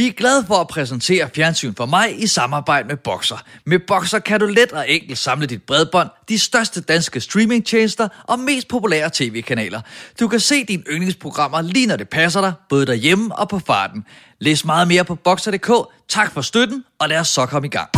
[0.00, 3.36] Vi er glade for at præsentere Fjernsyn for mig i samarbejde med Boxer.
[3.66, 8.38] Med Boxer kan du let og enkelt samle dit bredbånd, de største danske streamingtjenester og
[8.38, 9.80] mest populære tv-kanaler.
[10.20, 14.04] Du kan se dine yndlingsprogrammer lige når det passer dig, både derhjemme og på farten.
[14.38, 15.70] Læs meget mere på Boxer.dk.
[16.08, 17.88] Tak for støtten, og lad os så komme i gang.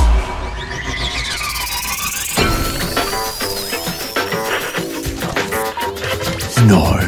[6.69, 7.01] Nøj,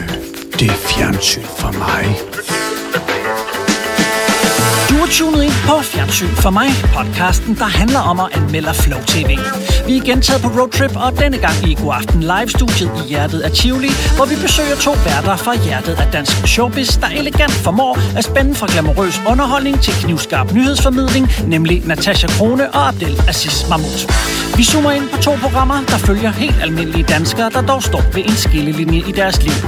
[0.58, 2.33] det er fjernsyn for mig.
[5.18, 9.28] Tunet ind på Fjernsyn for mig, podcasten, der handler om at anmelde Flow TV.
[9.86, 13.40] Vi er igen taget på roadtrip, og denne gang i God Aften Live-studiet i hjertet
[13.40, 17.98] af Tivoli, hvor vi besøger to værter fra hjertet af dansk showbiz, der elegant formår
[18.18, 24.00] at spænde fra glamourøs underholdning til knivskarp nyhedsformidling, nemlig Natasha Krone og Abdel Aziz Mahmoud.
[24.56, 28.24] Vi zoomer ind på to programmer, der følger helt almindelige danskere, der dog står ved
[28.24, 29.58] en skillelinje i deres liv.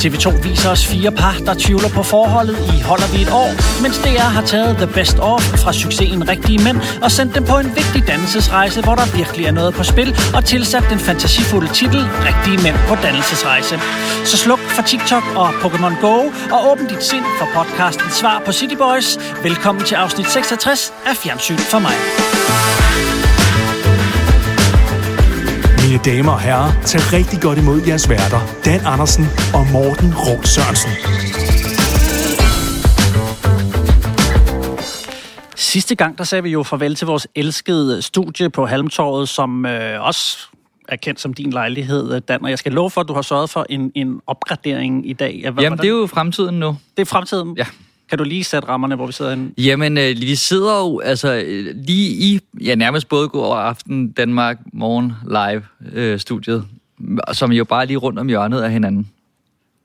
[0.00, 3.50] TV2 viser os fire par, der tvivler på forholdet i Holder vi et år,
[3.82, 7.58] mens DR har taget The Best Of fra succesen Rigtige Mænd og sendt dem på
[7.58, 12.08] en vigtig dannelsesrejse, hvor der virkelig er noget på spil, og tilsat den fantasifulde titel
[12.28, 13.78] Rigtige Mænd på dannelsesrejse.
[14.24, 16.14] Så sluk for TikTok og Pokémon Go
[16.54, 19.18] og åbn dit sind for podcasten Svar på City Boys.
[19.42, 21.96] Velkommen til afsnit 66 af Fjernsyn for mig.
[25.84, 30.46] Mine damer og herrer, tag rigtig godt imod jeres værter, Dan Andersen og Morten Råd
[30.46, 30.90] Sørensen.
[35.74, 40.06] Sidste gang, der sagde vi jo farvel til vores elskede studie på Halmtorvet, som øh,
[40.06, 40.38] også
[40.88, 42.44] er kendt som din lejlighed, Dan.
[42.44, 45.50] Og jeg skal love for, at du har sørget for en, en opgradering i dag.
[45.52, 46.76] Hvad, Jamen, det er jo fremtiden nu.
[46.96, 47.54] det er fremtiden.
[47.56, 47.66] Ja.
[48.08, 49.62] Kan du lige sætte rammerne, hvor vi sidder inde?
[49.62, 54.58] Jamen, øh, vi sidder jo altså øh, lige i, ja nærmest både god aften, Danmark,
[54.72, 56.64] morgen, live øh, studiet,
[57.32, 59.10] som jo bare lige rundt om hjørnet af hinanden.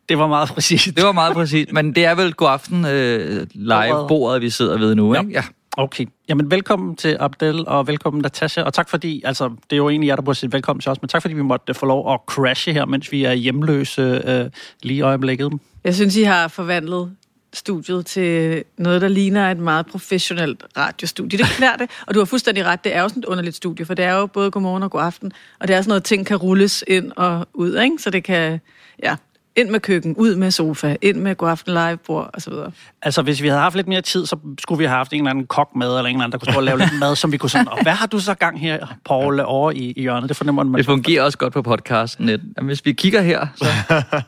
[0.09, 0.85] Det var meget præcist.
[0.95, 4.77] Det var meget præcist, men det er vel god aften øh, live bordet, vi sidder
[4.77, 5.19] ved nu, Ja.
[5.21, 5.31] ikke?
[5.33, 5.43] Ja.
[5.79, 6.05] Okay.
[6.29, 8.61] Jamen, velkommen til Abdel, og velkommen Natasha.
[8.61, 11.01] Og tak fordi, altså, det er jo egentlig jer, der burde sige velkommen til os,
[11.01, 14.49] men tak fordi vi måtte få lov at crashe her, mens vi er hjemløse øh,
[14.83, 15.53] lige i øjeblikket.
[15.83, 17.15] Jeg synes, I har forvandlet
[17.53, 21.39] studiet til noget, der ligner et meget professionelt radiostudie.
[21.39, 23.85] Det klæder det, og du har fuldstændig ret, det er jo sådan et underligt studie,
[23.85, 26.25] for det er jo både godmorgen og god aften, og det er sådan noget, ting
[26.25, 27.95] kan rulles ind og ud, ikke?
[27.99, 28.59] Så det kan,
[29.03, 29.15] ja,
[29.55, 32.71] ind med køkken, ud med sofa, ind med god aften live bord og så videre.
[33.01, 35.29] Altså, hvis vi havde haft lidt mere tid, så skulle vi have haft en eller
[35.29, 37.31] anden kok med, eller en eller anden, der kunne stå og lave lidt mad, som
[37.31, 40.29] vi kunne sådan, og hvad har du så gang her, Paul, over i, i hjørnet?
[40.29, 40.77] Det fornemmer man.
[40.77, 42.41] Det fungerer også godt på podcasten lidt.
[42.57, 43.65] Jamen, hvis vi kigger her, så...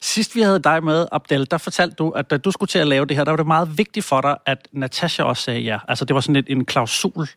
[0.00, 2.86] Sidst vi havde dig med, Abdel, der fortalte du, at da du skulle til at
[2.86, 5.78] lave det her, der var det meget vigtigt for dig, at Natasha også sagde ja.
[5.88, 7.28] Altså, det var sådan et, en klausul.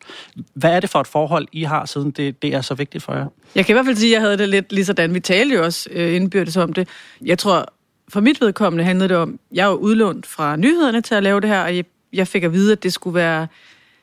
[0.54, 3.14] Hvad er det for et forhold, I har, siden det, det er så vigtigt for
[3.14, 3.26] jer?
[3.54, 5.14] Jeg kan i hvert fald sige, at jeg havde det lidt lige sådan.
[5.14, 6.88] Vi talte jo også øh, indbyrdes om det.
[7.24, 7.66] Jeg tror,
[8.08, 11.48] for mit vedkommende handlede det om, jeg var udlånt fra nyhederne til at lave det
[11.48, 13.46] her, og jeg, jeg fik at vide, at det skulle være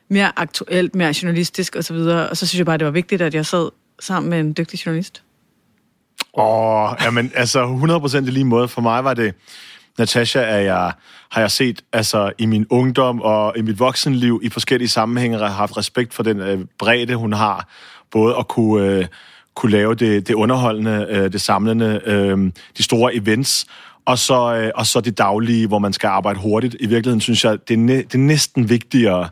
[0.08, 1.96] mere aktuelt, mere journalistisk osv.
[1.96, 4.86] Og så synes jeg bare, det var vigtigt, at jeg sad sammen med en dygtig
[4.86, 5.22] journalist.
[6.38, 8.68] Åh, jamen, altså 100% i lige måde.
[8.68, 9.34] For mig var det,
[9.98, 10.92] Natasha er jeg,
[11.30, 15.48] har jeg set altså, i min ungdom og i mit voksenliv i forskellige sammenhænge, har
[15.48, 17.68] haft respekt for den øh, bredde, hun har.
[18.10, 19.06] Både at kunne, øh,
[19.54, 23.66] kunne lave det, det underholdende, øh, det samlende, øh, de store events,
[24.04, 26.76] og så, øh, og så det daglige, hvor man skal arbejde hurtigt.
[26.80, 29.28] I virkeligheden synes jeg, det er, næ- det er næsten vigtigere,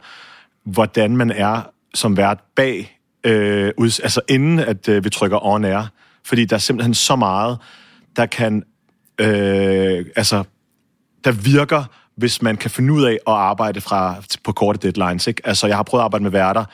[0.64, 1.62] hvordan man er
[1.94, 5.90] som vært bag, øh, ud, altså inden at øh, vi trykker on air.
[6.30, 7.58] Fordi der er simpelthen så meget,
[8.16, 8.62] der kan,
[9.20, 10.44] øh, altså,
[11.24, 11.84] der virker,
[12.16, 14.14] hvis man kan finde ud af at arbejde fra,
[14.44, 15.26] på korte deadlines.
[15.26, 15.42] Ikke?
[15.44, 16.64] Altså, jeg har prøvet at arbejde med værter,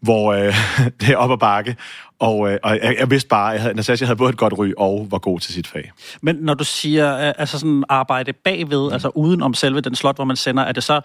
[0.00, 0.54] hvor øh,
[1.00, 1.76] det er op ad bakke,
[2.18, 4.72] og, øh, og jeg, jeg vidste bare, at jeg havde, havde både et godt ry
[4.76, 5.92] og var god til sit fag.
[6.20, 8.92] Men når du siger, øh, altså sådan arbejde bagved, mm.
[8.92, 11.00] altså uden om selve den slot, hvor man sender, er det så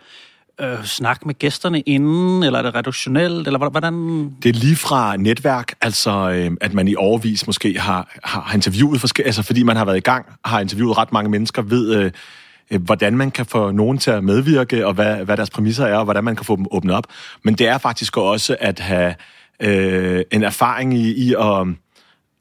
[0.62, 3.94] øh, snak med gæsterne inden, eller er det reduktionelt, eller hvordan...
[4.44, 9.02] Det er lige fra netværk, altså øh, at man i overvis måske har, har, interviewet,
[9.02, 12.12] forske- altså fordi man har været i gang, har interviewet ret mange mennesker, ved øh,
[12.72, 15.98] øh, hvordan man kan få nogen til at medvirke, og hvad, hvad deres præmisser er,
[15.98, 17.08] og hvordan man kan få dem åbnet op.
[17.44, 19.16] Men det er faktisk også at have
[19.60, 21.78] øh, en erfaring i, i at øhm,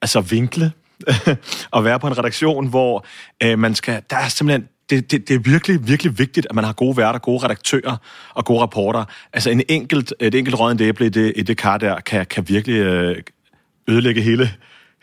[0.03, 0.73] altså vinkle,
[1.71, 3.07] og være på en redaktion, hvor
[3.43, 6.65] øh, man skal, der er simpelthen det, det, det er virkelig, virkelig vigtigt, at man
[6.65, 7.97] har gode værter, gode redaktører
[8.35, 9.05] og gode rapporter.
[9.33, 12.49] Altså en enkelt, et enkelt rådent æble i det, i det kar der, kan, kan
[12.49, 13.17] virkelig øh,
[13.89, 14.51] ødelægge hele,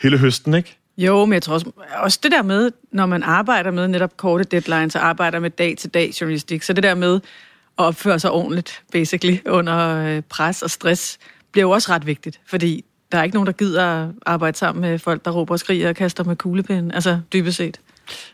[0.02, 0.78] hele høsten, ikke?
[0.98, 4.44] Jo, men jeg tror også, også det der med, når man arbejder med netop korte
[4.44, 9.38] deadlines og arbejder med dag-til-dag journalistik, så det der med at opføre sig ordentligt, basically,
[9.46, 11.18] under øh, pres og stress,
[11.52, 15.00] bliver jo også ret vigtigt, fordi der er ikke nogen, der gider arbejde sammen med
[15.00, 17.80] folk, der råber og skriger og kaster med kuglepinden, altså dybest set.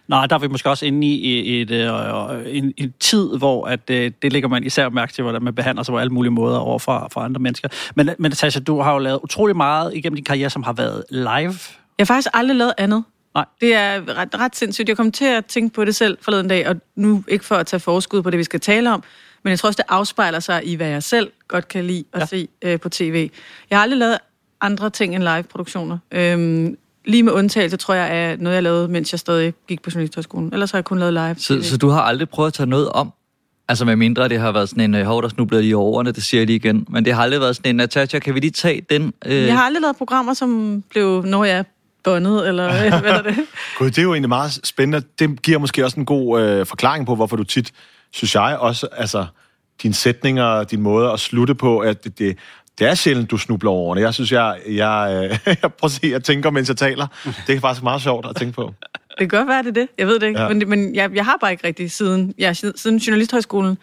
[0.08, 3.66] Nej, der er vi måske også inde i et, et, øh, en, en tid, hvor
[3.66, 6.32] at, øh, det ligger man især mærke til, hvordan man behandler sig på alle mulige
[6.32, 7.68] måder over for, for andre mennesker.
[7.96, 11.04] Men, men Natasha, du har jo lavet utrolig meget igennem din karriere, som har været
[11.10, 11.56] live.
[11.98, 13.04] Jeg har faktisk aldrig lavet andet.
[13.36, 13.46] Nej.
[13.62, 14.90] Det er ret, ret sindssygt.
[14.90, 17.68] Jeg kom til at tænke på det selv forleden dag, og nu ikke for at
[17.68, 19.04] tage forskud på det, vi skal tale om,
[19.44, 22.20] men jeg tror også, det afspejler sig i, hvad jeg selv godt kan lide at
[22.20, 22.26] ja.
[22.26, 23.30] se øh, på tv.
[23.70, 24.18] Jeg har aldrig lavet
[24.62, 25.98] andre ting end live-produktioner.
[26.12, 29.90] Øhm, lige med undtagelse, tror jeg, er noget, jeg lavede, mens jeg stadig gik på
[29.94, 30.54] Journalisthøjskolen.
[30.54, 31.36] Ellers har jeg kun lavet live.
[31.38, 33.14] Så, så du har aldrig prøvet at tage noget om?
[33.68, 36.12] Altså med mindre det har været sådan en, øh, hov, der snublede lige over årene,
[36.12, 36.86] det siger jeg lige igen.
[36.90, 39.14] Men det har aldrig været sådan en, Natasha, kan vi lige tage den?
[39.26, 41.64] Øh, Jeg har aldrig lavet programmer, som blev, når jeg er
[42.04, 43.36] bundet, eller øh, hvad er det?
[43.78, 45.08] Gud, det er jo egentlig meget spændende.
[45.20, 47.72] Det giver måske også en god øh, forklaring på, hvorfor du tit,
[48.12, 49.26] synes jeg også, altså
[49.84, 52.38] dine sætninger, din måde at slutte på, at det, det,
[52.80, 53.98] det er sjældent, du snubler over.
[53.98, 57.08] Jeg synes, jeg, jeg, øh, jeg prøver at se, jeg tænker, mens jeg taler.
[57.48, 58.74] Det er faktisk meget sjovt at tænke på.
[59.20, 59.88] Det kan godt være, det er det.
[59.98, 60.42] Jeg ved det ikke.
[60.42, 60.48] Ja.
[60.48, 63.78] Men, men jeg, jeg har bare ikke rigtig siden, siden siden Journalisthøjskolen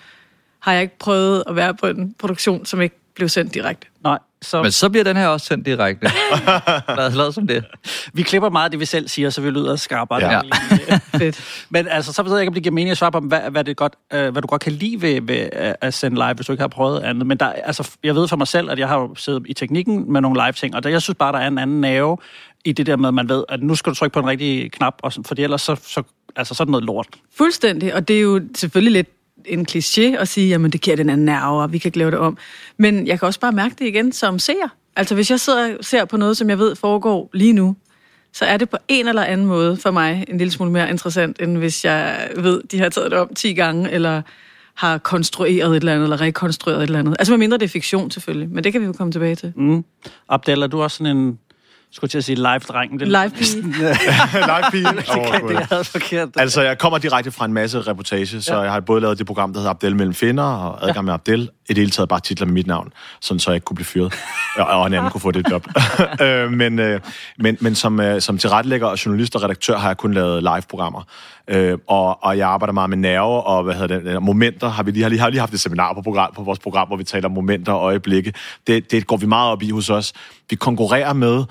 [0.60, 3.86] har jeg ikke prøvet at være på en produktion, som ikke blev sendt direkte.
[4.04, 6.10] Nej, så Men så bliver den her også sendt direkte.
[6.98, 7.64] Lad os lade som det.
[8.12, 10.24] vi klipper meget af det, vi selv siger, så vi lyder skarpere.
[10.24, 10.40] Ja.
[10.88, 10.98] Ja.
[11.18, 11.64] Fedt.
[11.70, 13.64] Men altså, så ved jeg ikke, om det giver mening at svare på, hvad, hvad,
[13.64, 15.48] det godt, øh, hvad du godt kan lide ved, ved
[15.80, 17.26] at sende live, hvis du ikke har prøvet andet.
[17.26, 20.12] Men der, altså, jeg ved for mig selv, at jeg har jo siddet i teknikken
[20.12, 22.16] med nogle live-ting, og der, jeg synes bare, der er en anden nerve
[22.64, 24.72] i det der med, at man ved, at nu skal du trykke på en rigtig
[24.72, 26.02] knap, og sådan, fordi ellers så, så,
[26.36, 27.06] altså, så er det noget lort.
[27.36, 29.08] Fuldstændig, og det er jo selvfølgelig lidt
[29.46, 32.18] en kliché at sige, jamen det giver den anden nerve, og vi kan lave det
[32.18, 32.38] om.
[32.76, 34.68] Men jeg kan også bare mærke det igen som seer.
[34.96, 37.76] Altså hvis jeg sidder og ser på noget, som jeg ved foregår lige nu,
[38.32, 41.42] så er det på en eller anden måde for mig en lille smule mere interessant,
[41.42, 44.22] end hvis jeg ved, de har taget det om 10 gange, eller
[44.74, 47.16] har konstrueret et eller andet, eller rekonstrueret et eller andet.
[47.18, 49.52] Altså medmindre det er fiktion selvfølgelig, men det kan vi jo komme tilbage til.
[49.56, 49.84] Mm.
[50.28, 51.38] Abdel, er du også sådan en,
[51.92, 53.00] skulle jeg til at sige, live-dreng?
[53.00, 53.62] Det, Live pige.
[54.52, 54.88] Live pige.
[54.88, 56.28] Oh, det er forkert.
[56.36, 58.60] Altså, jeg kommer direkte fra en masse reportage, så Ja.
[58.60, 61.40] jeg har både lavet det program, der hedder Abdel mellem finder, og adgang med Abdel.
[61.42, 63.86] I det hele taget bare titler med mit navn, sådan så jeg ikke kunne blive
[63.86, 64.14] fyret,
[64.56, 65.66] og, og en anden kunne få det job.
[66.20, 67.00] Øh, men, øh,
[67.38, 71.02] men, men som, øh, som tilrettelægger og journalist og redaktør har jeg kun lavet live-programmer.
[71.48, 74.68] Øh, og, og jeg arbejder meget med nerver og hvad hedder det, momenter.
[74.68, 76.86] Har vi lige, har lige, har lige haft et seminar på, program, på vores program,
[76.88, 78.32] hvor vi taler om momenter og øjeblikke.
[78.66, 80.12] Det, det går vi meget op i hos os.
[80.50, 81.44] Vi konkurrerer med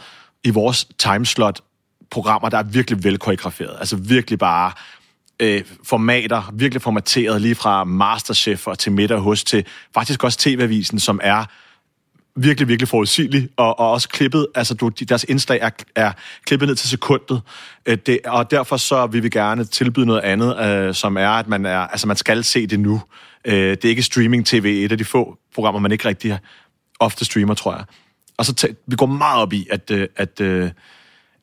[0.43, 1.61] i vores timeslot
[2.11, 3.75] programmer, der er virkelig velkoreograferet.
[3.79, 4.71] Altså virkelig bare
[5.39, 10.99] øh, formater, virkelig formateret, lige fra Masterchef og til middag hos til faktisk også TV-avisen,
[10.99, 11.45] som er
[12.35, 16.11] virkelig, virkelig forudsigelig, og, og også klippet, altså du, deres indslag er, er
[16.45, 17.41] klippet ned til sekundet,
[17.85, 21.47] øh, det, og derfor så vil vi gerne tilbyde noget andet, øh, som er, at
[21.47, 23.01] man, er, altså man skal se det nu.
[23.45, 26.39] Øh, det er ikke streaming-tv, et af de få programmer, man ikke rigtig
[26.99, 27.83] ofte streamer, tror jeg.
[28.39, 30.69] Og så tæ- vi går meget op i, at, øh, at, øh,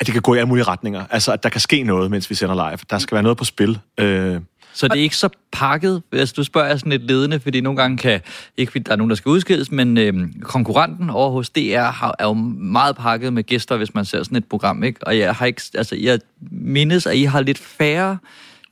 [0.00, 1.04] at det kan gå i alle mulige retninger.
[1.10, 2.78] Altså, at der kan ske noget, mens vi sender live.
[2.90, 3.78] Der skal være noget på spil.
[4.00, 4.40] Øh,
[4.72, 7.76] Så det er ikke så pakket, altså du spørger jeg sådan lidt ledende, fordi nogle
[7.76, 8.20] gange kan,
[8.56, 12.14] ikke fordi der er nogen, der skal udskilles, men øh, konkurrenten over hos DR har,
[12.18, 15.06] er jo meget pakket med gæster, hvis man ser sådan et program, ikke?
[15.06, 16.18] Og jeg har ikke, altså jeg
[16.50, 18.18] mindes, at I har lidt færre,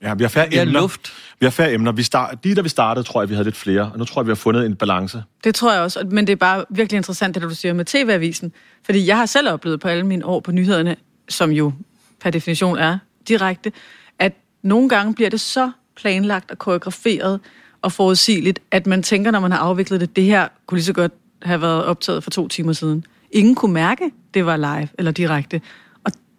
[0.04, 0.80] ja, vi har færre emner.
[0.80, 1.12] luft.
[1.40, 1.92] Vi har færre emner.
[1.92, 3.90] Vi start, lige da vi startede, tror jeg, vi havde lidt flere.
[3.92, 5.22] Og nu tror jeg, vi har fundet en balance.
[5.44, 8.52] Det tror jeg også, men det er bare virkelig interessant, det du siger med TV-avisen.
[8.84, 10.96] Fordi jeg har selv oplevet på alle mine år på nyhederne,
[11.28, 11.72] som jo
[12.20, 12.98] per definition er
[13.28, 13.72] direkte,
[14.18, 17.40] at nogle gange bliver det så planlagt og koreograferet
[17.82, 20.92] og forudsigeligt, at man tænker, når man har afviklet det, det her kunne lige så
[20.92, 21.12] godt
[21.42, 23.04] have været optaget for to timer siden.
[23.30, 25.60] Ingen kunne mærke, det var live eller direkte.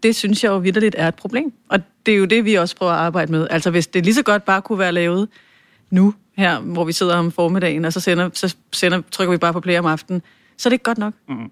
[0.05, 1.53] Det synes jeg jo vidderligt er et problem.
[1.69, 3.47] Og det er jo det, vi også prøver at arbejde med.
[3.49, 5.27] Altså hvis det lige så godt bare kunne være lavet
[5.89, 9.53] nu, her, hvor vi sidder om formiddagen, og så, sender, så sender, trykker vi bare
[9.53, 10.21] på play om aftenen,
[10.57, 11.13] så er det ikke godt nok.
[11.29, 11.51] Mm.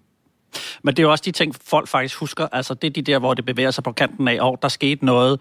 [0.84, 2.48] Men det er jo også de ting, folk faktisk husker.
[2.52, 5.06] Altså, det er de der, hvor det bevæger sig på kanten af, og der skete
[5.06, 5.40] noget,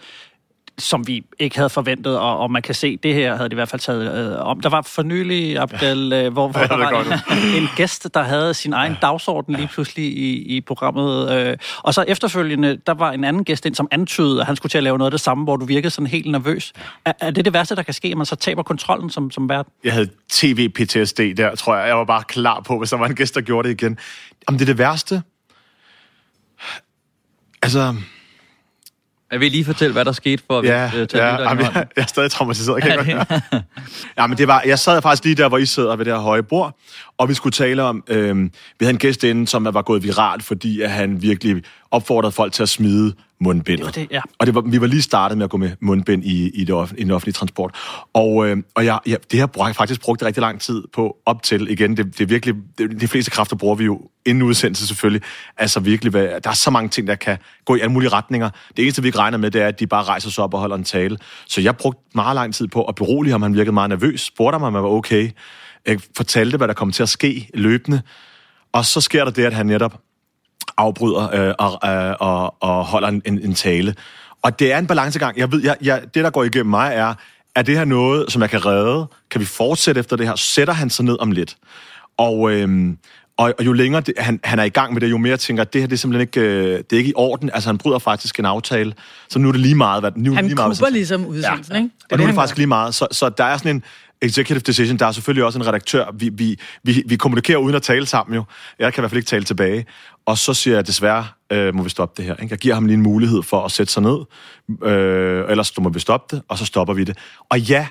[0.79, 3.55] som vi ikke havde forventet, og, og man kan se, det her havde de i
[3.55, 4.61] hvert fald taget øh, om.
[4.61, 7.25] Der var for nylig, Abdel, øh, hvor, hvor Ja, der er var
[7.57, 11.33] en, en gæst, der havde sin egen dagsorden lige pludselig i, i programmet.
[11.33, 14.71] Øh, og så efterfølgende, der var en anden gæst ind, som antydede, at han skulle
[14.71, 16.73] til at lave noget af det samme, hvor du virkede sådan helt nervøs.
[17.05, 19.49] Er, er det det værste, der kan ske, at man så taber kontrollen som, som
[19.49, 19.67] vært?
[19.85, 21.89] Jeg havde tv-PTSD der, tror jeg.
[21.89, 23.99] Jeg var bare klar på, hvis der var en gæst, der gjorde det igen.
[24.47, 25.23] Om det er det værste?
[27.63, 27.95] Altså,
[29.33, 31.75] Jeg vil lige fortælle, hvad der skete for at ja, øh, tage ja jamen, jeg,
[31.97, 32.83] jeg er stadig traumatiseret.
[32.83, 33.43] Kan jeg godt.
[34.19, 36.21] ja, men det var, jeg sad faktisk lige der, hvor I sidder ved det her
[36.21, 36.79] høje bord,
[37.19, 40.43] og vi skulle tale om, øh, vi havde en gæst inde, som var gået viralt,
[40.43, 43.95] fordi at han virkelig opfordrede folk til at smide mundbindet.
[43.95, 44.21] Det var det, ja.
[44.39, 46.75] Og det var, vi var lige startet med at gå med mundbind i, i, det
[46.75, 47.75] off, i den offentlige transport.
[48.13, 51.43] Og, øh, og jeg, jeg, det har jeg faktisk brugt rigtig lang tid på op
[51.43, 51.71] til.
[51.71, 55.23] Igen, det, det er virkelig, det, de fleste kræfter bruger vi jo inden udsendelse selvfølgelig.
[55.59, 58.51] Altså virkelig, hvad, der er så mange ting, der kan gå i alle mulige retninger.
[58.77, 60.61] Det eneste, vi ikke regner med, det er, at de bare rejser sig op og
[60.61, 61.19] holder en tale.
[61.47, 63.43] Så jeg brugte meget lang tid på at berolige ham.
[63.43, 64.21] Han virkede meget nervøs.
[64.21, 65.31] Spurgte ham, om han var okay.
[65.87, 68.03] Jeg fortalte, hvad der kom til at ske løbende.
[68.73, 70.01] Og så sker der det, at han netop
[70.77, 73.95] afbryder øh, og, øh, og, og holder en, en, tale.
[74.43, 75.39] Og det er en balancegang.
[75.39, 77.15] Jeg ved, jeg, jeg, det, der går igennem mig, er,
[77.55, 79.07] er det her noget, som jeg kan redde?
[79.31, 80.37] Kan vi fortsætte efter det her?
[80.37, 81.57] Sætter han sig ned om lidt?
[82.19, 82.99] Og, øhm,
[83.37, 85.63] og, og jo længere det, han, han er i gang med det, jo mere tænker
[85.63, 87.51] at det her det er simpelthen ikke, øh, det er ikke i orden.
[87.55, 88.95] Altså, han bryder faktisk en aftale.
[89.29, 90.03] Så nu er det lige meget.
[90.03, 91.83] Hvad, nu, Han lige meget, kuber ligesom udsendelsen, Ja.
[91.83, 91.91] ikke?
[92.11, 92.61] Og nu er det faktisk gør.
[92.61, 92.95] lige meget.
[92.95, 93.83] Så, så der er sådan en
[94.23, 94.99] executive decision.
[94.99, 96.05] Der er selvfølgelig også en redaktør.
[96.15, 98.45] Vi, vi, vi, vi kommunikerer uden at tale sammen jo.
[98.79, 99.87] Jeg kan i hvert fald ikke tale tilbage.
[100.27, 102.37] Og så siger jeg, desværre øh, må vi stoppe det her.
[102.37, 102.53] Ikke?
[102.53, 104.19] Jeg giver ham lige en mulighed for at sætte sig ned.
[104.91, 107.19] Øh, ellers må vi stoppe det, og så stopper vi det.
[107.49, 107.87] Og ja,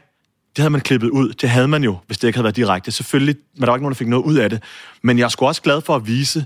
[0.55, 1.33] det havde man klippet ud.
[1.33, 2.91] Det havde man jo, hvis det ikke havde været direkte.
[2.91, 4.63] Selvfølgelig, men der var ikke nogen, der fik noget ud af det.
[5.03, 6.45] Men jeg er sgu også glad for at vise,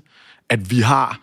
[0.50, 1.20] at vi har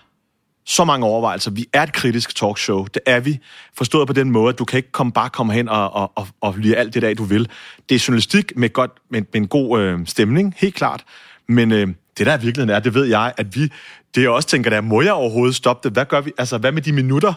[0.64, 1.50] så mange overvejelser.
[1.50, 2.84] Vi er et kritisk talkshow.
[2.84, 3.38] Det er vi.
[3.74, 6.26] Forstået på den måde, at du kan ikke komme, bare komme hen og, og, og,
[6.40, 7.48] og lide alt det der, du vil.
[7.88, 11.04] Det er journalistik med, godt, med, med en god øh, stemning, helt klart.
[11.48, 11.88] Men øh,
[12.18, 13.72] det der i virkeligheden er, det ved jeg, at vi...
[14.14, 15.96] Det jeg også tænker, der må jeg overhovedet stoppe det?
[15.96, 16.32] Hvad gør vi?
[16.38, 17.34] Altså, hvad med de minutter?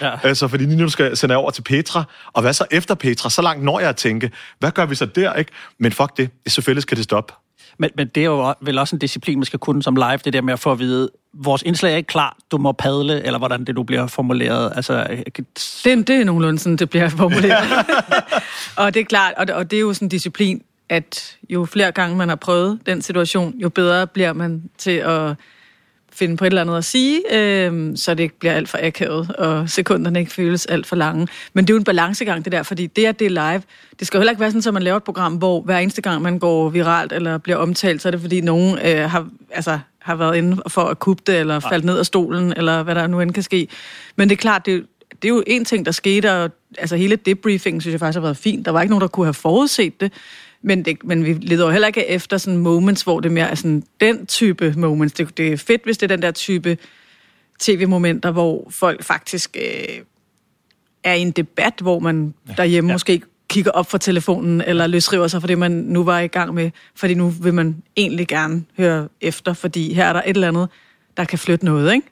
[0.00, 0.18] Ja.
[0.28, 2.04] altså, fordi lige nu skal jeg sende over til Petra.
[2.32, 3.30] Og hvad så efter Petra?
[3.30, 4.30] Så langt når jeg at tænke.
[4.58, 5.50] Hvad gør vi så der, ikke?
[5.78, 6.30] Men fuck det.
[6.46, 7.34] Selvfølgelig skal det stoppe.
[7.78, 10.32] Men, men det er jo vel også en disciplin, man skal kunne som live, det
[10.32, 13.38] der med at få at vide, vores indslag er ikke klar, du må padle, eller
[13.38, 14.72] hvordan det nu bliver formuleret.
[14.76, 15.06] Altså,
[15.84, 17.86] Det, det er nogenlunde sådan, det bliver formuleret.
[18.76, 21.64] og det er klart, og det, og det er jo sådan en disciplin, at jo
[21.64, 25.34] flere gange man har prøvet den situation, jo bedre bliver man til at
[26.12, 29.32] finde på et eller andet at sige, øh, så det ikke bliver alt for akavet,
[29.36, 31.28] og sekunderne ikke føles alt for lange.
[31.52, 33.62] Men det er jo en balancegang, det der, fordi det, at det er live,
[33.98, 36.02] det skal jo heller ikke være sådan, at man laver et program, hvor hver eneste
[36.02, 39.78] gang, man går viralt eller bliver omtalt, så er det fordi nogen øh, har, altså,
[39.98, 43.06] har været inde for at kubbe det, eller faldt ned af stolen, eller hvad der
[43.06, 43.68] nu end kan ske.
[44.16, 44.84] Men det er klart, det, er jo-
[45.22, 48.22] det er jo en ting, der skete, og altså hele debriefingen synes jeg faktisk har
[48.22, 48.66] været fint.
[48.66, 50.12] Der var ikke nogen, der kunne have forudset det.
[50.62, 53.54] Men, det, men vi leder jo heller ikke efter sådan moments, hvor det mere er
[53.54, 55.14] sådan den type moments.
[55.14, 56.78] Det, det er fedt, hvis det er den der type
[57.60, 59.98] tv-momenter, hvor folk faktisk øh,
[61.04, 62.94] er i en debat, hvor man derhjemme ja.
[62.94, 66.54] måske kigger op fra telefonen, eller løsriver sig for det, man nu var i gang
[66.54, 70.48] med, fordi nu vil man egentlig gerne høre efter, fordi her er der et eller
[70.48, 70.68] andet,
[71.16, 72.06] der kan flytte noget, ikke?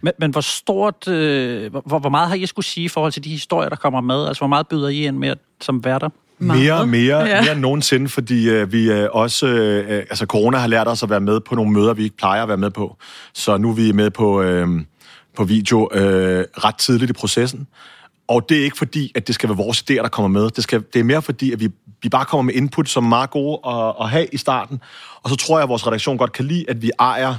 [0.00, 3.24] men, men hvor stort, øh, hvor, hvor meget har I skulle sige i forhold til
[3.24, 4.26] de historier, der kommer med?
[4.26, 6.08] Altså, hvor meget byder I ind med som værter?
[6.38, 6.62] Meget.
[6.62, 7.42] Mere, mere, Ja.
[7.42, 11.10] mere end nogensinde, fordi øh, vi øh, også, øh, altså corona har lært os at
[11.10, 12.96] være med på nogle møder, vi ikke plejer at være med på.
[13.34, 14.68] Så nu er vi med på, øh,
[15.36, 17.66] på video øh, ret tidligt i processen.
[18.28, 20.50] Og det er ikke fordi, at det skal være vores idéer, der kommer med.
[20.50, 21.68] Det, skal, det er mere fordi, at vi,
[22.02, 24.80] vi bare kommer med input, som er meget gode at, at have i starten.
[25.22, 27.34] Og så tror jeg, at vores redaktion godt kan lide, at vi ejer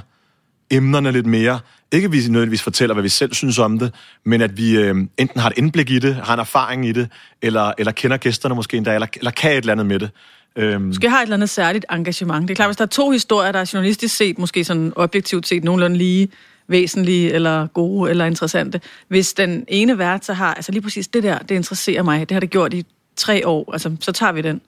[0.70, 1.58] emnerne lidt mere.
[1.92, 4.96] Ikke at vi nødvendigvis fortæller, hvad vi selv synes om det, men at vi øh,
[5.16, 7.08] enten har et indblik i det, har en erfaring i det,
[7.42, 10.10] eller, eller kender gæsterne måske endda, eller, eller kan et eller andet med det.
[10.56, 12.42] Øhm, Måske har et eller andet særligt engagement.
[12.42, 15.46] Det er klart, hvis der er to historier, der er journalistisk set, måske sådan objektivt
[15.46, 16.28] set, nogenlunde lige
[16.68, 18.80] væsentlige, eller gode, eller interessante.
[19.08, 22.34] Hvis den ene vært så har, altså lige præcis det der, det interesserer mig, det
[22.34, 22.84] har det gjort i
[23.16, 24.60] tre år, altså så tager vi den.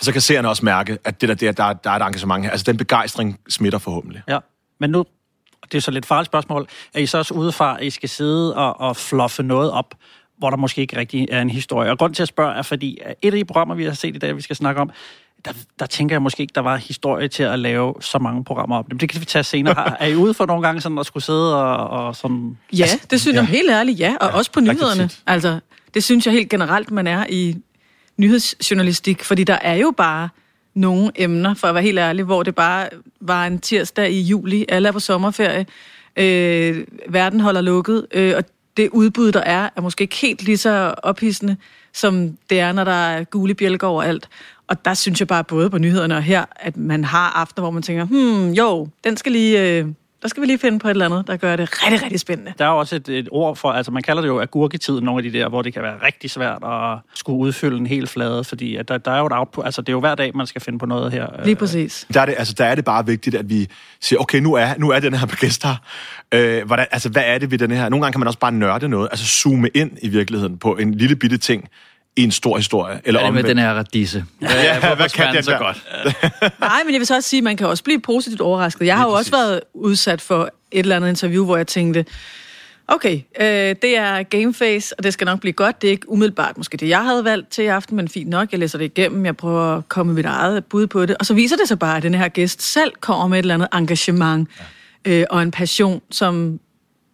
[0.00, 2.50] så kan seerne også mærke, at det der, der, der, der er et engagement her.
[2.50, 4.22] Altså den begejstring smitter forhåbentlig.
[4.28, 4.38] Ja,
[4.80, 5.04] men nu,
[5.72, 8.08] det er så lidt farligt spørgsmål, er I så også ude fra, at I skal
[8.08, 9.94] sidde og, og fluffe noget op,
[10.38, 11.90] hvor der måske ikke rigtig er en historie.
[11.90, 14.16] Og grund til at spørge er, fordi at et af de programmer, vi har set
[14.16, 14.90] i dag, vi skal snakke om,
[15.44, 18.76] der, der tænker jeg måske ikke, der var historie til at lave så mange programmer
[18.76, 18.88] op.
[18.88, 20.02] Men det kan vi tage senere.
[20.02, 22.58] Er I ude for nogle gange sådan at skulle sidde og, og sådan...
[22.72, 23.48] Ja, det synes jeg ja.
[23.48, 24.14] helt ærligt, ja.
[24.20, 25.10] Og ja, også på nyhederne.
[25.26, 25.60] Altså,
[25.94, 27.56] det synes jeg helt generelt, man er i
[28.16, 30.28] nyhedsjournalistik, fordi der er jo bare
[30.74, 32.88] nogle emner, for at være helt ærlig, hvor det bare
[33.20, 35.66] var en tirsdag i juli, alle er på sommerferie,
[36.16, 38.44] øh, verden holder lukket, øh, og
[38.76, 41.56] det udbud, der er, er måske ikke helt lige så ophidsende,
[41.92, 44.28] som det er, når der er gule bjælker overalt.
[44.68, 47.70] Og der synes jeg bare både på nyhederne og her, at man har aftener, hvor
[47.70, 49.86] man tænker, hmm, jo, den skal lige, øh,
[50.22, 52.52] der skal vi lige finde på et eller andet, der gør det rigtig, rigtig spændende.
[52.58, 55.32] Der er også et, et ord for, altså man kalder det jo agurketid, nogle af
[55.32, 58.76] de der, hvor det kan være rigtig svært at skulle udfylde en hel flade, fordi
[58.76, 60.60] at der, der er jo et output, altså det er jo hver dag, man skal
[60.60, 61.26] finde på noget her.
[61.44, 62.06] Lige præcis.
[62.14, 63.68] Der er, det, altså, der er det bare vigtigt, at vi
[64.00, 65.76] siger, okay, nu er, nu er den her gæst her.
[66.34, 67.88] Øh, hvordan, altså, hvad er det ved den her?
[67.88, 70.94] Nogle gange kan man også bare nørde noget, altså zoome ind i virkeligheden på en
[70.94, 71.68] lille bitte ting
[72.16, 73.00] i en stor historie.
[73.04, 74.24] Eller Hvad er det med den her radisse?
[74.42, 75.58] Ja, Hvorfor hvad kan den den så der?
[75.58, 75.84] godt?
[76.60, 78.86] Nej, men jeg vil så også sige, at man kan også blive positivt overrasket.
[78.86, 82.04] Jeg har jo også været udsat for et eller andet interview, hvor jeg tænkte,
[82.88, 85.82] Okay, øh, det er Gameface, og det skal nok blive godt.
[85.82, 88.52] Det er ikke umiddelbart måske det, jeg havde valgt til i aften, men fint nok.
[88.52, 91.16] Jeg læser det igennem, jeg prøver at komme med mit eget bud på det.
[91.16, 93.54] Og så viser det sig bare, at den her gæst selv kommer med et eller
[93.54, 94.48] andet engagement
[95.06, 95.12] ja.
[95.12, 96.60] øh, og en passion, som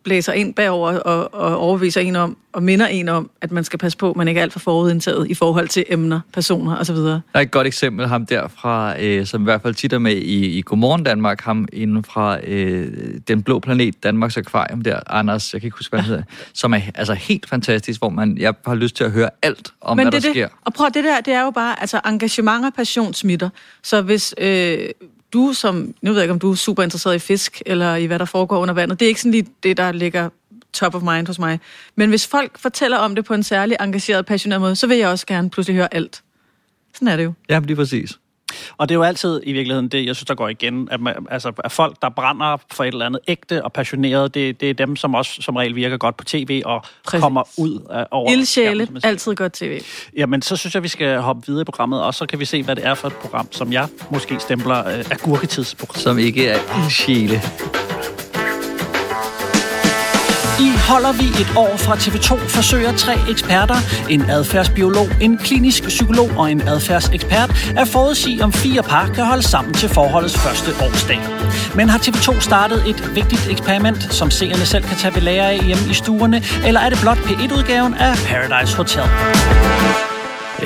[0.05, 3.79] blæser ind bagover og, og overviser en om, og minder en om, at man skal
[3.79, 6.97] passe på, at man ikke er alt for forudindtaget i forhold til emner, personer osv.
[6.97, 9.99] Der er et godt eksempel, ham der fra, øh, som i hvert fald tit er
[9.99, 12.93] med i, i Godmorgen Danmark, ham inden fra øh,
[13.29, 16.25] Den Blå Planet, Danmarks Akvarium der, Anders, jeg kan ikke huske, hvad han hedder,
[16.55, 19.97] som er altså helt fantastisk, hvor man, jeg har lyst til at høre alt om,
[19.97, 20.49] Men hvad det, der det, sker.
[20.65, 23.49] Og prøv, det der, det er jo bare, altså engagement og passion smitter.
[23.83, 24.79] Så hvis øh,
[25.33, 28.07] du som, nu ved jeg ikke, om du er super interesseret i fisk, eller i
[28.07, 30.29] hvad der foregår under vandet, det er ikke sådan lige det, der ligger
[30.73, 31.61] top of mind hos mig.
[31.97, 35.09] Men hvis folk fortæller om det på en særlig engageret, passioneret måde, så vil jeg
[35.09, 36.23] også gerne pludselig høre alt.
[36.95, 37.33] Sådan er det jo.
[37.49, 38.19] Ja, lige præcis.
[38.77, 40.89] Og det er jo altid i virkeligheden det, jeg synes, der går igen.
[40.91, 44.61] At, man, altså, at folk, der brænder for et eller andet ægte og passioneret, det,
[44.61, 47.21] det er dem, som også som regel virker godt på tv og Præcis.
[47.21, 48.33] kommer ud af, over...
[48.33, 49.81] Ildsjæle, skærmen, altid godt tv.
[50.17, 52.63] Jamen, så synes jeg, vi skal hoppe videre i programmet, og så kan vi se,
[52.63, 56.01] hvad det er for et program, som jeg måske stempler øh, agurketidsprogram.
[56.01, 57.43] Som ikke er ildsjæle
[60.93, 63.79] holder vi et år fra TV2 forsøger tre eksperter,
[64.11, 69.43] en adfærdsbiolog, en klinisk psykolog og en adfærdsekspert, at forudsige om fire par kan holde
[69.43, 71.21] sammen til forholdets første årsdag.
[71.77, 75.65] Men har TV2 startet et vigtigt eksperiment, som seerne selv kan tage ved lære af
[75.67, 79.07] hjemme i stuerne, eller er det blot P1-udgaven af Paradise Hotel?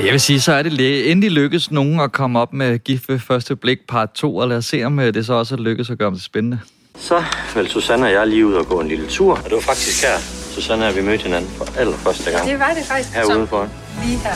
[0.07, 3.19] Jeg vil sige, så er det endelig lykkes nogen at komme op med gift ved
[3.19, 5.91] første blik part 2, og lad os se, om øh, det så også er lykkes
[5.91, 6.59] at gøre det spændende.
[6.99, 7.23] Så
[7.55, 9.33] vil Susanne og jeg lige ud og gå en lille tur.
[9.35, 10.19] Og det var faktisk her,
[10.55, 12.49] Susanne og vi mødte hinanden for allerførste gang.
[12.49, 13.15] Det var det faktisk.
[13.15, 13.69] Her Så udenfor.
[14.05, 14.35] Lige her.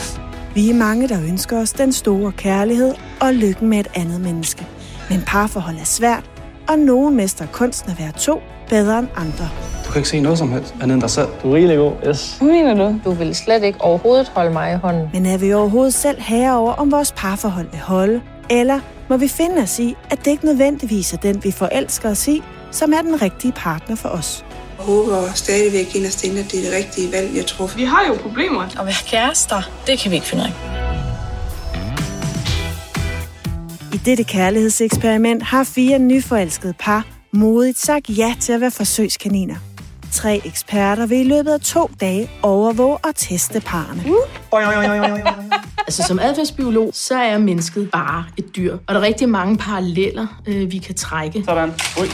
[0.53, 4.67] Vi er mange, der ønsker os den store kærlighed og lykken med et andet menneske.
[5.09, 6.23] Men parforhold er svært,
[6.69, 9.49] og nogen mestrer kunsten at være to bedre end andre.
[9.85, 11.27] Du kan ikke se noget som helst andet end dig selv.
[11.43, 12.35] Du er rigtig god, yes.
[12.41, 12.99] Hvad mener du?
[13.05, 15.09] Du vil slet ikke overhovedet holde mig i hånden.
[15.13, 18.21] Men er vi overhovedet selv herre over, om vores parforhold vil holde?
[18.49, 22.27] Eller må vi finde os i, at det ikke nødvendigvis er den, vi forelsker os
[22.27, 24.45] i, som er den rigtige partner for os?
[24.77, 27.67] Jeg håber stadigvæk inderst inde, at det er det rigtige valg, jeg tror.
[27.77, 28.61] Vi har jo problemer.
[28.79, 30.77] At være kærester, det kan vi ikke finde ud af.
[33.93, 39.55] I dette kærlighedseksperiment har fire nyforelskede par modigt sagt ja til at være forsøgskaniner.
[40.17, 44.03] Tre eksperter vil i løbet af to dage overvåge og teste parerne.
[45.87, 48.77] Altså som adfærdsbiolog, så er mennesket bare et dyr.
[48.87, 51.43] Og der er rigtig mange paralleller, øh, vi kan trække.
[51.45, 51.73] Sådan.
[52.01, 52.07] Ui.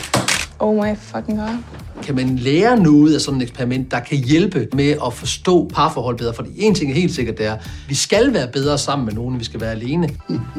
[0.63, 1.57] Oh my fucking god.
[2.03, 6.17] Kan man lære noget af sådan et eksperiment, der kan hjælpe med at forstå parforhold
[6.17, 6.33] bedre?
[6.33, 9.13] Fordi en ting er helt sikkert, det er, at vi skal være bedre sammen med
[9.13, 10.09] nogen, end vi skal være alene.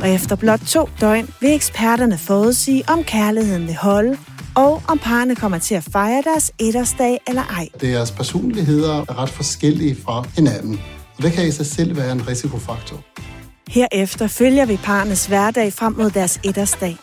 [0.02, 4.16] Og efter blot to døgn vil eksperterne forudsige, om kærligheden vil holde,
[4.54, 7.68] og om parerne kommer til at fejre deres etårsdag eller ej.
[7.80, 10.80] Deres personligheder er ret forskellige fra hinanden,
[11.16, 12.96] og det kan i sig selv være en risikofaktor.
[13.68, 16.96] Herefter følger vi parnes hverdag frem mod deres etårsdag.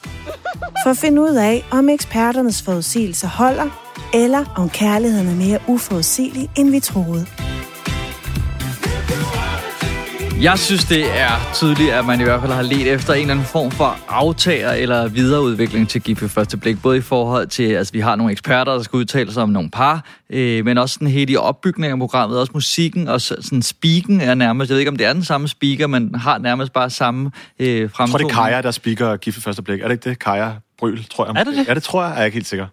[0.83, 3.69] For at finde ud af, om eksperternes forudsigelser holder,
[4.13, 7.25] eller om kærligheden er mere uforudsigelig, end vi troede.
[10.41, 13.33] Jeg synes, det er tydeligt, at man i hvert fald har let efter en eller
[13.33, 16.81] anden form for aftager eller videreudvikling til ved første blik.
[16.81, 19.49] Både i forhold til, at altså, vi har nogle eksperter, der skal udtale sig om
[19.49, 23.35] nogle par, øh, men også sådan hele i opbygningen af programmet, også musikken og så-
[23.41, 26.37] sådan speaken er nærmest, jeg ved ikke, om det er den samme speaker, men har
[26.37, 28.29] nærmest bare samme øh, Jeg tror, fremtoning.
[28.29, 29.79] det er Kaja, der speaker gift ved første blik.
[29.81, 30.19] Er det ikke det?
[30.19, 31.39] Kaja Bryl, tror jeg.
[31.39, 31.67] Er det det?
[31.67, 32.11] Ja, det tror jeg.
[32.11, 32.65] Er jeg ikke helt sikker.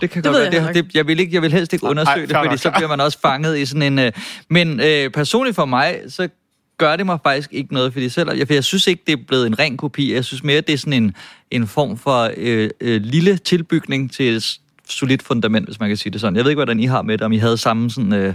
[0.00, 0.62] Det kan Det godt ved være.
[0.66, 2.58] jeg Det, det, jeg, vil ikke, jeg vil helst ikke undersøge ej, det, fordi nok.
[2.58, 3.98] så bliver man også fanget i sådan en...
[3.98, 4.12] Øh,
[4.50, 6.28] men øh, personligt for mig, så
[6.82, 9.22] gør det mig faktisk ikke noget, fordi selv, jeg, for jeg synes ikke, det er
[9.28, 10.14] blevet en ren kopi.
[10.14, 11.14] Jeg synes mere, det er sådan en,
[11.50, 16.12] en form for øh, øh, lille tilbygning til et solidt fundament, hvis man kan sige
[16.12, 16.36] det sådan.
[16.36, 18.12] Jeg ved ikke, hvordan I har med det, om I havde samme sådan...
[18.12, 18.34] Øh,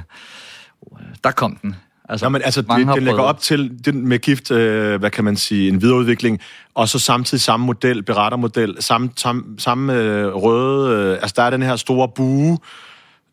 [1.24, 1.76] der kom den.
[2.10, 5.24] Altså, Nå, men altså, det, det lægger op til den med gift, øh, hvad kan
[5.24, 6.40] man sige, en videreudvikling,
[6.74, 11.50] og så samtidig samme model, berettermodel, samme, samme, samme øh, røde, øh, altså der er
[11.50, 12.58] den her store bue,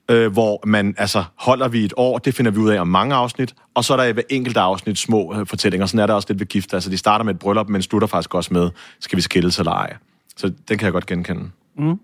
[0.09, 3.15] øh, hvor man, altså, holder vi et år, det finder vi ud af om mange
[3.15, 6.15] afsnit, og så er der i hver enkelt afsnit små øh, fortællinger, sådan er der
[6.15, 8.71] også lidt ved gift, altså de starter med et bryllup, men slutter faktisk også med,
[9.01, 9.97] skal vi skilles eller ej.
[10.37, 11.51] Så den kan jeg godt genkende.
[11.79, 11.99] Mm.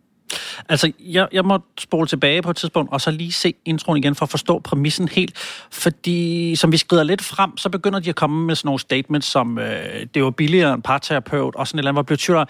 [0.68, 4.14] Altså, jeg, jeg må spole tilbage på et tidspunkt, og så lige se introen igen,
[4.14, 5.38] for at forstå præmissen helt.
[5.70, 9.26] Fordi, som vi skrider lidt frem, så begynder de at komme med sådan nogle statements,
[9.26, 12.46] som øh, det var billigere en parterapeut, og sådan et eller andet, hvor blev tvivl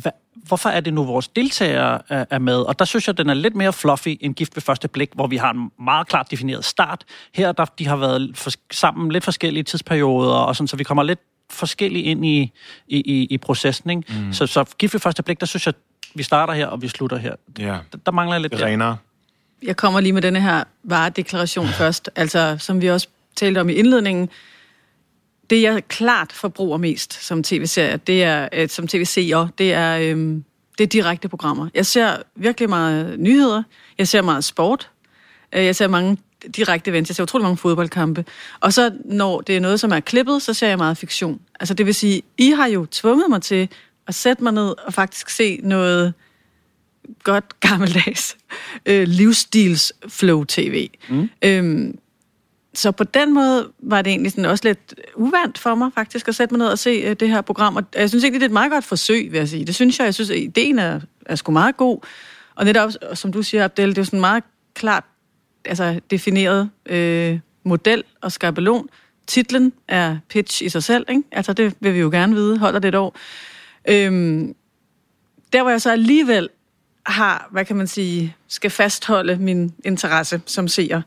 [0.00, 0.12] hvad,
[0.46, 2.56] hvorfor er det nu, vores deltagere er, er med?
[2.56, 5.26] Og der synes jeg, den er lidt mere fluffy end gift ved første blik, hvor
[5.26, 7.04] vi har en meget klart defineret start.
[7.34, 11.02] Her, der de har været for, sammen lidt forskellige tidsperioder, og sådan, så vi kommer
[11.02, 12.52] lidt forskelligt ind i,
[12.88, 13.90] i, i, i processen.
[13.90, 14.02] Ikke?
[14.08, 14.32] Mm.
[14.32, 15.74] Så, så gift ved første blik, der synes jeg,
[16.14, 17.34] vi starter her, og vi slutter her.
[17.58, 17.78] Ja.
[17.92, 18.96] Der, der mangler jeg lidt er renere.
[19.62, 22.10] jeg kommer lige med denne her varedeklaration først.
[22.16, 24.28] Altså, som vi også talte om i indledningen,
[25.54, 30.16] det jeg klart forbruger mest som tv-serie, det er, øh, som tv-seer, det er, øh,
[30.78, 31.68] det er direkte programmer.
[31.74, 33.62] Jeg ser virkelig meget nyheder,
[33.98, 34.90] jeg ser meget sport,
[35.52, 36.18] øh, jeg ser mange
[36.56, 38.24] direkte events, jeg ser utrolig mange fodboldkampe.
[38.60, 41.40] Og så når det er noget, som er klippet, så ser jeg meget fiktion.
[41.60, 43.68] Altså det vil sige, I har jo tvunget mig til
[44.06, 46.14] at sætte mig ned og faktisk se noget
[47.22, 48.36] godt gammeldags
[48.86, 50.88] øh, livsstils flow tv.
[51.08, 51.30] Mm.
[51.42, 51.98] Øhm,
[52.74, 56.34] så på den måde var det egentlig sådan også lidt uvandt for mig faktisk at
[56.34, 57.76] sætte mig ned og se øh, det her program.
[57.76, 59.64] Og øh, jeg synes egentlig, det er et meget godt forsøg, vil jeg sige.
[59.64, 60.04] Det synes jeg.
[60.04, 61.98] Jeg synes, at ideen er, er sgu meget god.
[62.54, 65.04] Og netop, som du siger, Abdel, det er jo sådan meget klart
[65.64, 68.88] altså, defineret øh, model og skabelon.
[69.26, 71.22] Titlen er pitch i sig selv, ikke?
[71.32, 72.58] Altså, det vil vi jo gerne vide.
[72.58, 73.16] Holder det et år.
[73.88, 74.54] Øhm,
[75.52, 76.48] der, hvor jeg så alligevel
[77.06, 81.02] har, hvad kan man sige, skal fastholde min interesse som seer.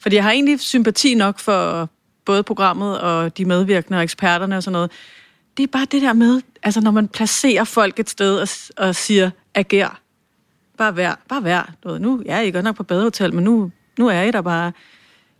[0.00, 1.88] Fordi jeg har egentlig sympati nok for
[2.24, 4.90] både programmet og de medvirkende og eksperterne og sådan noget.
[5.56, 8.48] Det er bare det der med, altså når man placerer folk et sted og,
[8.86, 10.00] og siger, ager.
[10.78, 11.74] Bare vær, bare vær.
[11.98, 14.72] Nu ja, I godt nok på badehotel, men nu, nu er I der bare.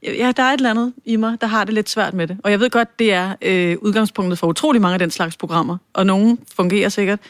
[0.03, 2.38] Ja, der er et eller andet i mig, der har det lidt svært med det.
[2.44, 5.77] Og jeg ved godt, det er øh, udgangspunktet for utrolig mange af den slags programmer.
[5.92, 7.21] Og nogle fungerer sikkert.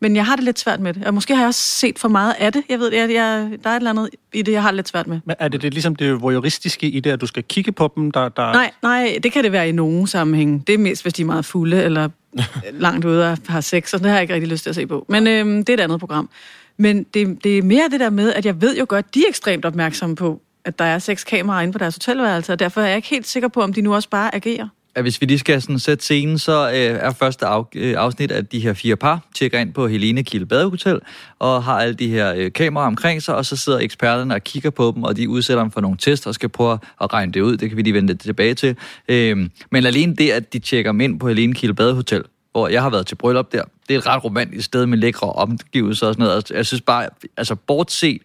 [0.00, 1.06] Men jeg har det lidt svært med det.
[1.06, 2.62] Og måske har jeg også set for meget af det.
[2.68, 5.06] Jeg ved, jeg, jeg, der er et eller andet i det, jeg har lidt svært
[5.06, 5.20] med.
[5.24, 8.10] Men er det, det ligesom det voyeuristiske i det, at du skal kigge på dem?
[8.10, 8.52] Der, der...
[8.52, 10.66] Nej, nej, det kan det være i nogen sammenhæng.
[10.66, 12.08] Det er mest, hvis de er meget fulde, eller
[12.72, 14.86] langt ude og har sex, og det har jeg ikke rigtig lyst til at se
[14.86, 15.06] på.
[15.08, 16.30] Men øhm, det er et andet program.
[16.76, 19.28] Men det, det er mere det der med, at jeg ved jo godt, de er
[19.28, 22.86] ekstremt opmærksomme på, at der er seks kameraer inde på deres hotelværelse, og derfor er
[22.86, 25.38] jeg ikke helt sikker på, om de nu også bare agerer at hvis vi lige
[25.38, 28.96] skal sådan sætte scenen, så øh, er første af, øh, afsnit, at de her fire
[28.96, 31.00] par tjekker ind på Helene Kilde Badehotel,
[31.38, 34.70] og har alle de her øh, kameraer omkring sig, og så sidder eksperterne og kigger
[34.70, 37.40] på dem, og de udsætter dem for nogle tester og skal prøve at regne det
[37.40, 37.56] ud.
[37.56, 38.76] Det kan vi lige vende tilbage til.
[39.08, 42.22] Øh, men alene det, at de tjekker dem ind på Helene Kilde Badehotel,
[42.52, 45.32] hvor jeg har været til bryllup der, det er et ret romantisk sted med lækre
[45.32, 46.50] omgivelser og sådan noget.
[46.50, 48.22] Jeg synes bare, altså bortset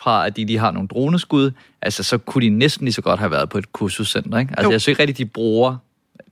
[0.00, 1.50] fra, at de, de har nogle droneskud,
[1.82, 4.50] altså så kunne de næsten lige så godt have været på et kursuscenter, ikke?
[4.50, 4.70] Altså jo.
[4.70, 5.76] jeg synes ikke rigtigt, de bruger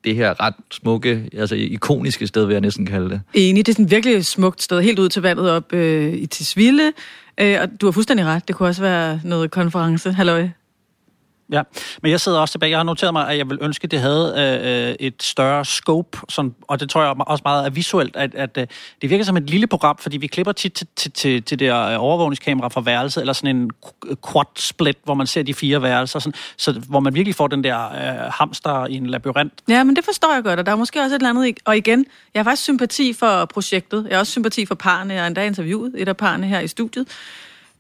[0.04, 3.20] det her ret smukke, altså ikoniske sted, vil jeg næsten kalde det.
[3.34, 6.92] Enig, det er sådan virkelig smukt sted, helt ud til vandet op øh, i Tisvilde.
[7.38, 10.12] Øh, og du har fuldstændig ret, det kunne også være noget konference.
[10.12, 10.48] Halløj.
[11.52, 11.62] Ja,
[12.02, 12.70] men jeg sidder også tilbage.
[12.70, 15.64] Jeg har noteret mig, at jeg vil ønske, at det havde øh, øh, et større
[15.64, 18.66] scope, sådan, og det tror jeg også meget er visuelt, at, at øh,
[19.02, 21.68] det virker som et lille program, fordi vi klipper tit til, til, til, til det
[21.68, 23.70] der øh, overvågningskamera fra værelset, eller sådan en
[24.06, 27.64] øh, quad-split, hvor man ser de fire værelser, sådan, så, hvor man virkelig får den
[27.64, 29.52] der øh, hamster i en labyrint.
[29.68, 31.58] Ja, men det forstår jeg godt, og der er måske også et eller andet.
[31.64, 34.06] Og igen, jeg har faktisk sympati for projektet.
[34.08, 35.14] Jeg har også sympati for parne.
[35.14, 37.08] Jeg har endda interviewet et af parne her i studiet.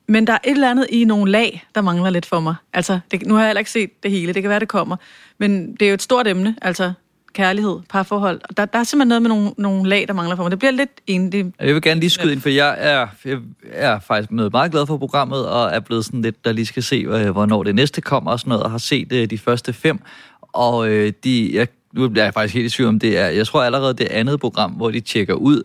[0.06, 2.54] Men der er et eller andet i nogle lag, der mangler lidt for mig.
[2.72, 4.96] Altså, det, nu har jeg heller ikke set det hele, det kan være, det kommer.
[5.38, 6.92] Men det er jo et stort emne, altså
[7.34, 8.40] kærlighed, parforhold.
[8.48, 10.50] Og der, der er simpelthen noget med nogle, nogle lag, der mangler for mig.
[10.50, 11.46] Det bliver lidt enligt.
[11.60, 13.38] Jeg vil gerne lige skyde ind, for jeg er, jeg
[13.72, 16.96] er faktisk meget glad for programmet, og er blevet sådan lidt, der lige skal se,
[16.96, 20.00] øh, hvornår det næste kommer og sådan noget, og har set øh, de første fem.
[20.42, 23.46] Og øh, de, jeg, nu bliver jeg faktisk helt i tvivl om det er, jeg
[23.46, 25.62] tror allerede det andet program, hvor de tjekker ud,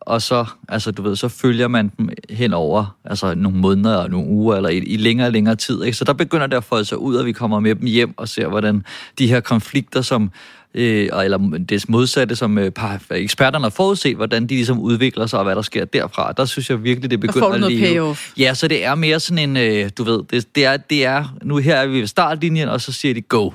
[0.00, 4.10] og så, altså du ved, så følger man dem hen over altså, nogle måneder og
[4.10, 5.84] nogle uger, eller i, i længere og længere tid.
[5.84, 5.96] Ikke?
[5.96, 8.28] Så der begynder det at folde sig ud, og vi kommer med dem hjem og
[8.28, 8.84] ser, hvordan
[9.18, 10.30] de her konflikter, som
[10.74, 15.38] øh, eller det modsatte, som øh, par, eksperterne har forudset, hvordan de ligesom udvikler sig,
[15.38, 16.32] og hvad der sker derfra.
[16.32, 17.80] Der synes jeg virkelig, det begynder at leve.
[17.80, 18.32] Payoff.
[18.38, 21.36] Ja, så det er mere sådan en, øh, du ved, det, det, er, det er,
[21.42, 23.50] nu her er vi ved startlinjen, og så siger de go.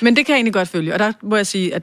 [0.00, 1.82] Men det kan jeg egentlig godt følge, og der må jeg sige, at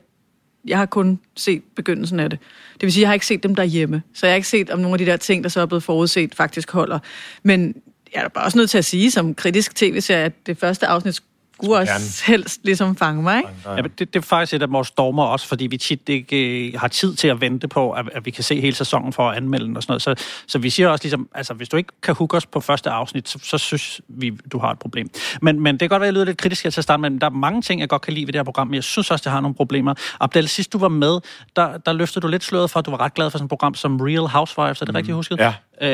[0.65, 2.39] jeg har kun set begyndelsen af det.
[2.73, 4.03] Det vil sige, jeg har ikke set dem derhjemme.
[4.13, 5.83] Så jeg har ikke set, om nogle af de der ting, der så er blevet
[5.83, 6.99] forudset, faktisk holder.
[7.43, 7.75] Men
[8.13, 11.23] jeg er bare også nødt til at sige, som kritisk tv-serie, at det første afsnit
[11.63, 13.37] skulle også helst ligesom fange mig.
[13.37, 13.49] Ikke?
[13.65, 16.79] Ja, det, det er faktisk et af vores stormer også, fordi vi tit ikke øh,
[16.79, 19.37] har tid til at vente på, at, at vi kan se hele sæsonen for at
[19.37, 20.01] anmelde den og sådan noget.
[20.01, 22.89] Så, så vi siger også ligesom, altså hvis du ikke kan hooke os på første
[22.89, 25.09] afsnit, så, så synes vi, du har et problem.
[25.41, 27.21] Men, men det kan godt være, at jeg lyder lidt kritisk til at starte, men
[27.21, 29.11] der er mange ting, jeg godt kan lide ved det her program, men jeg synes
[29.11, 29.93] også, det har nogle problemer.
[30.19, 31.19] Abdel, sidst du var med,
[31.55, 33.49] der, der løftede du lidt sløret for, at du var ret glad for sådan et
[33.49, 34.95] program som Real Housewives, er det mm.
[34.95, 35.39] rigtigt husket?
[35.39, 35.53] Ja.
[35.81, 35.89] Øh,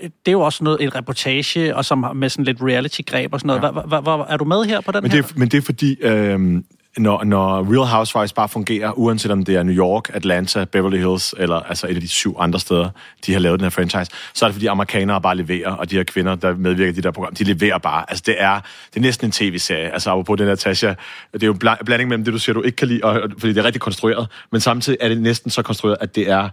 [0.00, 3.46] det er jo også noget, et reportage, og som med sådan lidt reality-greb og sådan
[3.46, 3.62] noget.
[3.62, 3.70] Ja.
[3.70, 5.22] Hva, hva, hva, er du med her på den men her?
[5.22, 6.62] Det er, men det er fordi, øh,
[6.98, 11.34] når, når Real Housewives bare fungerer, uanset om det er New York, Atlanta, Beverly Hills,
[11.38, 12.90] eller altså et af de syv andre steder,
[13.26, 15.96] de har lavet den her franchise, så er det fordi amerikanere bare leverer, og de
[15.96, 18.04] her kvinder, der medvirker i de der program, de leverer bare.
[18.08, 19.92] Altså det er, det er næsten en tv-serie.
[19.92, 20.94] Altså på den her Tasha,
[21.32, 23.60] det er jo blanding mellem det, du siger, du ikke kan lide, og, fordi det
[23.60, 26.48] er rigtig konstrueret, men samtidig er det næsten så konstrueret, at det er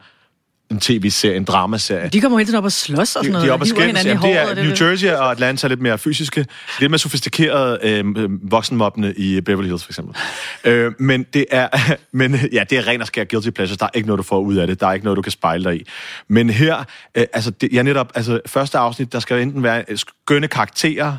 [0.72, 2.10] en tv-serie, en dramaserie.
[2.10, 3.44] De kommer hele tiden op og slås og sådan noget.
[3.44, 4.06] De er oppe og skændes.
[4.06, 6.46] Jamen, det er New Jersey og Atlanta er lidt mere fysiske.
[6.80, 10.16] Lidt mere sofistikerede øh, voksenmobbene i Beverly Hills, for eksempel.
[10.64, 11.68] øh, men det er,
[12.12, 13.78] men, ja, det er ren og skær guilty pleasures.
[13.78, 14.80] Der er ikke noget, du får ud af det.
[14.80, 15.86] Der er ikke noget, du kan spejle dig i.
[16.28, 16.84] Men her,
[17.16, 21.18] øh, altså, det, ja, netop, altså, første afsnit, der skal enten være skønne karakterer,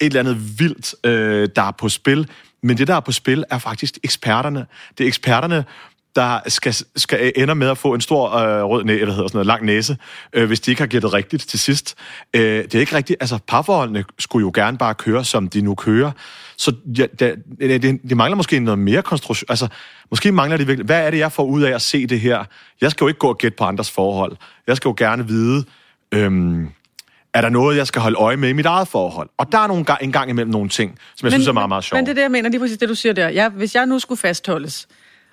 [0.00, 2.28] et eller andet vildt, øh, der er på spil.
[2.62, 4.66] Men det, der er på spil, er faktisk eksperterne.
[4.98, 5.64] Det er eksperterne,
[6.16, 9.36] der skal, skal ender med at få en stor øh, rød næse, eller hedder sådan
[9.36, 9.96] noget, lang næse,
[10.32, 11.94] øh, hvis de ikke har gættet rigtigt til sidst.
[12.34, 13.16] Øh, det er ikke rigtigt.
[13.20, 16.10] Altså, parforholdene skulle jo gerne bare køre, som de nu kører.
[16.56, 19.46] Så ja, det, det, det mangler måske noget mere konstruktion.
[19.48, 19.68] Altså,
[20.10, 20.86] måske mangler det virkelig...
[20.86, 22.44] Hvad er det, jeg får ud af at se det her?
[22.80, 24.36] Jeg skal jo ikke gå og gætte på andres forhold.
[24.66, 25.64] Jeg skal jo gerne vide...
[26.12, 26.68] Øhm,
[27.34, 29.28] er der noget, jeg skal holde øje med i mit eget forhold?
[29.38, 31.68] Og der er nogle, en gang imellem nogle ting, som jeg men, synes er meget,
[31.68, 31.98] meget sjovt.
[31.98, 33.28] Men det er det, jeg mener, lige præcis det, du siger der.
[33.28, 34.88] Jeg, hvis jeg nu skulle fastholdes,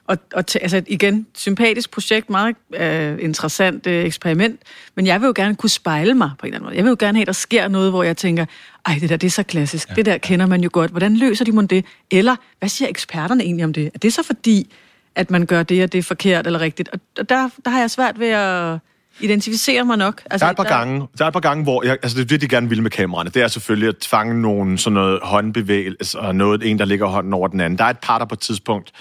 [0.07, 4.59] og, og t- altså igen, sympatisk projekt, meget øh, interessant øh, eksperiment,
[4.95, 6.75] men jeg vil jo gerne kunne spejle mig på en eller anden måde.
[6.75, 8.45] Jeg vil jo gerne have, at der sker noget, hvor jeg tænker,
[8.85, 9.93] ej, det der, det er så klassisk, ja.
[9.93, 11.85] det der kender man jo godt, hvordan løser de mon det?
[12.11, 13.91] Eller, hvad siger eksperterne egentlig om det?
[13.93, 14.73] Er det så fordi,
[15.15, 16.89] at man gør det, og det er forkert eller rigtigt?
[17.17, 18.79] Og der, der har jeg svært ved at
[19.19, 20.21] identificere mig nok.
[20.31, 20.69] Altså, der, er et par der...
[20.69, 22.83] Gange, der er et par gange, hvor jeg, altså det er det, de gerne vil
[22.83, 23.29] med kameraerne.
[23.29, 27.33] Det er selvfølgelig at fange nogle sådan noget håndbevægelse og noget, en, der ligger hånden
[27.33, 27.79] over den anden.
[27.79, 28.91] Der er et par, der på et tidspunkt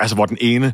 [0.00, 0.72] Altså, hvor den ene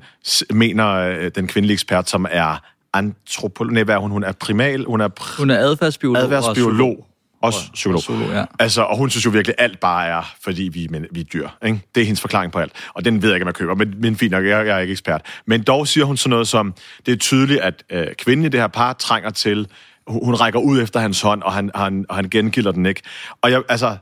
[0.50, 2.62] mener øh, den kvindelige ekspert, som er
[2.92, 4.10] antropolog, nej, hvad er hun?
[4.10, 5.08] Hun er primal, hun er...
[5.20, 6.22] Pr- hun er adfærdsbiolog.
[6.22, 7.06] Adfærdsbiolog.
[7.42, 7.96] Også psykolog.
[7.96, 8.44] Og, psykolog ja.
[8.58, 11.24] altså, og hun synes jo virkelig, at alt bare er, fordi vi, men, vi er
[11.24, 11.48] dyr.
[11.64, 11.80] Ikke?
[11.94, 12.72] Det er hendes forklaring på alt.
[12.94, 14.78] Og den ved jeg ikke, om jeg køber, men, men fint nok, jeg, jeg er
[14.78, 15.22] ikke ekspert.
[15.46, 16.74] Men dog siger hun sådan noget som,
[17.06, 19.68] det er tydeligt, at øh, kvinden i det her par trænger til,
[20.06, 23.02] hun, hun rækker ud efter hans hånd, og han, han, og han gengilder den ikke.
[23.42, 23.96] Og jeg, altså,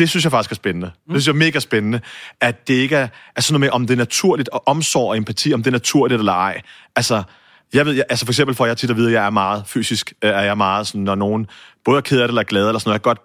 [0.00, 0.86] det synes jeg faktisk er spændende.
[0.86, 1.12] Mm.
[1.14, 2.00] Det synes jeg er mega spændende,
[2.40, 5.16] at det ikke er, er sådan noget med, om det er naturligt, og omsorg og
[5.16, 6.60] empati, om det er naturligt eller ej.
[6.96, 7.22] Altså,
[7.74, 9.62] jeg ved, jeg, altså for eksempel for jeg tit at vide, at jeg er meget
[9.66, 11.46] fysisk, øh, er jeg meget sådan, når nogen
[11.84, 13.18] både er ked af det eller glad, eller sådan noget, jeg godt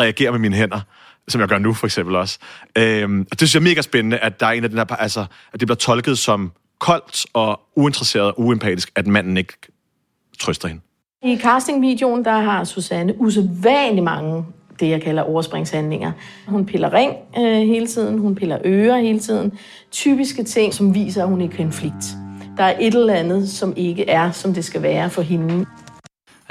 [0.00, 0.80] reagerer med mine hænder,
[1.28, 2.38] som jeg gør nu for eksempel også.
[2.78, 4.84] Øhm, og det synes jeg er mega spændende, at der er en af den her,
[4.84, 5.20] altså,
[5.52, 9.52] at det bliver tolket som koldt og uinteresseret og uempatisk, at manden ikke
[10.40, 10.82] trøster hende.
[11.22, 14.44] I castingvideoen, der har Susanne usædvanligt mange
[14.80, 16.12] det, jeg kalder overspringshandlinger.
[16.48, 19.52] Hun piller ring øh, hele tiden, hun piller ører hele tiden.
[19.90, 22.16] Typiske ting, som viser, at hun er i konflikt.
[22.56, 25.66] Der er et eller andet, som ikke er, som det skal være for hende.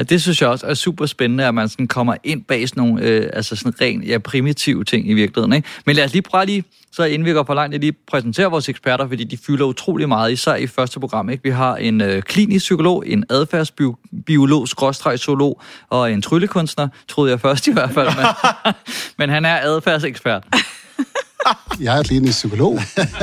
[0.03, 2.83] Ja, det synes jeg også er super spændende, at man sådan kommer ind bag sådan
[2.83, 5.53] nogle øh, altså sådan ren, ja, primitive ting i virkeligheden.
[5.53, 5.67] Ikke?
[5.85, 8.69] Men lad os lige prøve lige, så inden vi går for langt, lige præsentere vores
[8.69, 11.29] eksperter, fordi de fylder utrolig meget, især i første program.
[11.29, 11.43] Ikke?
[11.43, 15.55] Vi har en øh, klinisk psykolog, en adfærdsbiolog, skråstreg
[15.89, 18.07] og en tryllekunstner, troede jeg først i hvert fald.
[18.07, 18.25] Men,
[19.19, 20.43] men han er adfærdsekspert.
[21.79, 22.79] jeg er klinisk psykolog,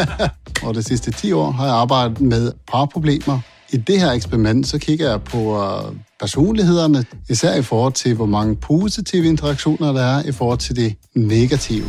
[0.62, 3.40] og de sidste 10 år har jeg arbejdet med parproblemer.
[3.72, 8.26] I det her eksperiment, så kigger jeg på øh, personlighederne, især i forhold til, hvor
[8.26, 11.86] mange positive interaktioner der er i forhold til det negative.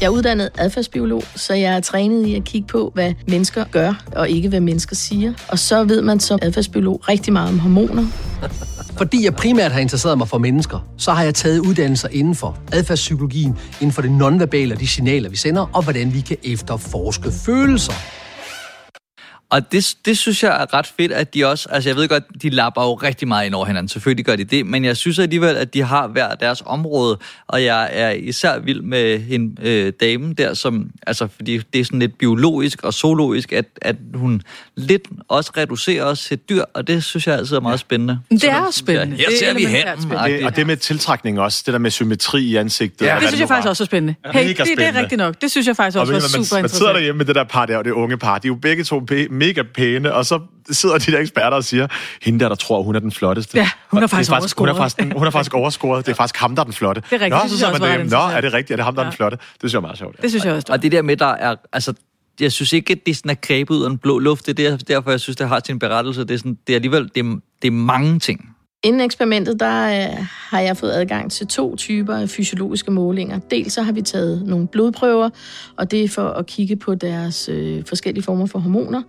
[0.00, 4.04] Jeg er uddannet adfærdsbiolog, så jeg er trænet i at kigge på, hvad mennesker gør,
[4.16, 5.32] og ikke hvad mennesker siger.
[5.48, 8.06] Og så ved man som adfærdsbiolog rigtig meget om hormoner.
[8.98, 12.58] Fordi jeg primært har interesseret mig for mennesker, så har jeg taget uddannelser inden for
[12.72, 17.30] adfærdspsykologien, inden for det nonverbale og de signaler, vi sender, og hvordan vi kan efterforske
[17.46, 17.92] følelser.
[19.50, 22.24] Og det, det synes jeg er ret fedt, at de også, altså jeg ved godt,
[22.42, 25.18] de lapper jo rigtig meget ind over hinanden, selvfølgelig gør de det, men jeg synes
[25.18, 29.92] alligevel, at de har hver deres område, og jeg er især vild med hende, øh,
[30.00, 34.42] damen der, som, altså fordi det er sådan lidt biologisk og zoologisk, at, at hun
[34.76, 38.18] lidt også reducerer os til dyr, og det synes jeg altid er meget spændende.
[38.30, 39.16] Det er også spændende.
[39.16, 39.86] Her ser vi hen.
[39.86, 43.06] Det, og det med tiltrækning også, det der med symmetri i ansigtet.
[43.06, 44.14] Ja, det synes jeg faktisk også er spændende.
[44.32, 45.40] Hey, det, det er rigtigt nok.
[45.40, 46.62] Det synes jeg faktisk også var super interessant.
[46.62, 48.54] Man sidder derhjemme med det der par der, og det unge par, de er jo
[48.54, 49.00] begge to
[49.36, 51.88] mega pæne, og så sidder de der eksperter og siger,
[52.22, 53.58] hende der, der tror, hun er den flotteste.
[53.58, 56.06] Ja, hun er faktisk, er faktisk Hun er faktisk, hun er faktisk overscoret.
[56.06, 57.00] Det er faktisk ham, der er den flotte.
[57.00, 58.70] Det er rigtigt, Nå, det synes også det, Nå, er det rigtigt?
[58.70, 59.36] Er det ham, der er den flotte?
[59.36, 60.16] Det synes jeg er meget sjovt.
[60.18, 60.22] Ja.
[60.22, 60.66] Det synes jeg også.
[60.70, 61.94] Og det der med, der er, altså,
[62.40, 64.46] jeg synes ikke, at det sådan er grebet ud af en blå luft.
[64.46, 66.20] Det er derfor, jeg synes, det har sin berettelse.
[66.20, 68.55] Det er, sådan, det er alligevel det er, det er mange ting.
[68.86, 73.38] Inden eksperimentet, der øh, har jeg fået adgang til to typer af fysiologiske målinger.
[73.38, 75.30] Dels så har vi taget nogle blodprøver,
[75.76, 79.02] og det er for at kigge på deres øh, forskellige former for hormoner.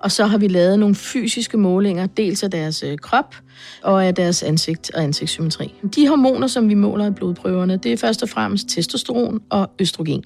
[0.00, 3.34] Og så har vi lavet nogle fysiske målinger, dels af deres øh, krop
[3.82, 5.74] og af deres ansigt og ansigtssymmetri.
[5.94, 10.24] De hormoner, som vi måler i blodprøverne, det er først og fremmest testosteron og østrogen.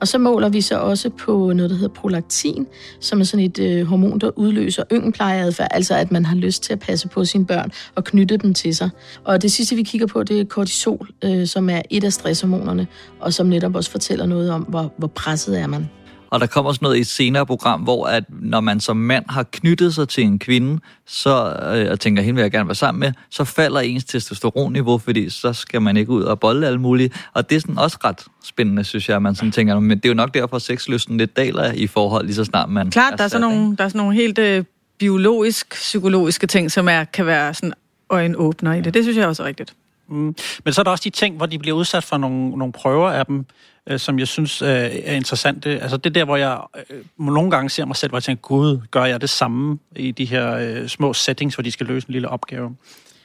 [0.00, 2.66] Og så måler vi så også på noget, der hedder prolaktin,
[3.00, 6.72] som er sådan et øh, hormon, der udløser yngenplejeadfærd, altså at man har lyst til
[6.72, 8.90] at passe på sine børn og knytte dem til sig.
[9.24, 12.86] Og det sidste, vi kigger på, det er kortisol, øh, som er et af stresshormonerne,
[13.20, 15.88] og som netop også fortæller noget om, hvor, hvor presset er man.
[16.30, 19.24] Og der kommer også noget i et senere program, hvor at når man som mand
[19.28, 22.74] har knyttet sig til en kvinde, så, øh, og tænker, hende vil jeg gerne være
[22.74, 26.80] sammen med, så falder ens testosteronniveau, fordi så skal man ikke ud og bolle alle
[26.80, 27.10] mulige.
[27.34, 30.08] Og det er sådan også ret spændende, synes jeg, man sådan tænker, men det er
[30.08, 33.24] jo nok derfor, at sexlysten lidt daler i forhold, lige så snart man Klart, der
[33.24, 34.64] er, sådan nogle, der er sådan nogle helt øh,
[34.98, 37.72] biologisk, psykologiske ting, som er, kan være sådan
[38.10, 38.94] øjenåbner i det.
[38.94, 39.74] Det synes jeg også er rigtigt.
[40.08, 40.34] Mm.
[40.64, 43.10] Men så er der også de ting, hvor de bliver udsat for nogle, nogle prøver
[43.10, 43.46] af dem,
[43.86, 45.80] øh, som jeg synes øh, er interessante.
[45.80, 48.40] Altså det er der, hvor jeg øh, nogle gange ser mig selv, hvor jeg tænker,
[48.40, 52.08] gud, gør jeg det samme i de her øh, små settings, hvor de skal løse
[52.08, 52.76] en lille opgave?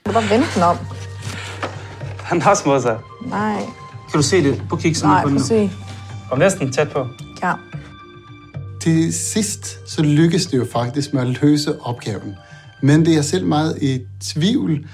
[0.05, 0.77] Du bare vente den om.
[2.23, 2.99] Han har smået sig.
[3.25, 3.59] Nej.
[4.11, 5.09] Kan du se det på kiksen?
[5.09, 5.71] Nej, på se.
[6.29, 7.07] Kom næsten tæt på.
[7.43, 7.53] Ja.
[8.81, 12.35] Til sidst så lykkes det jo faktisk med at løse opgaven.
[12.81, 14.85] Men det er selv meget i tvivl,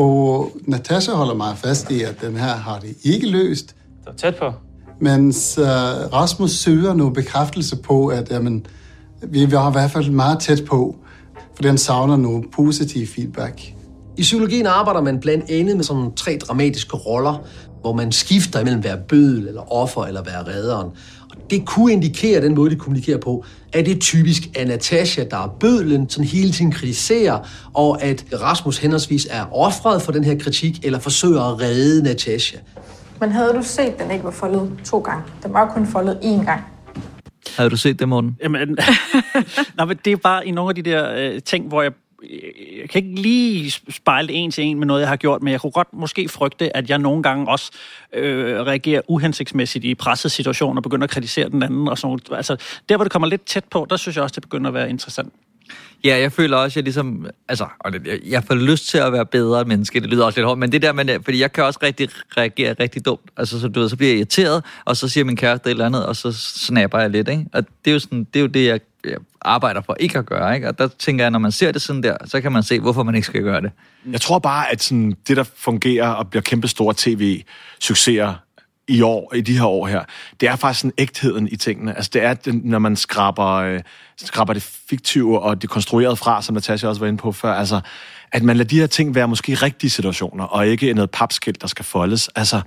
[0.00, 3.66] og Natasha holder meget fast i, at den her har det ikke løst.
[3.66, 4.52] Det var tæt på.
[5.00, 5.64] Mens uh,
[6.12, 8.66] Rasmus søger noget bekræftelse på, at jamen,
[9.28, 10.96] vi var i hvert fald meget tæt på,
[11.54, 13.74] for den savner noget positiv feedback.
[14.16, 17.46] I psykologien arbejder man blandt andet med sådan tre dramatiske roller,
[17.80, 20.90] hvor man skifter imellem at være bødel, eller offer, eller være redderen.
[21.50, 25.36] Det kunne indikere den måde, de kommunikerer på, at det er typisk er Natasha, der
[25.36, 27.38] er bødlen, som hele tiden kritiserer,
[27.74, 32.58] og at Rasmus henholdsvis er offret for den her kritik, eller forsøger at redde Natasha.
[33.20, 35.22] Men havde du set, at den ikke var foldet to gange?
[35.42, 36.60] Den var kun foldet én gang.
[37.56, 38.36] Havde du set det, Morten?
[38.42, 38.78] Jamen,
[39.78, 41.92] Nå, men det er bare i nogle af de der øh, ting, hvor jeg
[42.80, 45.52] jeg kan ikke lige spejle det en til en med noget, jeg har gjort, men
[45.52, 47.70] jeg kunne godt måske frygte, at jeg nogle gange også
[48.14, 51.88] øh, reagerer uhensigtsmæssigt i pressede situationer og begynder at kritisere den anden.
[51.88, 52.18] Og sådan.
[52.30, 52.56] Altså,
[52.88, 54.90] der, hvor det kommer lidt tæt på, der synes jeg også, det begynder at være
[54.90, 55.32] interessant.
[56.04, 57.66] Ja, jeg føler også, at jeg ligesom, altså,
[58.24, 60.82] jeg, får lyst til at være bedre menneske, det lyder også lidt hårdt, men det
[60.82, 63.96] der man, fordi jeg kan også rigtig reagere rigtig dumt, altså så, du ved, så
[63.96, 67.10] bliver jeg irriteret, og så siger min kæreste et eller andet, og så snapper jeg
[67.10, 67.44] lidt, ikke?
[67.52, 70.26] Og det er jo, sådan, det, er jo det, jeg, jeg arbejder for ikke at
[70.26, 70.68] gøre, ikke?
[70.68, 73.02] Og der tænker jeg, når man ser det sådan der, så kan man se, hvorfor
[73.02, 73.70] man ikke skal gøre det.
[74.10, 78.34] Jeg tror bare, at sådan, det, der fungerer og bliver kæmpe store tv-succeser
[78.88, 80.04] i år, i de her år her,
[80.40, 81.96] det er faktisk sådan ægtheden i tingene.
[81.96, 83.80] Altså det er, den, når man skraber, øh,
[84.16, 87.80] skraber det fiktive og det konstruerede fra, som Natasha også var inde på før, altså
[88.32, 91.66] at man lader de her ting være måske rigtige situationer, og ikke noget papskilt, der
[91.66, 92.28] skal foldes.
[92.28, 92.60] Altså,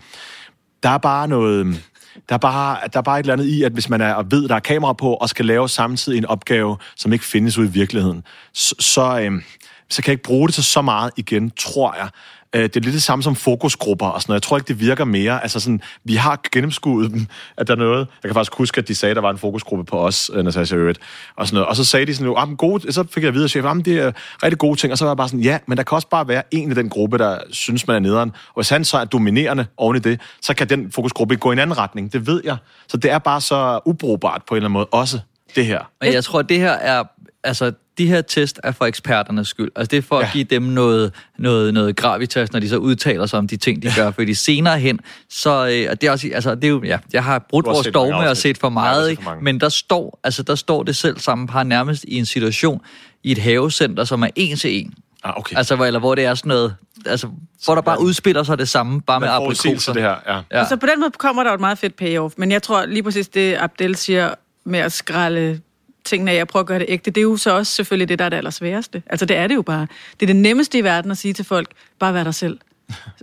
[0.84, 1.84] der er bare noget...
[2.30, 4.32] Der er, bare, der er bare et eller andet i, at hvis man er, og
[4.32, 7.68] ved, der er kamera på, og skal lave samtidig en opgave, som ikke findes ude
[7.68, 8.24] i virkeligheden,
[8.54, 9.42] så, så, øh,
[9.90, 12.10] så kan jeg ikke bruge det til så meget igen, tror jeg.
[12.56, 14.42] Øh, det er lidt det samme som fokusgrupper og sådan noget.
[14.42, 15.42] Jeg tror ikke, det virker mere.
[15.42, 18.00] Altså sådan, vi har gennemskuet dem, at der er noget.
[18.00, 20.46] Jeg kan faktisk huske, at de sagde, at der var en fokusgruppe på os, øh,
[20.46, 21.00] Natasha Øvrigt,
[21.36, 21.68] og sådan noget.
[21.68, 23.50] Og så sagde de sådan, jo, ah, men gode, så fik jeg at vide af
[23.50, 24.12] chefen, at det er
[24.44, 24.92] rigtig gode ting.
[24.92, 26.74] Og så var jeg bare sådan, ja, men der kan også bare være en i
[26.74, 28.30] den gruppe, der synes, man er nederen.
[28.30, 31.52] Og hvis han så er dominerende oven i det, så kan den fokusgruppe ikke gå
[31.52, 32.14] i en anden retning.
[32.14, 32.58] Det ved jeg.
[32.88, 35.20] Så det er bare så ubrugbart på en eller anden måde også,
[35.56, 35.80] det her.
[36.02, 37.04] Og jeg tror, at det her er,
[37.44, 39.72] altså, de her test er for eksperternes skyld.
[39.76, 40.26] Altså, det er for ja.
[40.26, 43.84] at give dem noget, noget, noget gravitas, når de så udtaler sig om de ting,
[43.84, 44.12] de gør.
[44.12, 47.24] Fordi senere hen, så, øh, og det er også, altså, det er jo, ja, jeg
[47.24, 49.24] har brudt vores dogme og set for Ja, meget, set ikke?
[49.24, 49.44] for mange.
[49.44, 52.82] men der står, altså, der står det selv samme par nærmest i en situation
[53.24, 54.94] i et havecenter, som er en til en.
[55.24, 55.56] Ah, okay.
[55.58, 56.76] Altså, hvor, eller hvor det er sådan noget,
[57.06, 57.28] altså,
[57.66, 59.94] hvor der bare udspiller sig det samme, bare med aprikoser.
[59.94, 60.60] det her, ja.
[60.60, 60.68] Ja.
[60.68, 62.34] Så på den måde kommer der jo et meget fedt payoff.
[62.38, 64.34] Men jeg tror lige præcis det, Abdel siger
[64.66, 65.60] med at skralde
[66.06, 68.20] tingene af jeg prøver at gøre det ægte, det er jo så også selvfølgelig det,
[68.20, 69.04] der er det allersværeste.
[69.08, 69.88] Altså det er det jo bare.
[70.20, 72.60] Det er det nemmeste i verden at sige til folk, bare vær dig selv.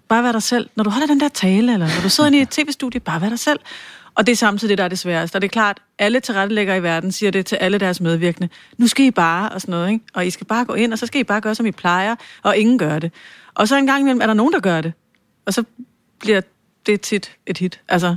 [0.08, 0.70] Bare vær dig selv.
[0.76, 3.20] Når du holder den der tale, eller når du sidder inde i et tv-studie, bare
[3.20, 3.60] vær dig selv.
[4.14, 5.36] Og det er samtidig det, der er det sværeste.
[5.36, 8.48] Og det er klart, alle tilrettelæggere i verden siger det til alle deres medvirkende.
[8.78, 10.04] Nu skal I bare, og sådan noget, ikke?
[10.14, 12.14] Og I skal bare gå ind, og så skal I bare gøre, som I plejer,
[12.42, 13.12] og ingen gør det.
[13.54, 14.92] Og så en gang imellem er der nogen, der gør det.
[15.46, 15.64] Og så
[16.20, 16.40] bliver
[16.86, 17.80] det tit et hit.
[17.88, 18.16] Altså,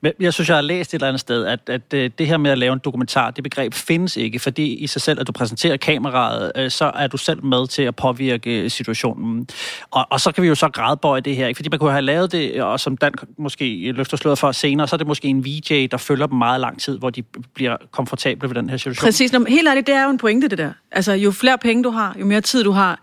[0.00, 2.36] Men jeg synes, jeg har læst et eller andet sted, at, at øh, det her
[2.36, 5.32] med at lave en dokumentar, det begreb findes ikke, fordi i sig selv, at du
[5.32, 9.48] præsenterer kameraet, øh, så er du selv med til at påvirke situationen.
[9.90, 11.58] Og, og så kan vi jo så gradbøje det her, ikke?
[11.58, 14.96] fordi man kunne have lavet det, og som Dan måske løfter slået for senere, så
[14.96, 17.22] er det måske en VJ, der følger dem meget lang tid, hvor de
[17.54, 19.06] bliver komfortable ved den her situation.
[19.06, 19.32] Præcis.
[19.32, 20.72] Nå, helt ærligt, det er jo en pointe, det der.
[20.92, 23.00] Altså, jo flere penge du har, jo mere tid du har,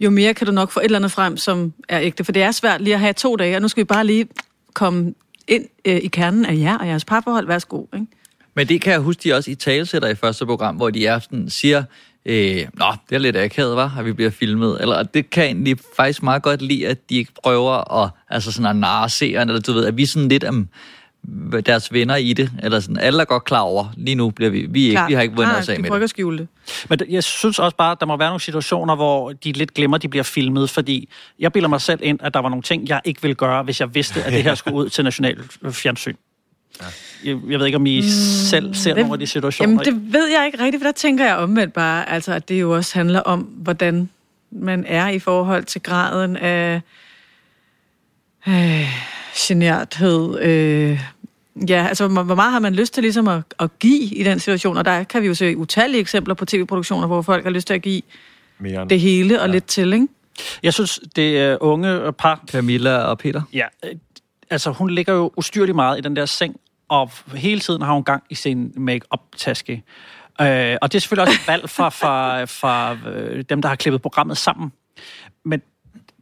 [0.00, 2.24] jo mere kan du nok få et eller andet frem, som er ægte.
[2.24, 4.26] For det er svært lige at have to dage, og nu skal vi bare lige
[4.74, 5.14] komme
[5.48, 7.46] ind øh, i kernen af jer og jeres parforhold.
[7.46, 8.06] Værsgo, ikke?
[8.54, 11.04] Men det kan jeg huske, de også i talesætter i første program, hvor de i
[11.04, 11.84] aften siger,
[12.26, 14.78] øh, Nå, det er lidt akavet, var, at vi bliver filmet.
[14.80, 18.10] Eller og det kan jeg egentlig faktisk meget godt lide, at de ikke prøver at,
[18.30, 20.68] altså sådan at narre seeren, eller du ved, at vi sådan lidt om
[21.66, 24.66] deres venner i det, eller sådan, alle er godt klar over, lige nu bliver vi,
[24.70, 26.02] vi, er ikke, vi har ikke vundet os af med det.
[26.02, 26.48] at skjule det.
[26.88, 29.74] Men det- jeg synes også bare, at der må være nogle situationer, hvor de lidt
[29.74, 32.62] glemmer, at de bliver filmet, fordi jeg bilder mig selv ind, at der var nogle
[32.62, 35.38] ting, jeg ikke ville gøre, hvis jeg vidste, at det her skulle ud til national
[35.70, 36.14] fjernsyn.
[37.24, 38.06] Jeg, jeg ved ikke, om I mm,
[38.48, 39.70] selv ser nogle af de situationer.
[39.70, 42.60] Jamen, det ved jeg ikke rigtigt, for der tænker jeg omvendt bare, altså, at det
[42.60, 44.08] jo også handler om, hvordan
[44.50, 46.80] man er i forhold til graden af
[48.48, 48.86] øh,
[49.36, 50.38] generthed.
[50.40, 51.00] Øh,
[51.68, 54.76] ja, altså, hvor meget har man lyst til ligesom at, at give i den situation?
[54.76, 57.74] Og der kan vi jo se utallige eksempler på tv-produktioner, hvor folk har lyst til
[57.74, 58.02] at give
[58.58, 59.52] Mere end- det hele og ja.
[59.52, 60.08] lidt til, ikke?
[60.62, 62.44] Jeg synes, det er unge par...
[62.50, 63.42] Camilla og Peter.
[63.52, 63.90] Ja, øh,
[64.50, 66.56] altså hun ligger jo ustyrligt meget i den der seng,
[66.88, 69.72] og hele tiden har hun gang i sin make-up-taske.
[70.40, 73.76] Øh, og det er selvfølgelig også et valg fra, fra, fra øh, dem, der har
[73.76, 74.72] klippet programmet sammen.
[75.44, 75.62] Men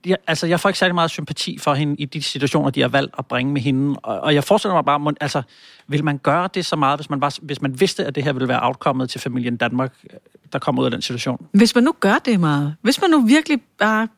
[0.07, 2.89] jeg, altså, jeg får ikke særlig meget sympati for hende i de situationer, de har
[2.89, 3.99] valgt at bringe med hende.
[4.03, 5.43] Og, og jeg forestiller mig bare, altså,
[5.87, 8.33] vil man gøre det så meget, hvis man, var, hvis man vidste, at det her
[8.33, 9.95] ville være outcomet til familien Danmark,
[10.53, 11.47] der kom ud af den situation?
[11.53, 14.09] Hvis man nu gør det meget, hvis man nu virkelig bare,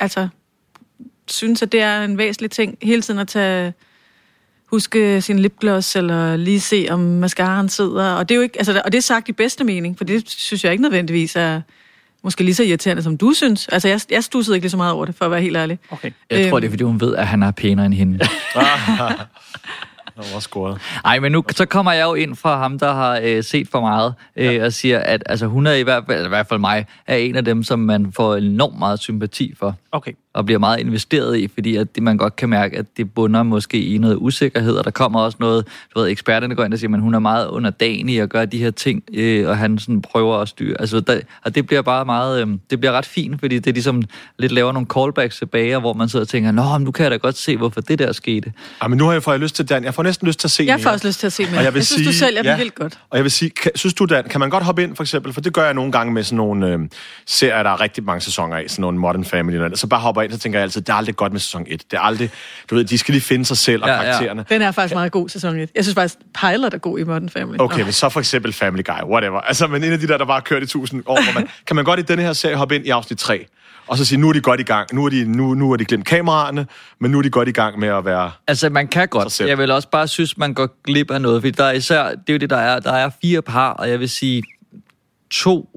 [0.00, 0.28] altså,
[1.28, 3.74] synes, at det er en væsentlig ting, hele tiden at tage,
[4.66, 8.82] huske sin lipgloss, eller lige se, om mascaraen sidder, og det er jo ikke, altså,
[8.84, 11.60] og det er sagt i bedste mening, for det synes jeg ikke nødvendigvis er
[12.22, 13.68] måske lige så irriterende, som du synes.
[13.68, 15.78] Altså, jeg, jeg stussede ikke lige så meget over det, for at være helt ærlig.
[15.90, 16.10] Okay.
[16.30, 16.60] Jeg tror, Øhm.
[16.60, 18.18] det er, fordi hun ved, at han er pænere end hende.
[20.32, 20.80] Var scoret.
[21.04, 23.80] Ej, men nu så kommer jeg jo ind fra ham, der har øh, set for
[23.80, 24.64] meget, øh, ja.
[24.64, 27.36] og siger, at altså, hun er i hvert fald, i hvert fald mig, er en
[27.36, 29.74] af dem, som man får enormt meget sympati for.
[29.92, 30.12] Okay.
[30.34, 33.42] Og bliver meget investeret i, fordi at det, man godt kan mærke, at det bunder
[33.42, 36.78] måske i noget usikkerhed, og der kommer også noget, du ved, eksperterne går ind og
[36.78, 40.02] siger, at hun er meget underdanig og gør de her ting, øh, og han sådan
[40.02, 40.80] prøver at styre.
[40.80, 43.72] Altså, der, og det bliver bare meget, øh, det bliver ret fint, fordi det er
[43.72, 44.02] ligesom
[44.38, 47.10] lidt laver nogle callbacks tilbage, hvor man sidder og tænker, nå, men nu kan jeg
[47.10, 48.52] da godt se, hvorfor det der skete.
[48.82, 49.84] Ja, men nu har jeg fået lyst til Dan.
[49.84, 50.82] Jeg får næsten lyst til at se Jeg mere.
[50.82, 51.58] får også lyst til at se mere.
[51.58, 52.56] Og Jeg, jeg synes, du selv er ja.
[52.56, 52.98] vildt godt.
[53.10, 55.32] Og jeg vil sige, kan, synes du, Dan, kan man godt hoppe ind, for eksempel,
[55.32, 56.78] for det gør jeg nogle gange med sådan nogle øh,
[57.26, 60.19] serier, der er rigtig mange sæsoner af, sådan nogle Modern Family, og så bare hopper
[60.22, 61.82] ind, så tænker jeg altid, det er aldrig godt med sæson 1.
[61.90, 62.30] Det er aldrig,
[62.70, 64.02] du ved, de skal lige finde sig selv og Ja, ja.
[64.02, 64.44] karaktererne.
[64.48, 65.70] Den er faktisk meget god, sæson 1.
[65.74, 67.56] Jeg synes faktisk, Pilot er god i Modern Family.
[67.60, 67.84] Okay, Nå.
[67.84, 69.40] men så for eksempel Family Guy, whatever.
[69.40, 71.48] Altså, men en af de der, der bare har kørt i tusind år, hvor man,
[71.66, 73.46] kan man godt i denne her serie hoppe ind i afsnit 3,
[73.86, 74.94] og så sige, nu er de godt i gang.
[74.94, 76.66] Nu er de, nu, nu er de glemt kameraerne,
[77.00, 78.30] men nu er de godt i gang med at være...
[78.48, 79.32] Altså, man kan godt.
[79.32, 79.48] selv.
[79.48, 82.18] Jeg vil også bare synes, man går glip af noget, fordi der er især, det
[82.28, 82.80] er jo det, der er.
[82.80, 84.42] Der er fire par, og jeg vil sige,
[85.30, 85.68] to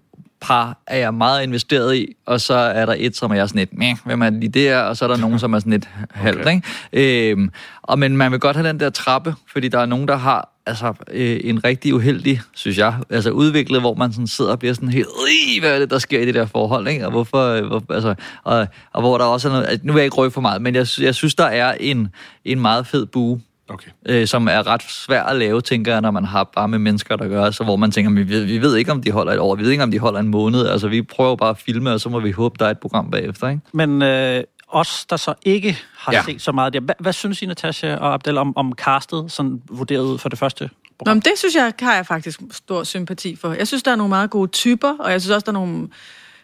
[0.43, 3.59] par er jeg meget investeret i, og så er der et, som er jeg sådan
[3.59, 5.89] lidt, meh, hvem er lige der, og så er der nogen, som er sådan lidt
[6.11, 7.31] halvt, ikke?
[7.31, 10.15] Øhm, og men man vil godt have den der trappe, fordi der er nogen, der
[10.15, 14.59] har altså, øh, en rigtig uheldig, synes jeg, altså udviklet, hvor man sådan sidder og
[14.59, 17.05] bliver sådan helt, "Ih, hvad er det, der sker i det der forhold, ikke?
[17.05, 19.99] Og hvorfor, øh, hvor, altså, og, og hvor der også er noget, altså, nu vil
[19.99, 22.07] jeg ikke røge for meget, men jeg, jeg synes, der er en,
[22.45, 23.89] en meget fed bue, Okay.
[24.05, 27.15] øh, som er ret svær at lave, tænker jeg, når man har bare med mennesker,
[27.15, 29.39] der gør, så hvor man tænker, vi ved, vi ved ikke, om de holder et
[29.39, 31.91] år, vi ved ikke, om de holder en måned, altså vi prøver bare at filme,
[31.91, 33.61] og så må vi håbe, der er et program bagefter, ikke?
[33.71, 36.23] Men øh, os, der så ikke har Ja.
[36.23, 39.61] set så meget der, hvad, hvad synes I, Natasha og Abdel, om, om castet, sådan
[39.69, 40.69] vurderet for det første?
[41.05, 43.53] Nå, men det synes jeg, har jeg faktisk stor sympati for.
[43.53, 45.87] Jeg synes, der er nogle meget gode typer, og jeg synes også, der er nogle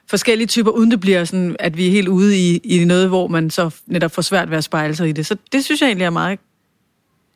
[0.09, 3.27] forskellige typer, uden det bliver sådan, at vi er helt ude i, i noget, hvor
[3.27, 5.25] man så netop får svært ved at spejle sig i det.
[5.25, 6.39] Så det synes jeg egentlig er meget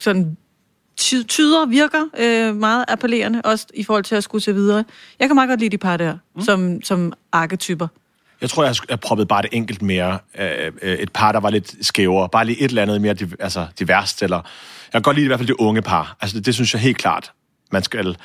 [0.03, 0.37] sådan
[0.97, 4.83] ty- tyder, virker øh, meget appellerende, også i forhold til at skulle se videre.
[5.19, 6.41] Jeg kan meget godt lide de par der, mm.
[6.41, 7.87] som, som arketyper.
[8.41, 10.19] Jeg tror, jeg har proppet bare det enkelt mere.
[10.39, 12.29] Øh, øh, et par, der var lidt skævere.
[12.29, 14.23] Bare lige et eller andet mere altså, diverst.
[14.23, 16.17] Eller, jeg kan godt lide i hvert fald det unge par.
[16.21, 17.31] Altså, det, det synes jeg helt klart,
[17.71, 18.17] man skal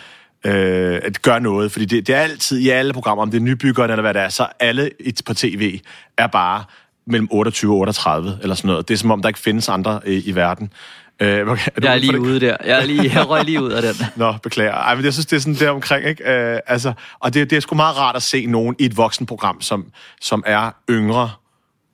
[0.45, 1.73] øh, at gøre noget.
[1.73, 4.23] Fordi det, det er altid i alle programmer, om det er nybyggerne eller hvad det
[4.23, 5.81] er, så alle i- på tv
[6.17, 6.65] er bare
[7.07, 8.89] mellem 28 og 38 eller sådan noget.
[8.89, 10.73] Det er som om, der ikke findes andre i, i verden.
[11.21, 12.57] Øh, er Jeg er for lige ude der.
[12.65, 14.07] Jeg, er lige, jeg røg lige ud af den.
[14.17, 14.73] Nå, beklager.
[14.73, 16.33] Ej, men jeg synes, det er sådan der omkring, ikke?
[16.33, 19.61] Øh, altså, og det, det er sgu meget rart at se nogen i et voksenprogram,
[19.61, 19.87] som,
[20.21, 21.31] som er yngre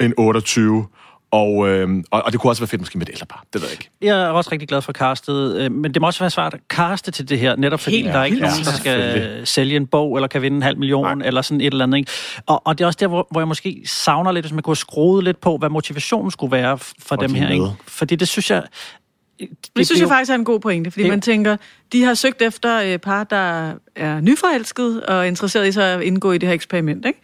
[0.01, 0.87] end 28,
[1.33, 3.45] og, øh, og, og det kunne også være fedt måske med et ældre par.
[3.53, 3.91] Det ved jeg ikke.
[4.03, 6.61] Jeg er også rigtig glad for castet, øh, men det må også være svært at
[6.68, 9.87] caste til det her, netop fordi Helt der er ikke nogen, der skal sælge en
[9.87, 11.27] bog, eller kan vinde en halv million, Nej.
[11.27, 11.99] eller sådan et eller andet.
[11.99, 12.11] Ikke?
[12.47, 14.70] Og, og det er også der, hvor, hvor jeg måske savner lidt, hvis man kunne
[14.70, 17.47] have skruet lidt på, hvad motivationen skulle være for Og dem de her.
[17.47, 17.66] er Ikke?
[17.87, 18.62] Fordi det synes jeg...
[19.41, 21.57] Det, Det synes jeg faktisk er en god pointe, fordi Det- man tænker,
[21.93, 26.32] de har søgt efter øh, par, der er nyforelsket og interesseret i sig at indgå
[26.32, 27.20] i det her eksperiment, ikke?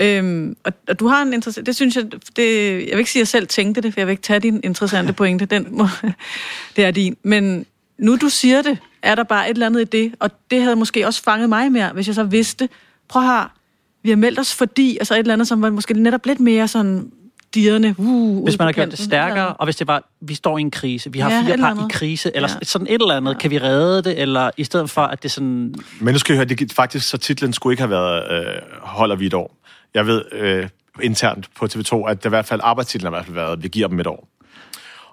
[0.00, 1.66] Øhm, og, og du har en interessant...
[1.66, 2.04] Det synes jeg...
[2.36, 4.40] Det, jeg vil ikke sige, at jeg selv tænkte det, for jeg vil ikke tage
[4.40, 5.44] din interessante pointe.
[5.46, 5.86] Den må,
[6.76, 7.16] det er din.
[7.22, 7.66] Men
[7.98, 10.76] nu du siger det, er der bare et eller andet i det, og det havde
[10.76, 12.68] måske også fanget mig mere, hvis jeg så vidste,
[13.08, 13.52] prøv her,
[14.02, 16.68] vi har meldt os fordi, altså et eller andet, som var måske netop lidt mere
[16.68, 17.10] sådan
[17.54, 17.94] dirrende.
[17.98, 20.60] Uh, Hvis man har gjort det stærkere, eller- og hvis det var, vi står i
[20.60, 22.54] en krise, vi har Ja, ja, fire par i krise, eller Ja.
[22.60, 22.64] ja.
[22.64, 25.74] sådan et eller andet, kan vi redde det, eller i stedet for, at det sådan...
[26.00, 29.16] Men nu skal I høre, det faktisk, så titlen skulle ikke have været øh, Holder
[29.16, 29.56] vi et år.
[29.94, 30.68] Jeg ved øh,
[31.02, 33.68] internt på TV2, at det i hvert fald arbejdstitlen har i hvert fald været, vi
[33.68, 34.28] giver dem et år.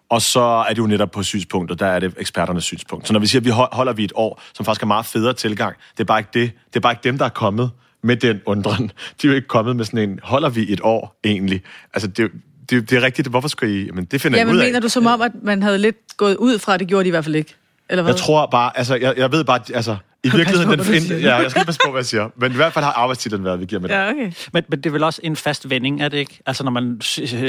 [0.09, 3.07] Og så er det jo netop på synspunktet, der er det eksperternes synspunkt.
[3.07, 5.05] Så når vi siger, at vi hold- holder vi et år, som faktisk er meget
[5.05, 6.51] federe tilgang, det er bare ikke det.
[6.67, 7.71] Det er bare ikke dem, der er kommet
[8.07, 8.91] med den undren.
[9.21, 11.61] De er jo ikke kommet med sådan en, holder vi et år egentlig?
[11.93, 12.31] Altså, det,
[12.69, 13.27] det, det er rigtigt.
[13.27, 13.89] Hvorfor skal I...
[13.93, 14.65] Men det finder Ja, jeg ud af.
[14.65, 17.11] mener du som om, at man havde lidt gået ud fra, det gjorde de i
[17.11, 17.55] hvert fald ikke?
[17.89, 18.13] Eller hvad?
[18.13, 21.51] Jeg tror bare, altså, jeg, jeg ved bare, altså, i virkeligheden, den find, ja, jeg
[21.51, 22.29] skal passe på, hvad jeg siger.
[22.37, 23.95] Men i hvert fald har arbejdstitlen været, vi giver med det.
[23.95, 24.31] Ja, okay.
[24.53, 26.39] Men, men det er vel også en fast vending, er det ikke?
[26.45, 27.01] Altså når man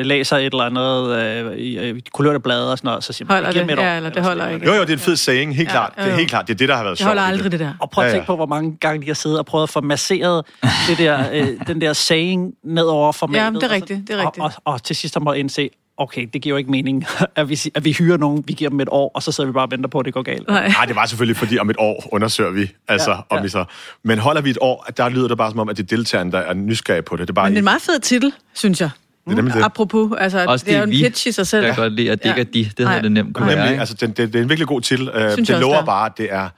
[0.05, 3.27] læser et eller andet øh, i, øh, i kulørte blade og sådan noget, så siger
[3.27, 3.71] man, Holder "Jeg giver det?
[3.71, 4.67] dem et år." Ja, eller det holder ikke.
[4.67, 5.93] Jo, jo, det er en fed saying, helt Ja, klart.
[5.97, 7.07] Det er helt klart, det er det, der har været sjovt.
[7.09, 7.73] holder i aldrig det der.
[7.81, 9.81] Og prøv at tænke på, hvor mange gange de har siddet og prøvet at få
[9.81, 10.45] masseret
[10.89, 13.45] det der, øh, den der saying ned over formatet.
[13.45, 14.45] Ja, det er rigtigt, det er rigtigt.
[14.45, 17.05] Og, og, og til sidst har man indse, okay, det giver jo ikke mening,
[17.37, 19.53] at vi, at vi hyrer nogen, vi giver dem et år, og så sidder vi
[19.53, 20.49] bare og venter på, at det går galt.
[20.49, 20.69] Nej.
[20.69, 23.43] Nej, det var selvfølgelig, fordi om et år undersøger vi, altså, Ja, ja, om ja.
[23.43, 23.65] vi så...
[24.03, 26.33] Men holder vi et år, der lyder det bare som om, at det er deltagerne,
[26.33, 27.21] der er nysgerrige på det.
[27.21, 28.91] Det er bare Men det er en meget fed titel, synes jeg.
[29.25, 29.63] Det er nemlig det.
[29.63, 31.03] Apropos, altså, Også det er jo en vi.
[31.03, 31.65] pitch i sig selv.
[31.65, 32.71] Jeg kan godt lide, at det ikke er de.
[32.79, 33.57] Det havde det nemt kunne være.
[33.57, 35.09] Nemlig, altså, det, det, det er en virkelig god titel.
[35.09, 35.87] Uh, Synes det jeg også, lover det er.
[35.87, 36.49] bare, at det er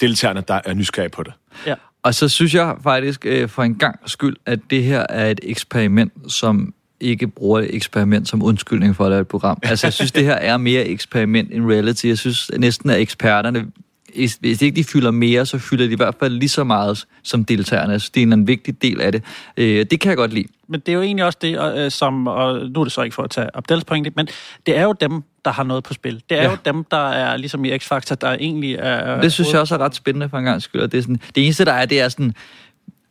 [0.00, 1.32] deltagerne, der er nysgerrige på det.
[1.66, 1.74] Ja.
[2.02, 5.40] Og så synes jeg faktisk øh, for en gang skyld, at det her er et
[5.42, 9.58] eksperiment, som ikke bruger et eksperiment som undskyldning for at lave et program.
[9.62, 12.06] Altså, jeg synes, det her er mere eksperiment end reality.
[12.06, 13.66] Jeg synes næsten, at eksperterne,
[14.40, 17.44] hvis ikke de fylder mere, så fylder de i hvert fald lige så meget som
[17.44, 17.98] deltagerne.
[18.00, 19.22] Synes, det er en vigtig del af det.
[19.56, 20.46] Øh, det kan jeg godt lide.
[20.68, 23.14] Men det er jo egentlig også det, øh, som, og nu er det så ikke
[23.14, 24.28] for at tage Abdels pointe, men
[24.66, 26.22] det er jo dem, der har noget på spil.
[26.30, 26.50] Det er Ja.
[26.50, 29.20] jo dem, der er ligesom i X-Factor, der egentlig er...
[29.20, 30.80] Det synes jeg også er ret spændende for en gang skyld.
[30.80, 32.34] og Det, er sådan, det eneste, der er, det er sådan...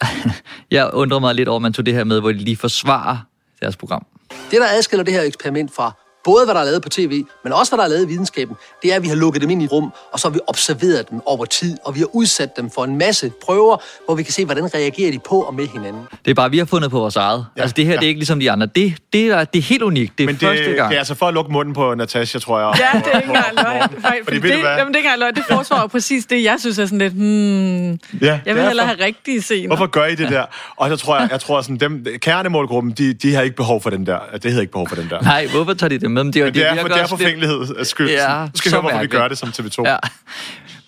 [0.71, 3.17] jeg undrer mig lidt over, at man tog det her med, hvor de lige forsvarer
[3.61, 4.05] deres program.
[4.51, 5.91] Det, der adskiller det her eksperiment fra
[6.29, 8.55] både hvad der er lavet på tv, men også hvad der er lavet i videnskaben,
[8.83, 10.39] det er, at vi har lukket dem ind i et rum, og så har vi
[10.47, 14.23] observeret dem over tid, og vi har udsat dem for en masse prøver, hvor vi
[14.23, 16.01] kan se, hvordan reagerer de på og med hinanden.
[16.25, 17.45] Det er bare, vi har fundet på vores eget.
[17.57, 17.97] Ja, altså det her, ja.
[17.99, 18.65] det er ikke ligesom de andre.
[18.75, 20.17] Det, det, er, det er helt unikt.
[20.17, 20.89] Det er Men det, første gang.
[20.89, 22.73] det er altså for at lukke munden på Natasha, tror jeg.
[22.93, 23.89] Ja, det er ikke engang løgn.
[24.01, 25.35] Fordi Fordi det, jamen, det, er ikke engang løgn.
[25.35, 28.67] det forsvarer præcis det, jeg synes er sådan lidt, hmm, Ja, jeg vil det er
[28.67, 29.67] hellere for- have rigtige scener.
[29.67, 30.45] Hvorfor gør I det der?
[30.77, 33.89] Og så tror jeg, jeg tror sådan, dem, kernemålgruppen, de, de har ikke behov for
[33.89, 34.19] den der.
[34.33, 35.21] Det hedder ikke behov for den der.
[35.21, 36.23] Nej, hvorfor tager de det med?
[36.23, 38.09] Men det, Men det er, virker for, det er også for lidt- fængelighed skyld.
[38.09, 39.83] Ja, Ja, skal høre, hvorfor vi gør det som TV2.
[39.85, 39.97] Ja.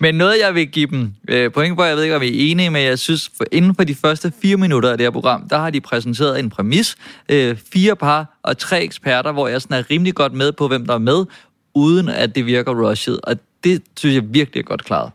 [0.02, 2.52] Men noget, jeg vil give dem øh, point på, jeg ved ikke, om I er
[2.52, 5.50] enige, men jeg synes, for inden for de første fire minutter af det her program,
[5.50, 6.96] der har de præsenteret en præmis,
[7.30, 10.86] øh, fire par og tre eksperter, hvor jeg sådan er rimelig godt med på, hvem
[10.86, 11.26] der er med,
[11.76, 13.20] uden at det virker rushet.
[13.24, 15.12] Og det synes jeg virkelig er godt klaret.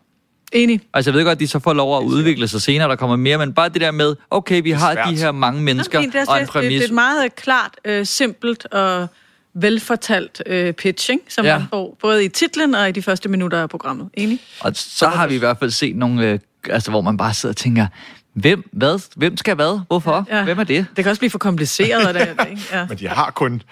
[0.53, 0.81] Enig.
[0.95, 3.17] Altså, jeg ved godt, at de så får lov at udvikle sig senere, der kommer
[3.17, 6.13] mere, men bare det der med, okay, vi har de her mange mennesker Nå, men
[6.13, 6.81] det, er, og en det, det, det præmis.
[6.81, 9.09] er et meget klart, øh, simpelt og
[9.55, 11.23] velfortalt øh, pitch, ikke?
[11.29, 11.53] som Ja.
[11.53, 11.59] ja.
[11.59, 14.09] man får både i titlen og i de første minutter af programmet.
[14.15, 14.39] Enig?
[14.61, 16.39] Og så har vi i hvert fald set nogle, øh,
[16.71, 17.87] altså, hvor man bare sidder og tænker,
[18.33, 20.45] hvem, hvad, hvem skal hvad, hvorfor, Ja.
[20.45, 20.87] hvem er det?
[20.97, 22.07] Det kan også blive for kompliceret.
[22.07, 22.63] af det, ikke?
[22.73, 22.87] Ja.
[22.89, 23.63] Men de har kun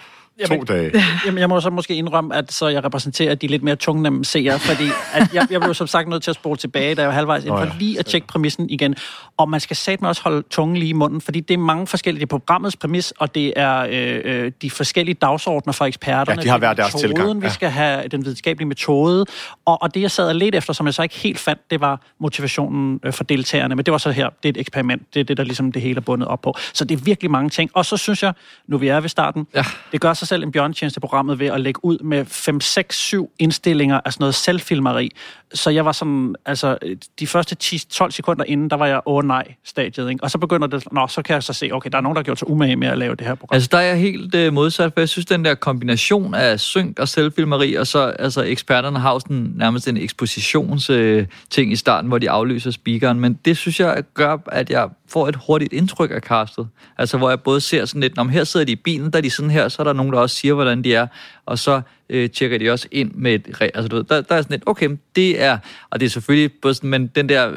[0.46, 0.92] to dage.
[1.26, 4.58] Jamen, jeg må så måske indrømme, at så jeg repræsenterer de lidt mere tungnemme seere,
[4.58, 7.14] fordi at jeg, jeg blev som sagt nødt til at spole tilbage, da jeg var
[7.14, 8.94] halvvejs ind, for ja, lige at tjekke præmissen igen.
[9.36, 12.20] Og man skal satme også holde tungen lige i munden, fordi det er mange forskellige.
[12.20, 16.40] Det er programmets præmis, og det er øh, øh, de forskellige dagsordner fra eksperterne.
[16.40, 17.52] Ja, de har er hver deres metoden, tilgang, Vi ja.
[17.52, 19.26] skal have den videnskabelige metode.
[19.64, 21.80] Og, og det, jeg sad og ledte efter, som jeg så ikke helt fandt, det
[21.80, 23.74] var motivationen øh, for deltagerne.
[23.74, 25.02] Men det var så her, det er et eksperiment.
[25.14, 26.54] Det er det, der ligesom det hele er bundet op på.
[26.72, 27.70] Så det er virkelig mange ting.
[27.74, 28.32] Og så synes jeg,
[28.66, 29.64] nu vi er ved starten, Ja.
[29.92, 33.30] det gør sig selv en bjørntjeneste programmet ved at lægge ud med 5, 6, 7
[33.38, 35.10] indstillinger af sådan noget selvfilmeri.
[35.54, 36.78] Så jeg var sådan, altså
[37.20, 40.24] de første 10-12 sekunder inden, der var jeg åh nej stadiet, ikke?
[40.24, 42.20] Og så begynder det, nå, så kan jeg så se, okay, der er nogen, der
[42.20, 43.54] har gjort sig umage med at lave det her program.
[43.54, 46.98] Altså, der er jeg helt øh, modsat, for jeg synes, den der kombination af synk
[46.98, 51.76] og selvfilmeri, og så altså, eksperterne har jo sådan nærmest en ekspositionsting øh, ting i
[51.76, 55.72] starten, hvor de aflyser speakeren, men det synes jeg gør, at jeg får et hurtigt
[55.72, 56.68] indtryk af castet.
[56.98, 59.22] Altså, hvor jeg både ser sådan lidt, om her sidder de i bilen, der er
[59.22, 61.06] de sådan her, så er der nogen, der også siger, hvordan de er,
[61.46, 61.80] og så
[62.12, 64.62] øh, tjekker de også ind med et, altså du ved, der, der er sådan lidt,
[64.66, 65.58] okay, det er,
[65.90, 67.52] og det er selvfølgelig både sådan, men den der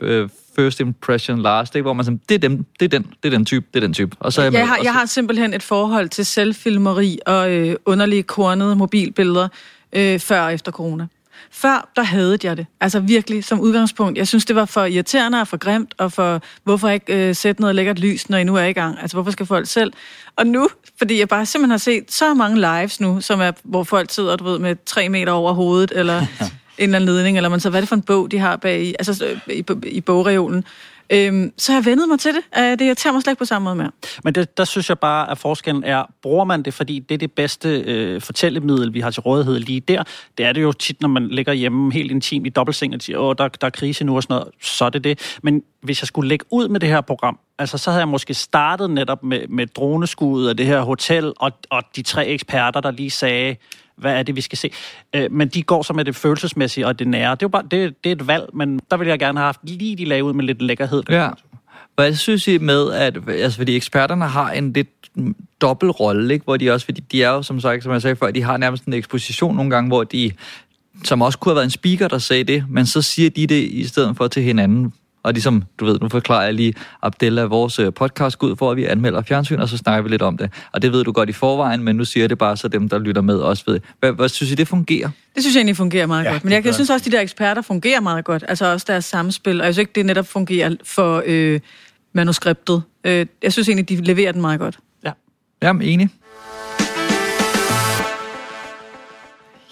[0.00, 1.82] øh, first impression last, ikke?
[1.82, 3.86] hvor man sådan, det er dem, det er den, det er den type, det er
[3.86, 4.16] den type.
[4.20, 4.60] Og så er jeg, med.
[4.60, 9.48] Jeg har, Og jeg har simpelthen et forhold til selvfilmeri og øh, underlige kornede mobilbilleder
[9.92, 11.06] øh, før og efter corona.
[11.50, 12.66] Før, der havde jeg det.
[12.80, 14.18] Altså virkelig, som udgangspunkt.
[14.18, 17.60] Jeg synes, det var for irriterende og for grimt, og for, hvorfor ikke øh, sætte
[17.60, 18.98] noget lækkert lys, når I nu er i gang?
[19.00, 19.92] Altså, hvorfor skal folk selv?
[20.36, 20.68] Og nu,
[20.98, 24.36] fordi jeg bare simpelthen har set så mange lives nu, som er, hvor folk sidder,
[24.36, 26.26] du ved, med tre meter over hovedet, eller en
[26.78, 28.82] eller anden ledning, eller man så, hvad er det for en bog, de har bag
[28.82, 30.64] i, altså, øh, i, i bogreolen?
[31.12, 32.42] Øhm, så har jeg vendet mig til det.
[32.58, 33.90] Øh, det irriterer mig slet ikke på samme måde mere.
[34.24, 37.18] Men det, der synes jeg bare, at forskellen er, bruger man det, fordi det er
[37.18, 40.04] det bedste øh, fortællemiddel, vi har til rådighed lige der.
[40.38, 43.18] Det er det jo tit, når man ligger hjemme helt intimt i dobbeltseng og siger,
[43.18, 45.38] åh, der, der er krise nu og sådan noget, så er det det.
[45.42, 48.34] Men hvis jeg skulle lægge ud med det her program, altså så havde jeg måske
[48.34, 52.90] startet netop med, med droneskuddet af det her hotel, og, og de tre eksperter, der
[52.90, 53.56] lige sagde,
[54.00, 54.70] hvad er det, vi skal se?
[55.14, 57.30] Øh, men de går så med det følelsesmæssige og det nære.
[57.30, 59.46] Det er jo bare, det, det er et valg, men der vil jeg gerne have
[59.46, 61.02] haft lige de lag ud med lidt lækkerhed.
[61.08, 61.30] Ja.
[61.94, 64.88] Hvad synes I med, at altså, fordi eksperterne har en lidt
[65.60, 66.44] dobbelt rolle, ikke?
[66.44, 68.56] hvor de også, fordi de er jo, som, sagt, som jeg sagde før, de har
[68.56, 70.32] nærmest en eksposition nogle gange, hvor de,
[71.04, 73.62] som også kunne have været en speaker, der sagde det, men så siger de det
[73.62, 74.92] i stedet for til hinanden.
[75.22, 78.76] Og ligesom, du ved, nu forklarer jeg lige Abdella vores øh, podcast ud for, at
[78.76, 80.52] vi anmelder fjernsyn, og så snakker vi lidt om det.
[80.72, 82.88] Og det ved du godt i forvejen, men nu siger jeg det bare, så dem,
[82.88, 83.80] der lytter med, også ved.
[84.00, 85.10] Hvad, hvad synes I, det fungerer?
[85.34, 86.44] Det synes jeg egentlig fungerer meget Ja, ja, godt.
[86.44, 88.44] Men jeg, jeg synes også, at de der eksperter fungerer meget godt.
[88.48, 89.60] Altså også deres samspil.
[89.60, 91.60] Og jeg synes ikke, det netop fungerer for øh,
[92.12, 92.82] manuskriptet.
[93.04, 94.78] Øh, jeg synes egentlig, de leverer den meget godt.
[95.62, 96.08] Jamen, enig.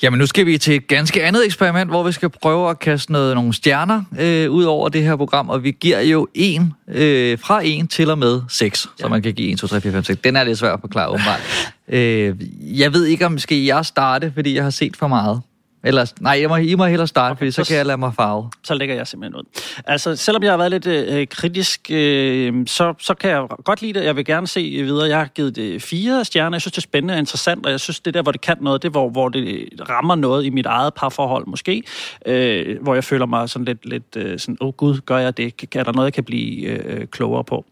[0.02, 3.12] Jamen, nu skal vi til et ganske andet eksperiment, hvor vi skal prøve at kaste
[3.12, 7.38] noget, nogle stjerner øh, ud over det her program, og vi giver jo en øh,
[7.38, 9.02] fra 1 til og med 6, ja.
[9.02, 10.20] så man kan give 1, 2, 3, 4, 5, 6.
[10.24, 11.40] Den er lidt svær at forklare, åbenbart.
[11.88, 15.40] øh, jeg ved ikke, om skal jeg starte, fordi jeg har set for meget.
[15.84, 17.98] Eller, nej, jeg må, I må hellere starte, okay, fordi så, så- kan jeg lade
[17.98, 18.50] mig farve.
[18.64, 19.44] så lægger jeg simpelthen ud.
[19.86, 23.98] Altså, selvom jeg har været lidt øh, kritisk, øh, så, så kan jeg godt lide
[23.98, 24.04] det.
[24.04, 25.08] Jeg vil gerne se videre.
[25.08, 26.54] Jeg har givet det fire stjerner.
[26.56, 28.56] Jeg synes, det er spændende og interessant, og jeg synes, det der, hvor det kan
[28.60, 31.82] noget, det er, hvor, hvor det rammer noget i mit eget parforhold måske,
[32.26, 35.36] øh, hvor jeg føler mig sådan lidt, lidt øh, sådan, åh oh, gud, gør jeg
[35.36, 35.76] det?
[35.76, 37.64] Er der noget, jeg kan blive øh, klogere på?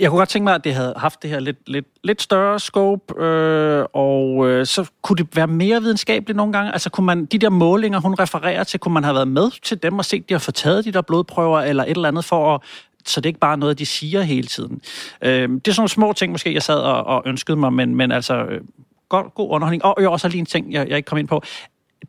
[0.00, 2.60] Jeg kunne godt tænke mig, at det havde haft det her lidt, lidt, lidt større
[2.60, 6.72] scope, øh, og øh, så kunne det være mere videnskabeligt nogle gange.
[6.72, 9.82] Altså kunne man, de der målinger, hun refererer til, kunne man have været med til
[9.82, 12.54] dem og set, de har fået taget de der blodprøver eller et eller andet for
[12.54, 12.60] at
[13.06, 14.80] så det er ikke bare noget, de siger hele tiden.
[15.22, 17.94] Øh, det er sådan nogle små ting, måske jeg sad og, og ønskede mig, men,
[17.94, 18.60] men altså, øh,
[19.08, 19.84] god, god underholdning.
[19.84, 21.42] Og jeg også lige en ting, jeg, jeg ikke kom ind på.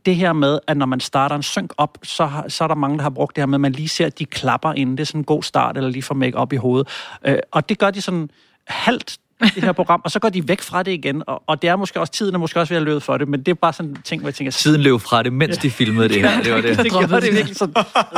[0.06, 2.76] Det her med, at når man starter en synk op, så, har, så er der
[2.76, 4.98] mange, der har brugt det her med, at man lige ser, at de klapper inden.
[4.98, 6.88] Det er sådan en god start, eller lige får make op i hovedet.
[7.26, 8.30] Øh, og det gør de sådan
[8.68, 11.68] halvt det her program, og så går de væk fra det igen, og, og det
[11.68, 13.56] er måske også, tiden er måske også ved at løbe for det, men det er
[13.56, 14.52] bare sådan en ting, hvor jeg tænker...
[14.52, 16.44] Tiden løb fra det, mens de filmede det her.
[16.44, 16.78] Det var det.
[16.78, 17.74] det gjorde det virkelig sådan,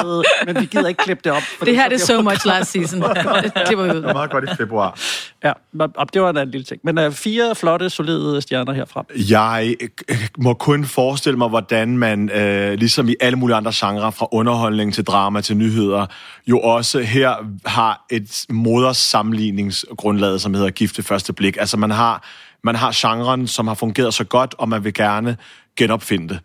[0.06, 1.42] øh, men vi gider ikke klippe det op.
[1.58, 3.02] for Det her det er so much last season.
[3.02, 3.96] Det klipper vi ud.
[3.96, 5.00] Det var meget godt i februar.
[5.44, 5.54] Ja,
[5.96, 6.82] og det var da en lille ting.
[6.84, 9.06] Men uh, fire flotte, solide stjerner herfra.
[9.30, 9.76] Jeg
[10.10, 14.28] øh, må kun forestille mig, hvordan man, øh, ligesom i alle mulige andre genrer, fra
[14.32, 16.06] underholdning til drama til nyheder,
[16.48, 17.34] jo også her
[17.66, 21.58] har et modersammenligningsgrundlag, som hedder Gifte første blik.
[21.60, 22.24] Altså man har,
[22.64, 25.38] man har genren, som har fungeret så godt, og man vil gerne
[25.76, 26.40] genopfinde det.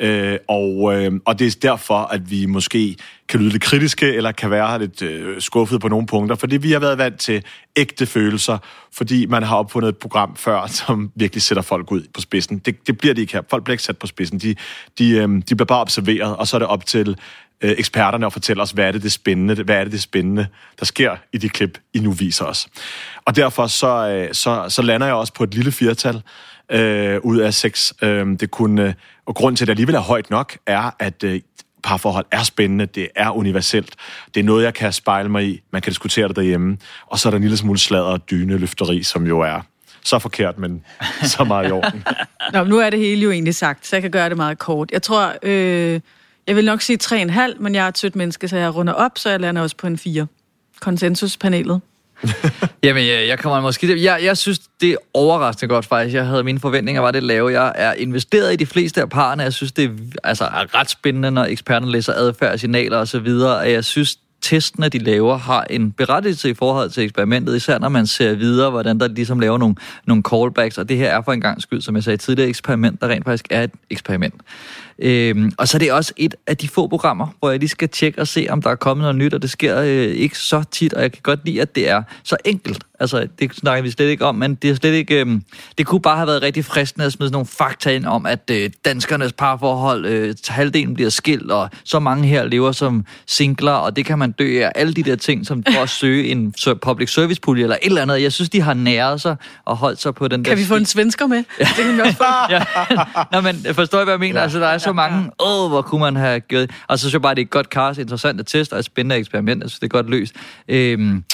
[0.00, 2.96] Øh, og, øh, og det er derfor, at vi måske
[3.28, 6.72] kan lyde lidt kritiske, eller kan være lidt øh, skuffet på nogle punkter, fordi vi
[6.72, 7.44] har været vant til
[7.76, 8.58] ægte følelser,
[8.92, 12.58] fordi man har opfundet et program før, som virkelig sætter folk ud på spidsen.
[12.58, 13.42] Det, det bliver de ikke her.
[13.50, 14.38] Folk bliver ikke sat på spidsen.
[14.38, 14.54] De,
[14.98, 17.16] de, øh, de bliver bare observeret, og så er det op til
[17.60, 20.46] øh, eksperterne og fortælle os, hvad er det, det spændende, hvad er det, det spændende,
[20.78, 22.68] der sker i de klip, I nu viser os.
[23.24, 26.22] Og derfor så, øh, så, så lander jeg også på et lille firtal,
[26.70, 27.94] øh, ud af seks.
[28.02, 28.94] Øh, det kunne, øh,
[29.26, 31.40] og grund til, at det alligevel er højt nok, er, at øh,
[31.82, 33.94] parforhold er spændende, det er universelt,
[34.34, 37.28] det er noget, jeg kan spejle mig i, man kan diskutere det derhjemme, og så
[37.28, 39.60] er der en lille smule sladder og dyne løfteri, som jo er
[40.04, 40.84] så forkert, men
[41.22, 42.04] så meget i orden.
[42.52, 44.58] Nå, men nu er det hele jo egentlig sagt, så jeg kan gøre det meget
[44.58, 44.90] kort.
[44.90, 46.00] Jeg tror, øh,
[46.48, 49.18] jeg vil nok sige 3,5, men jeg er et sødt menneske, så jeg runder op,
[49.18, 50.26] så jeg lander også på en 4.
[50.80, 51.80] Konsensuspanelet.
[52.82, 54.00] Jamen, jeg, jeg kommer måske til.
[54.00, 56.14] Jeg, jeg synes, det er overraskende godt faktisk.
[56.14, 57.52] Jeg havde mine forventninger var det lave.
[57.52, 59.42] Jeg er investeret i de fleste af parerne.
[59.42, 59.90] Jeg synes, det er,
[60.24, 63.26] altså, er ret spændende, når eksperterne læser adfærd, signaler osv.
[63.28, 67.88] Og jeg synes, testene, de laver, har en berettigelse i forhold til eksperimentet, især når
[67.88, 69.74] man ser videre, hvordan der ligesom laver nogle,
[70.06, 73.00] nogle callbacks, og det her er for en gang skyld, som jeg sagde tidligere, eksperiment,
[73.00, 74.34] der rent faktisk er et eksperiment.
[75.02, 77.88] Øhm, og så er det også et af de få programmer, hvor jeg lige skal
[77.88, 80.62] tjekke og se, om der er kommet noget nyt, og det sker øh, ikke så
[80.70, 82.84] tit, og jeg kan godt lide, at det er så enkelt.
[83.00, 85.20] Altså, det snakker vi slet ikke om, men det er slet ikke...
[85.20, 85.40] Øh,
[85.78, 88.70] det kunne bare have været rigtig fristende at smide nogle fakta ind om, at øh,
[88.84, 94.04] danskernes parforhold, øh, halvdelen bliver skilt, og så mange her lever som singler, og det
[94.04, 94.72] kan man dø af.
[94.74, 98.02] Alle de der ting, som for at søge en public service pulje eller et eller
[98.02, 98.22] andet.
[98.22, 100.76] Jeg synes, de har næret sig og holdt sig på den der Kan vi få
[100.76, 101.36] en svensker med?
[101.58, 102.24] Det kan vi også få.
[102.50, 102.62] ja.
[103.32, 104.36] Nå, men forstår I, hvad jeg mener?
[104.36, 104.42] Ja.
[104.42, 106.70] Altså, der er så mange, åh, hvor kunne man have gjort...
[106.88, 109.16] Og så synes jeg bare, det er et godt cast, interessant test og et spændende
[109.16, 109.62] eksperiment.
[109.62, 110.34] Synes, det er godt løst.
[110.68, 111.24] Øhm,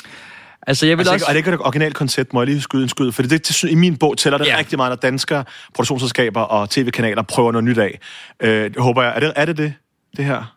[0.67, 1.27] altså, jeg vil Altså, også...
[1.29, 3.13] Er det ikke et originalt koncept, må jeg lige skyde en skyde?
[3.13, 4.59] For det, det, det, i min bog tæller det Ja.
[4.59, 5.45] rigtig meget, når danskere,
[5.75, 7.99] produktionsselskaber og tv-kanaler prøver noget nyt af.
[8.43, 9.13] Øh, håber jeg.
[9.17, 9.75] Er det er det, det,
[10.17, 10.55] det her?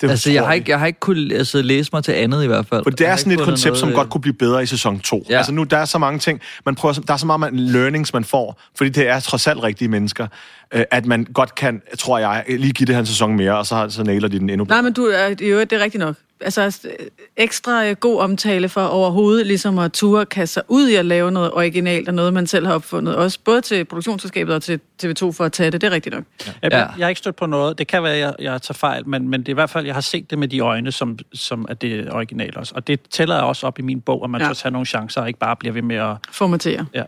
[0.00, 2.46] Det Altså, jeg har ikke, jeg har ikke kunnet altså, læse mig til andet i
[2.46, 2.82] hvert fald.
[2.84, 5.00] For det er sådan et koncept, som noget, godt øh, kunne blive bedre i sæson
[5.00, 5.16] 2.
[5.16, 5.32] Ja.
[5.32, 5.36] Ja.
[5.36, 8.12] Altså nu, der er så mange ting, man prøver, der er så meget man, learnings,
[8.12, 10.26] man får, fordi det er trods alt rigtige mennesker.
[10.74, 13.66] Øh, at man godt kan, tror jeg, lige give det her en sæson mere, og
[13.66, 14.76] så, så nailer de den endnu bedre.
[14.76, 16.14] Nej, men du, det jo det er rigtigt nok.
[16.40, 17.06] Altså, øh,
[17.36, 21.30] ekstra øh, god omtale for overhovedet ligesom at ture kaste sig ud i at lave
[21.30, 23.16] noget originalt og noget, man selv har opfundet.
[23.16, 25.80] Også både til produktionsselskabet og til TV2 for at tage det.
[25.80, 26.24] Det er rigtigt nok.
[26.62, 26.78] Jeg, ja.
[26.78, 27.78] jeg har ikke stødt på noget.
[27.78, 29.86] Det kan være, at jeg, jeg tager fejl, men, men det er i hvert fald,
[29.86, 32.72] jeg har set det med de øjne, som, som er det originale også.
[32.76, 34.46] Og det tæller jeg også op i min bog, at man ja.
[34.46, 36.16] skal tage nogle chancer og ikke bare bliver ved med at...
[36.32, 36.86] Formatere.
[36.94, 37.02] Ja.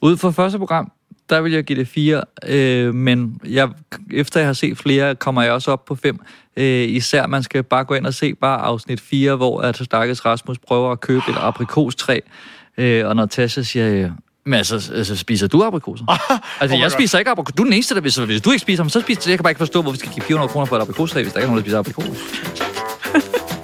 [0.00, 0.92] Ud fra første program,
[1.30, 3.68] der vil jeg give det fire, øh, men jeg,
[4.10, 6.18] efter jeg har set flere, kommer jeg også op på fem.
[6.56, 10.24] Øh, især man skal bare gå ind og se bare afsnit 4, hvor at Stakkels
[10.24, 12.20] Rasmus prøver at købe et aprikostræ,
[12.78, 14.10] øh, og når Tasha siger, øh,
[14.46, 16.04] men altså, altså, spiser du aprikoser?
[16.60, 17.54] altså, my jeg spiser ikke aprikoser.
[17.54, 19.38] Du er den eneste, der hvis, hvis du ikke spiser dem, så spiser jeg.
[19.38, 21.40] kan bare ikke forstå, hvorfor vi skal give 400 kroner for et aprikostræ, hvis der
[21.40, 22.14] ikke er nogen, der spiser aprikoser.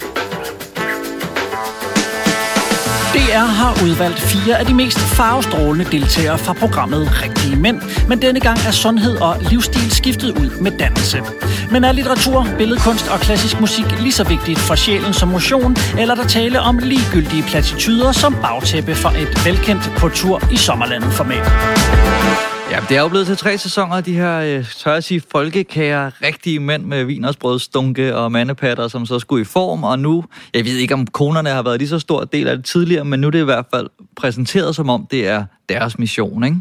[3.31, 8.41] DR har udvalgt fire af de mest farvestrålende deltagere fra programmet Rigtige Mænd, men denne
[8.41, 11.22] gang er sundhed og livsstil skiftet ud med dannelse.
[11.70, 16.14] Men er litteratur, billedkunst og klassisk musik lige så vigtigt for sjælen som motion, eller
[16.14, 22.49] der tale om ligegyldige platituder som bagtæppe for et velkendt kultur i sommerlandet format?
[22.71, 25.23] Ja, det er jo blevet til tre sæsoner af de her, øh, tør jeg sige,
[25.33, 30.64] folkekager, rigtige mænd med vinersbrødstunke og mandepatter, som så skulle i form, og nu, jeg
[30.64, 33.27] ved ikke om konerne har været lige så stor del af det tidligere, men nu
[33.27, 36.57] er det i hvert fald præsenteret som om, det er deres mission, ikke?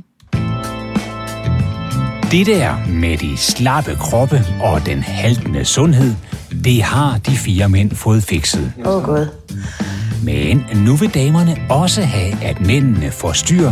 [2.31, 6.15] Det der med de slappe kroppe og den haltende sundhed,
[6.63, 8.73] det har de fire mænd fået fikset.
[8.85, 9.27] Åh, oh, Gud.
[10.23, 13.71] Men nu vil damerne også have, at mændene får styr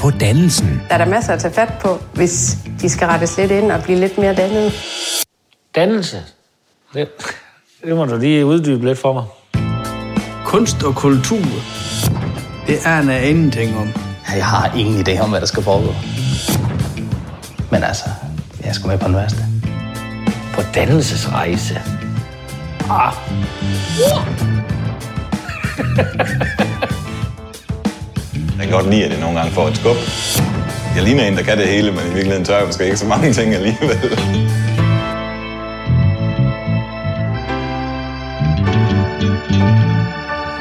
[0.00, 0.82] på dannelsen.
[0.88, 3.82] Der er der masser at tage fat på, hvis de skal rettes lidt ind og
[3.82, 4.72] blive lidt mere dannet.
[5.74, 6.22] Dannelse.
[6.94, 7.08] Det,
[7.84, 9.24] det må du lige uddybe lidt for mig.
[10.44, 11.44] Kunst og kultur,
[12.66, 13.88] det aner jeg ingenting om.
[14.34, 15.94] Jeg har ingen idé om, hvad der skal foregå.
[17.70, 18.04] Men altså,
[18.64, 19.38] jeg skal med på den værste.
[20.54, 21.80] På dannelsesrejse.
[22.90, 23.12] Ah.
[28.58, 29.96] Jeg kan godt lide, at det nogle gange får et skub.
[30.96, 33.06] Jeg ligner en, der kan det hele, men i virkeligheden tør jeg måske ikke så
[33.06, 34.18] mange ting alligevel.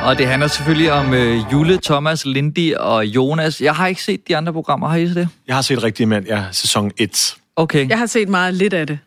[0.04, 3.62] Og det handler selvfølgelig om øh, Jule, Thomas, Lindy og Jonas.
[3.62, 4.88] Jeg har ikke set de andre programmer.
[4.88, 5.28] Har I set det?
[5.48, 7.36] Jeg har set Rigtige Mænd, ja, sæson 1.
[7.56, 7.90] Okay.
[7.90, 9.00] Jeg har set meget lidt af det.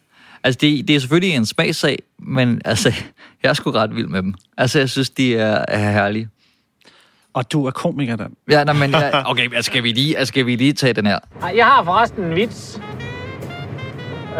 [0.44, 2.88] Altså, det, det er selvfølgelig en smagssag, men altså,
[3.42, 4.34] jeg er sgu ret vild med dem.
[4.56, 6.28] Altså, jeg synes, de er, er herlige.
[7.34, 8.34] Og du er komiker, Dan.
[8.50, 11.06] Ja, nej, men jeg, okay, altså, skal vi, lige, altså, skal vi lige tage den
[11.06, 11.18] her?
[11.54, 12.80] Jeg har forresten en vits.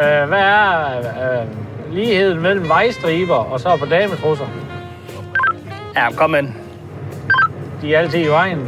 [0.03, 1.49] Øh, hvad er øh,
[1.95, 4.47] ligheden mellem vejstriber og så på dametrusser?
[5.97, 6.49] Ja, kom ind.
[7.83, 8.59] De er altid i vejen.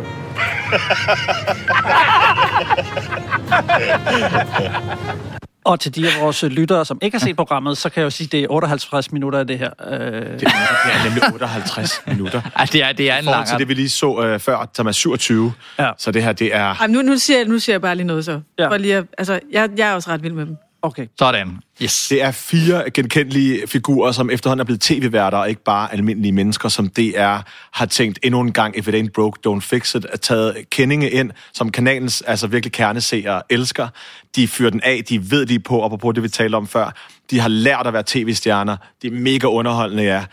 [5.66, 8.10] Og til de af vores lyttere, som ikke har set programmet, så kan jeg jo
[8.10, 9.70] sige, at det er 58 minutter af det her.
[9.86, 10.00] Øh...
[10.00, 12.42] Det, det er nemlig 58 minutter.
[12.56, 13.46] Ej, det er, det er en lang...
[13.46, 15.52] til det, vi lige så øh, før, som er 27.
[15.78, 15.90] Ja.
[15.98, 16.74] Så det her, det er...
[16.80, 18.40] Ej, nu, nu, siger jeg, nu siger jeg bare lige noget så.
[18.58, 18.68] Ja.
[18.68, 20.56] For lige at, altså, jeg, jeg er også ret vild med dem.
[20.82, 21.06] Okay.
[21.18, 21.58] Sådan.
[21.82, 22.08] Yes.
[22.08, 26.68] Det er fire genkendelige figurer, som efterhånden er blevet tv-værter, og ikke bare almindelige mennesker,
[26.68, 27.36] som DR
[27.72, 31.10] har tænkt endnu en gang, if it ain't broke, don't fix it, at taget kendinge
[31.10, 33.88] ind, som kanalens altså virkelig kerneseere elsker.
[34.36, 36.66] De fyrer den af, de ved, de er på, og på det, vi talte om
[36.66, 36.94] før.
[37.30, 38.76] De har lært at være tv-stjerner.
[39.02, 40.24] De er mega underholdende, ja.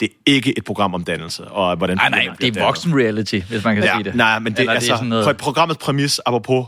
[0.00, 1.96] Det er ikke et program om dannelse, og hvordan...
[1.96, 4.14] Nej, nej, det er voksen reality, hvis man kan ja, sige det.
[4.14, 5.36] Nej, men det, Eller altså, det er sådan noget...
[5.36, 6.66] programmets præmis, apropos,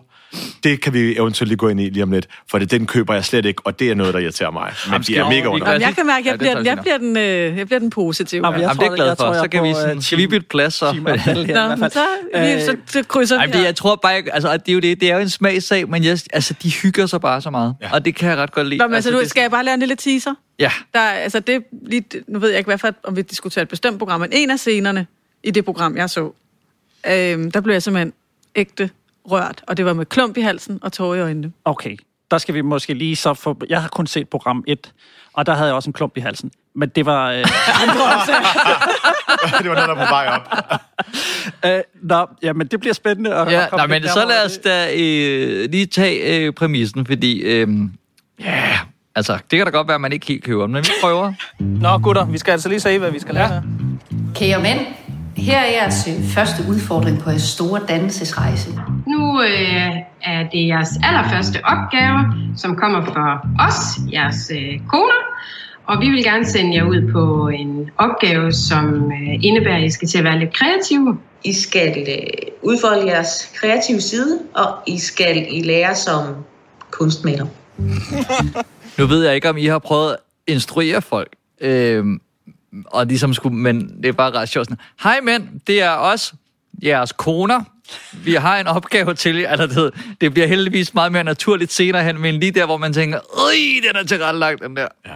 [0.64, 3.14] det kan vi eventuelt lige gå ind i lige om lidt, for det, den køber
[3.14, 4.72] jeg slet ikke, og det er noget, der irriterer mig.
[4.90, 5.86] Men de er mega Jamen, underholdende.
[5.86, 7.16] jeg kan mærke, at jeg, er bliver, den, jeg, bliver den,
[7.52, 8.46] øh, jeg bliver den positive.
[8.46, 9.32] Jamen, jeg Jamen, det er jeg glad for.
[9.42, 10.92] Så kan vi, sådan, skal vi bytte plads, så?
[10.92, 12.00] Nå, men så,
[12.34, 15.10] vi, så, så krydser vi jeg tror bare, ikke- altså, det er jo det, det
[15.10, 17.92] er jo en smagssag, men jeg, altså, de hygger sig bare så meget, ja.
[17.92, 18.78] og det kan jeg ret godt lide.
[18.78, 20.34] Nå, men altså, du, det, skal jeg bare lave en lille teaser?
[20.58, 20.70] Ja.
[20.94, 23.68] Der, er- altså, det, lige, nu ved jeg ikke, hvad for, om vi diskuterer et
[23.68, 25.06] bestemt program, men en af scenerne
[25.44, 26.32] i det program, jeg så,
[27.10, 28.12] øhm, der blev jeg simpelthen
[28.56, 28.90] ægte
[29.30, 31.52] rørt, og det var med klump i halsen og tårer i øjnene.
[31.64, 31.96] Okay,
[32.30, 33.56] der skal vi måske lige så få...
[33.68, 34.92] Jeg har kun set program 1,
[35.32, 36.50] og der havde jeg også en klump i halsen.
[36.74, 37.30] Men det var...
[37.30, 37.38] Øh...
[37.38, 37.46] det
[39.68, 40.48] var noget, der var på vej op.
[41.66, 45.70] øh, nå, jamen det bliver spændende at Ja, nej, men så lad os da øh,
[45.70, 47.40] lige tage øh, præmissen, fordi...
[47.40, 47.68] Øh,
[48.40, 48.78] ja,
[49.14, 51.32] altså, det kan da godt være, at man ikke helt køber men vi prøver.
[51.58, 53.62] Nå, gutter, vi skal altså lige se, hvad vi skal lære her.
[54.34, 54.80] Kære mænd,
[55.36, 58.70] her er jeres øh, første udfordring på jeres store dannelsesrejse.
[59.06, 62.18] Nu øh, er det jeres allerførste opgave,
[62.56, 65.22] som kommer fra os, jeres øh, koner.
[65.84, 69.90] Og vi vil gerne sende jer ud på en opgave, som øh, indebærer, at I
[69.90, 71.18] skal til at være lidt kreative.
[71.44, 76.34] I skal øh, udfolde jeres kreative side, og I skal I lære som
[76.90, 77.46] kunstmaler.
[78.98, 81.32] Nu ved jeg ikke, om I har prøvet at instruere folk.
[81.60, 82.20] Øhm,
[82.86, 84.66] og ligesom skulle, men det er bare ret sjovt.
[84.66, 86.34] sådan, Hej mænd, det er os,
[86.82, 87.60] jeres koner.
[88.24, 89.48] Vi har en opgave til jer.
[89.48, 92.92] Altså, det, det bliver heldigvis meget mere naturligt senere hen, men lige der, hvor man
[92.92, 93.54] tænker, øj,
[93.88, 94.88] den er tilrettelagt, den der.
[95.06, 95.12] Ja.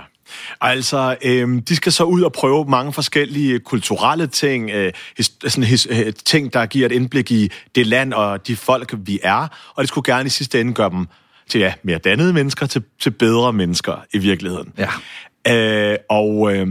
[0.61, 5.65] Altså, øhm, de skal så ud og prøve mange forskellige kulturelle ting, øh, his, sådan,
[5.65, 9.49] his, øh, ting, der giver et indblik i det land og de folk, vi er,
[9.75, 11.07] og det skulle gerne i sidste ende gøre dem
[11.49, 14.73] til ja, mere dannede mennesker, til, til bedre mennesker i virkeligheden.
[14.79, 14.89] Ja.
[15.49, 16.67] Øh, og øh,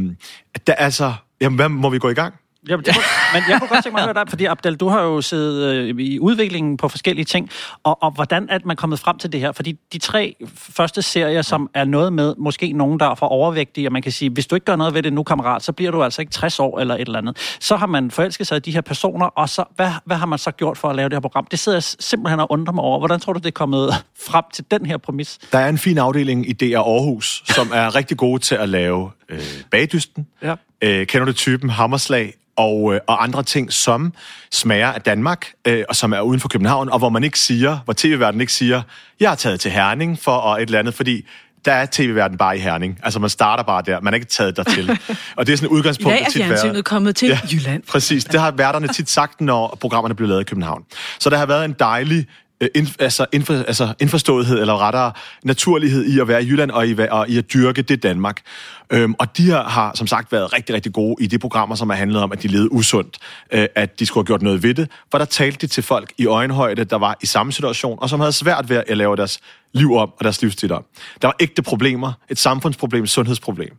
[0.68, 2.34] da, altså, jamen, hvad, må vi gå i gang?
[2.70, 3.04] Jamen, det kunne,
[3.34, 5.74] men jeg kunne godt tænke mig at høre dig, fordi Abdel, du har jo siddet
[5.74, 7.50] øh, i udviklingen på forskellige ting,
[7.84, 9.52] og, og hvordan er man kommet frem til det her?
[9.52, 13.88] Fordi de tre første serier, som er noget med måske nogen, der er for overvægtige,
[13.88, 15.92] og man kan sige, hvis du ikke gør noget ved det nu, kammerat, så bliver
[15.92, 17.58] du altså ikke 60 år eller et eller andet.
[17.60, 20.40] Så har man forelsket sig i de her personer, og så, hvad, hvad har man
[20.40, 21.48] så gjort for at lave det her program?
[21.52, 23.00] Det sidder jeg simpelthen og undrer mig over.
[23.00, 23.90] Hvordan tror du, det er kommet
[24.30, 25.40] frem til den her præmis?
[25.52, 29.12] Der er en fin afdeling i DR Aarhus, som er rigtig gode til at lave
[29.30, 29.40] øh,
[29.72, 30.28] bagdysten.
[30.42, 30.56] Ja.
[30.82, 32.34] Øh, kender du typen hammerslag?
[32.58, 34.14] Og, øh, og andre ting, som
[34.52, 37.80] smager af Danmark, øh, og som er uden for København, og hvor man ikke siger,
[37.86, 38.82] hvor tv-verden ikke siger,
[39.20, 41.26] jeg har taget til Herning for og et eller andet, fordi
[41.66, 43.00] der er tv-verden bare i Herning.
[43.04, 44.02] Altså, man starter bare der.
[44.02, 44.90] Man er ikke taget dertil.
[45.38, 47.84] og det er sådan et I udgangspunkt, dag er fjernsynet været- kommet til Jylland.
[47.84, 48.26] Præcis.
[48.26, 50.84] Det har værterne tit sagt, når programmerne blev lavet i København.
[51.20, 52.26] Så der har været en dejlig
[52.66, 55.12] øh, ind, altså, indfor, altså indforståethed, eller rettere
[55.44, 58.42] naturlighed i at være i Jylland og i, og i at dyrke det Danmark.
[58.90, 61.90] Øhm, og de her har som sagt været rigtig, rigtig gode i de programmer, som
[61.90, 63.18] har handlet om, at de levede usundt,
[63.52, 66.14] øh, at de skulle have gjort noget ved det, for der talte de til folk
[66.18, 69.40] i øjenhøjde, der var i samme situation, og som havde svært ved at lave deres
[69.74, 70.86] liv om og deres livsstil om.
[71.22, 73.78] Der var ægte problemer, et samfundsproblem, et sundhedsproblem.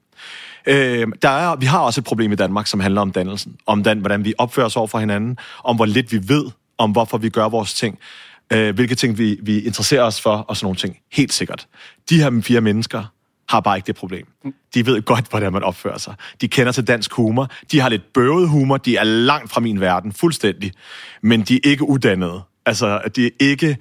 [0.67, 3.57] Øh, der er, vi har også et problem i Danmark, som handler om dannelsen.
[3.67, 5.39] Om den, hvordan vi opfører os over for hinanden.
[5.65, 6.45] Om hvor lidt vi ved
[6.79, 7.99] om, hvorfor vi gør vores ting.
[8.53, 10.99] Øh, hvilke ting vi, vi interesserer os for, og sådan nogle ting.
[11.13, 11.67] Helt sikkert.
[12.11, 13.05] De her fire mennesker
[13.49, 14.27] har bare ikke det problem.
[14.75, 16.15] De ved godt, hvordan man opfører sig.
[16.41, 17.51] De kender til dansk humor.
[17.73, 18.77] De har lidt bøvet humor.
[18.77, 20.73] De er langt fra min verden, fuldstændig.
[21.23, 22.43] Men de er ikke uddannede.
[22.67, 23.79] Altså, de er ikke...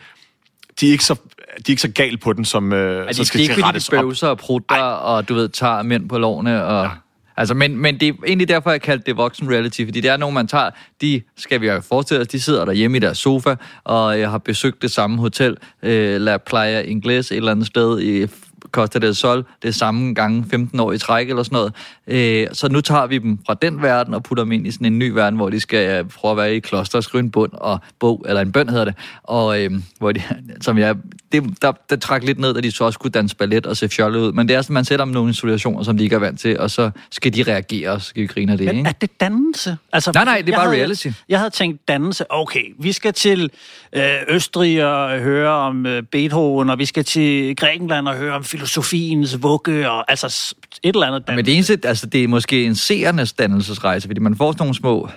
[0.79, 1.19] De er ikke så, de
[1.57, 3.87] er ikke så gal på den, som øh, så de, skal det er ikke, rettes
[3.87, 4.03] de op.
[4.03, 6.65] bøvser og prutter, og du ved, tager mænd på lovene.
[6.65, 6.89] Og, ja
[7.37, 10.17] altså, men, men det er egentlig derfor, jeg kaldte det voksen reality, fordi det er
[10.17, 10.69] nogen, man tager,
[11.01, 14.37] de skal vi jo forestille os, de sidder derhjemme i deres sofa, og jeg har
[14.37, 18.27] besøgt det samme hotel, øh, La Playa Ingles, et eller andet sted i
[18.71, 21.73] Costa del Sol, det er samme gange 15 år i træk eller sådan noget.
[22.07, 24.87] Øh, så nu tager vi dem fra den verden og putter dem ind i sådan
[24.87, 27.31] en ny verden, hvor de skal øh, prøve at være i kloster og skrive en
[27.31, 30.21] bund og bog, eller en bøn hedder det, og øh, hvor de,
[30.61, 30.95] som jeg,
[31.31, 33.89] det, der, der trak lidt ned, at de så også skulle danse ballet og se
[33.89, 36.19] fjollet ud, men det er sådan, man sætter dem nogle situationer, som de ikke er
[36.19, 38.77] vant til, og så skal de reagere, og så skal vi grine af det, Men
[38.77, 38.87] ikke?
[38.89, 39.77] er det dannelse?
[39.93, 41.07] Altså, Nej, nej, det er bare havde, reality.
[41.29, 42.31] Jeg havde tænkt dannelse.
[42.31, 43.49] Okay, vi skal til
[43.93, 48.43] øh, Østrig og høre om øh, Beethoven, og vi skal til Grækenland og høre om
[48.55, 51.35] filosofiens vugge, og altså et eller andet dannelse.
[51.35, 54.75] Men det eneste, altså det er måske en seernes dannelsesrejse, fordi man får sådan nogle
[54.75, 55.09] små...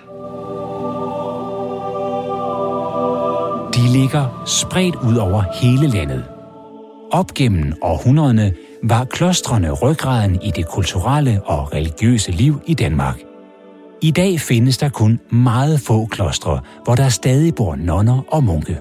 [3.75, 6.23] De ligger spredt ud over hele landet.
[7.11, 13.19] Op gennem århundrederne var klostrene ryggraden i det kulturelle og religiøse liv i Danmark.
[14.01, 18.79] I dag findes der kun meget få klostre, hvor der stadig bor nonner og munke.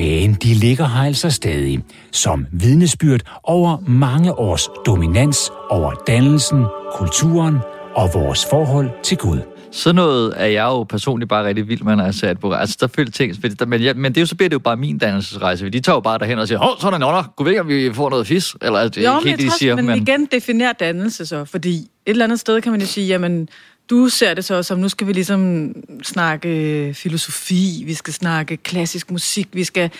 [0.00, 7.58] Men de ligger her altså stadig, som vidnesbyrd over mange års dominans over dannelsen, kulturen
[7.94, 9.38] og vores forhold til Gud.
[9.72, 12.60] Sådan noget er jeg jo personligt bare rigtig vild med, når jeg ser et program.
[12.60, 14.58] Altså, der følger ting, der, men, jeg, men det er jo, så bliver det jo
[14.58, 17.32] bare min dannelsesrejse, for de tager jo bare derhen og siger, hov, sådan en ånder,
[17.36, 18.56] kunne vi ikke, om vi får noget fis?
[18.62, 20.02] Eller altså, det er Jo, ikke men, helt det, de siger, men, men...
[20.02, 23.48] igen definerer dannelse så, fordi et eller andet sted kan man jo sige, jamen,
[23.90, 25.72] du ser det så som, nu skal vi ligesom
[26.02, 29.90] snakke øh, filosofi, vi skal snakke klassisk musik, vi skal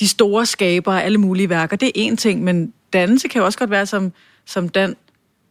[0.00, 3.58] de store skabere, alle mulige værker, det er én ting, men dannelse kan jo også
[3.58, 4.12] godt være som,
[4.44, 4.96] som Dan,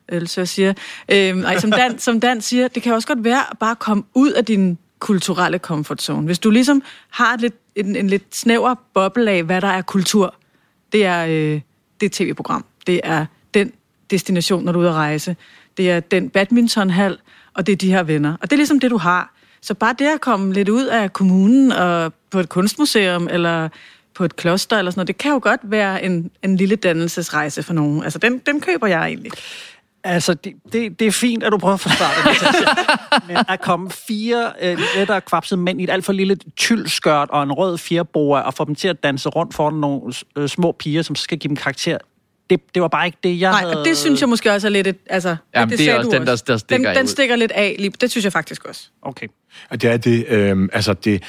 [0.10, 0.74] Else siger,
[1.10, 4.04] øhm, ej, som, Dan, som Dan siger, det kan også godt være at bare komme
[4.14, 6.26] ud af din kulturelle comfort zone.
[6.26, 9.82] Hvis du ligesom har et lidt, en, en lidt snæver boble af, hvad der er
[9.82, 10.36] kultur,
[10.92, 11.62] det er øh,
[12.02, 12.66] det tv-program.
[12.88, 13.72] Det er den
[14.10, 15.36] destination, når du er ude at rejse.
[15.78, 17.18] Det er den badmintonhal,
[17.58, 18.34] og det er de her venner.
[18.42, 19.34] Og det er ligesom det, du har.
[19.62, 23.70] Så bare det at komme lidt ud af kommunen og på et kunstmuseum, eller
[24.14, 27.64] på et kloster eller sådan noget, det kan jo godt være en, en lille dannelsesrejse
[27.64, 28.04] for nogen.
[28.04, 29.32] Altså, den, den køber jeg egentlig.
[30.04, 33.28] Altså, det, det, det er fint, at du prøver at forsvare det.
[33.28, 37.44] Men at komme fire øh, lettere kvapsede mænd i et alt for lille tyldskørt og
[37.44, 41.02] en rød fjerboa og få dem til at danse rundt foran nogle øh, små piger,
[41.02, 41.98] som skal give dem karakter,
[42.50, 43.80] det, det var bare ikke det, jeg Nej, havde...
[43.80, 44.98] og det synes jeg måske også er lidt et...
[45.10, 47.52] Altså, Jamen, det er sagde også du den, der- der stikker den, den stikker lidt
[47.52, 47.76] af.
[47.80, 48.90] lige- Det synes jeg faktisk også.
[49.02, 49.28] Okay.
[49.70, 51.24] Og det er det, øh, altså det,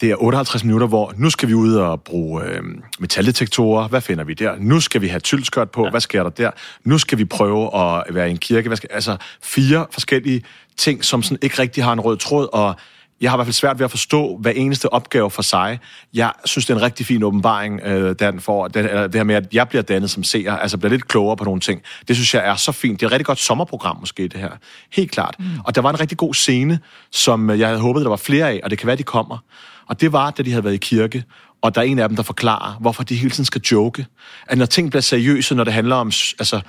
[0.00, 2.62] det er 58 minutter, hvor nu skal vi ud og bruge øh,
[2.98, 3.88] metaldetektorer.
[3.88, 4.54] Hvad finder vi der?
[4.58, 5.84] Nu skal vi have tyldskørt på.
[5.84, 5.90] Ja.
[5.90, 6.50] Hvad sker der der?
[6.84, 8.68] Nu skal vi prøve at være i en kirke.
[8.68, 10.42] Hvad skal, altså fire forskellige
[10.76, 12.74] ting, som sådan ikke rigtig har en rød tråd, og
[13.20, 15.78] jeg har i hvert fald svært ved at forstå hver eneste opgave for sig.
[16.14, 19.34] Jeg synes, det er en rigtig fin åbenbaring, øh, den får, det, det her med,
[19.34, 21.82] at jeg bliver dannet som seer, altså bliver lidt klogere på nogle ting.
[22.08, 23.00] Det synes jeg er så fint.
[23.00, 24.50] Det er et rigtig godt sommerprogram måske, det her.
[24.92, 25.34] Helt klart.
[25.38, 25.44] Mm.
[25.64, 26.78] Og der var en rigtig god scene,
[27.12, 29.38] som jeg havde håbet, der var flere af, og det kan være, de kommer.
[29.88, 31.24] Og det var, da de havde været i kirke,
[31.62, 34.06] og der er en af dem, der forklarer, hvorfor de hele tiden skal joke.
[34.46, 36.06] At når ting bliver seriøse, når det handler om
[36.38, 36.60] altså,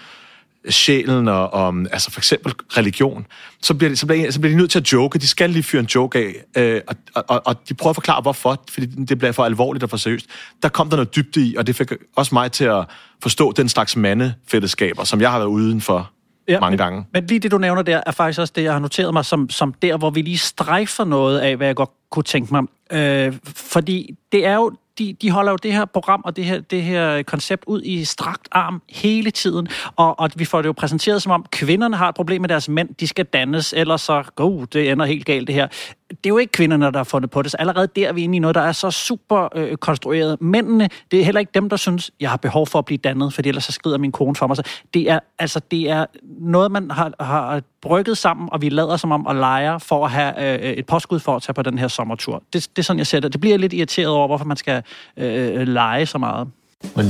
[0.69, 3.25] sjælen og om altså for eksempel religion,
[3.61, 5.19] så bliver, de, så, bliver, så bliver de nødt til at joke.
[5.19, 6.19] De skal lige fyre en joke
[6.55, 6.81] af, øh,
[7.15, 9.97] og, og, og de prøver at forklare, hvorfor, fordi det bliver for alvorligt og for
[9.97, 10.25] seriøst.
[10.63, 12.85] Der kom der noget dybde i, og det fik også mig til at
[13.21, 16.11] forstå den slags mandefællesskaber, som jeg har været uden for
[16.47, 16.97] ja, mange gange.
[16.97, 19.25] Men, men lige det, du nævner der, er faktisk også det, jeg har noteret mig
[19.25, 22.63] som, som der, hvor vi lige strejfer noget af, hvad jeg godt kunne tænke mig.
[22.91, 26.59] Øh, fordi det er jo de, de holder jo det her program og det her,
[26.59, 30.73] det her koncept ud i strakt arm hele tiden, og, og vi får det jo
[30.73, 34.23] præsenteret som om, kvinderne har et problem med deres mænd, de skal dannes, ellers så,
[34.35, 35.67] go, det ender helt galt det her.
[36.09, 38.23] Det er jo ikke kvinderne, der har fundet på det, så allerede der er vi
[38.23, 40.41] inde i noget, der er så super øh, konstrueret.
[40.41, 43.33] Mændene, det er heller ikke dem, der synes, jeg har behov for at blive dannet,
[43.33, 44.57] for ellers så skrider min kone for mig.
[44.57, 46.05] Så det er, altså, det er
[46.39, 50.11] noget, man har, har brygget sammen, og vi lader som om at lege for at
[50.11, 52.43] have øh, et påskud for at tage på den her sommertur.
[52.53, 53.33] Det, det er sådan, jeg ser det.
[53.33, 54.83] Det bliver lidt irriteret over, hvorfor man skal
[55.17, 56.47] øh, lege så meget.
[56.95, 57.05] Men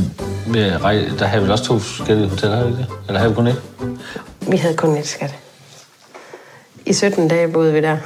[1.19, 2.87] der havde vel også to forskellige hoteller, havde det?
[3.07, 3.61] Eller havde vi kun et?
[4.51, 5.35] Vi havde kun et, skat.
[6.85, 7.97] I 17 dage boede vi der.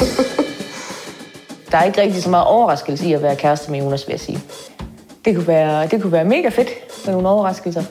[1.70, 4.20] der er ikke rigtig så meget overraskelse i at være kæreste med Jonas, vil jeg
[4.20, 4.38] sige.
[5.24, 6.68] Det kunne være, det kunne være mega fedt
[7.04, 7.82] med nogle overraskelser.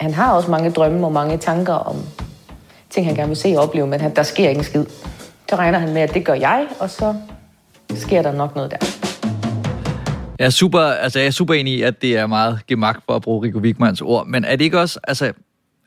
[0.00, 1.96] Han har også mange drømme og mange tanker om
[2.90, 4.84] ting, han gerne vil se og opleve, men der sker ikke en skid.
[5.50, 7.14] Så regner han med, at det gør jeg, og så
[7.94, 8.76] sker der nok noget der.
[10.38, 13.16] Jeg er super, altså jeg er super enig i, at det er meget gemagt for
[13.16, 15.32] at bruge Rico Wigmans ord, men er det ikke også, altså,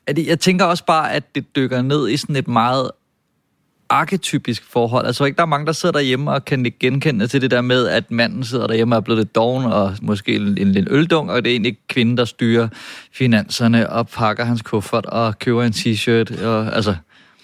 [0.07, 2.91] er det, jeg tænker også bare, at det dykker ned i sådan et meget
[3.89, 5.05] arketypisk forhold.
[5.05, 7.87] Altså ikke, der er mange, der sidder derhjemme og kan genkende til det der med,
[7.87, 11.43] at manden sidder derhjemme og er blevet lidt doven og måske en, en øldung, og
[11.43, 12.67] det er egentlig kvinden, der styrer
[13.13, 16.45] finanserne og pakker hans kuffert og køber en t-shirt.
[16.45, 16.95] Og, altså,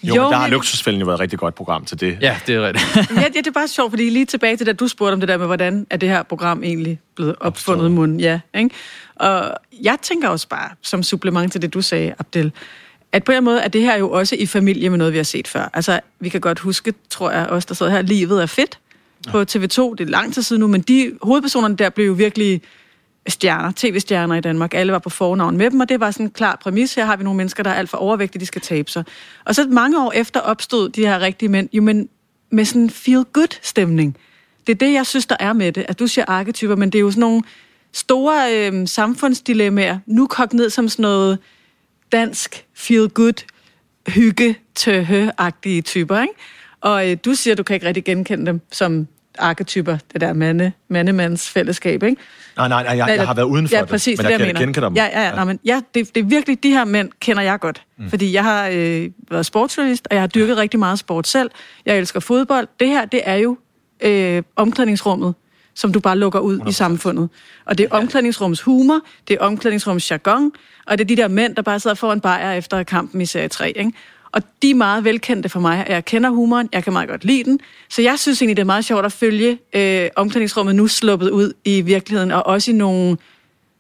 [0.04, 2.18] jo, jo men der har Luksusfælden jo været et rigtig godt program til det.
[2.22, 3.12] Ja, det er rigtigt.
[3.22, 5.38] ja, det er bare sjovt, fordi lige tilbage til det, du spurgte om det der
[5.38, 8.20] med, hvordan er det her program egentlig blevet opfundet i munden.
[8.20, 8.70] Ja, ikke?
[9.16, 12.52] Og jeg tænker også bare, som supplement til det, du sagde, Abdel,
[13.16, 15.24] at på en måde er det her jo også i familie med noget, vi har
[15.24, 15.70] set før.
[15.74, 18.80] Altså, vi kan godt huske, tror jeg, os der sidder her, Livet er fedt
[19.30, 19.96] på TV2.
[19.96, 22.62] Det er lang tid siden nu, men de hovedpersonerne der blev jo virkelig
[23.28, 24.74] stjerner, tv-stjerner i Danmark.
[24.74, 26.96] Alle var på fornavn med dem, og det var sådan en klar præmis.
[26.96, 29.04] Her har vi nogle mennesker, der er alt for overvægtige, de skal tabe sig.
[29.46, 32.10] Og så mange år efter opstod de her rigtige mænd, jo men
[32.50, 34.18] med sådan en feel-good-stemning.
[34.68, 35.86] Det er det, jeg synes, der er med det.
[35.88, 37.44] At du siger arketyper, men det er jo sådan nogle
[37.94, 41.38] store øh, samfundsdilemmaer, nu kogt ned som sådan noget
[42.12, 43.46] dansk feel-good,
[44.08, 44.56] hygge
[45.38, 46.34] agtige typer, ikke?
[46.82, 49.08] Og øh, du siger, du kan ikke rigtig genkende dem som
[49.40, 52.22] arketyper, det der mande, mandemands fællesskab, ikke?
[52.58, 54.48] Nej, nej, nej, jeg, jeg har været uden for ja, præcis, det, men det, jeg,
[54.48, 54.96] jeg kan genkende dem.
[54.96, 55.36] Ja, ja, ja.
[55.36, 57.82] Nej, men ja det, det er virkelig, de her mænd kender jeg godt.
[57.98, 58.10] Mm.
[58.10, 60.62] Fordi jeg har øh, været sportsjournalist, og jeg har dyrket ja.
[60.62, 61.52] rigtig meget sport selv.
[61.86, 62.68] Jeg elsker fodbold.
[62.80, 63.58] Det her, det er jo
[64.02, 65.36] øh, omklædningsrummet,
[65.76, 66.70] som du bare lukker ud 100%.
[66.70, 67.30] i samfundet.
[67.66, 70.52] Og det er omklædningsrums humor, det er omklædningsrums jargon,
[70.86, 73.48] og det er de der mænd, der bare sidder foran bajer efter kampen i serie
[73.48, 73.92] 3, ikke?
[74.32, 75.86] Og de er meget velkendte for mig.
[75.90, 77.60] Jeg kender humoren, jeg kan meget godt lide den.
[77.90, 81.54] Så jeg synes egentlig, det er meget sjovt at følge øh, omklædningsrummet nu sluppet ud
[81.66, 83.18] i virkeligheden, og også i nogle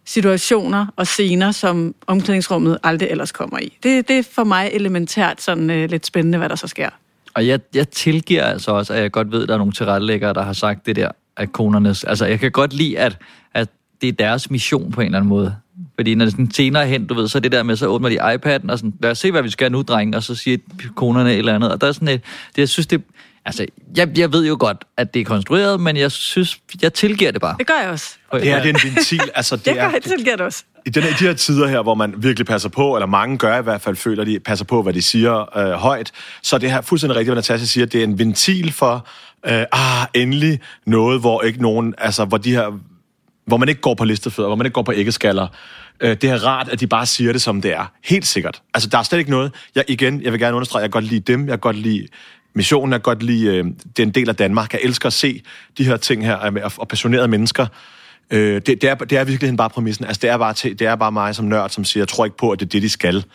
[0.05, 3.77] situationer og scener, som omklædningsrummet aldrig ellers kommer i.
[3.83, 6.89] Det, det er for mig elementært sådan øh, lidt spændende, hvad der så sker.
[7.33, 10.33] Og jeg, jeg tilgiver altså også, at jeg godt ved, at der er nogle tilrettelæggere,
[10.33, 12.03] der har sagt det der, at konernes...
[12.03, 13.17] Altså, jeg kan godt lide, at,
[13.53, 13.69] at
[14.01, 15.55] det er deres mission på en eller anden måde.
[15.95, 18.09] Fordi når det sådan senere hen, du ved, så er det der med, så åbner
[18.09, 20.57] de iPad'en, og sådan, lad os se, hvad vi skal nu, drenge, og så siger
[20.95, 21.71] konerne et eller andet.
[21.71, 22.21] Og der er sådan et,
[22.55, 23.01] det, jeg synes, det,
[23.45, 23.65] altså,
[23.97, 27.41] jeg, jeg ved jo godt, at det er konstrueret, men jeg synes, jeg tilgiver det
[27.41, 27.55] bare.
[27.59, 28.15] Det gør jeg også.
[28.33, 29.91] Det er, det er en ventil, altså det jeg gør, er...
[29.91, 30.63] Jeg tilgiver det også.
[30.85, 33.59] I, den, I de her tider her, hvor man virkelig passer på, eller mange gør
[33.59, 36.11] i hvert fald, føler de passer på, hvad de siger øh, højt,
[36.41, 39.07] så det her fuldstændig rigtigt, hvad Natasha siger, det er en ventil for,
[39.47, 42.79] øh, ah, endelig noget, hvor ikke nogen, altså, hvor de her
[43.45, 45.47] hvor man ikke går på listefødder, hvor man ikke går på æggeskaller.
[45.99, 47.85] Øh, det er rart, at de bare siger det, som det er.
[48.03, 48.61] Helt sikkert.
[48.73, 49.51] Altså, der er slet ikke noget...
[49.75, 52.07] Jeg, igen, jeg vil gerne understrege, jeg kan godt lide dem, jeg kan godt lide
[52.55, 53.45] missionen, jeg kan godt lide...
[53.45, 54.73] Øh, det er en del af Danmark.
[54.73, 55.41] Jeg elsker at se
[55.77, 57.67] de her ting her, øh, med, og passionerede mennesker.
[58.31, 60.05] Øh, det, det, er, det er virkelig bare præmissen.
[60.05, 62.37] Altså, det er bare, det er bare mig som nørd, som siger, jeg tror ikke
[62.37, 63.25] på, at det er det, de skal.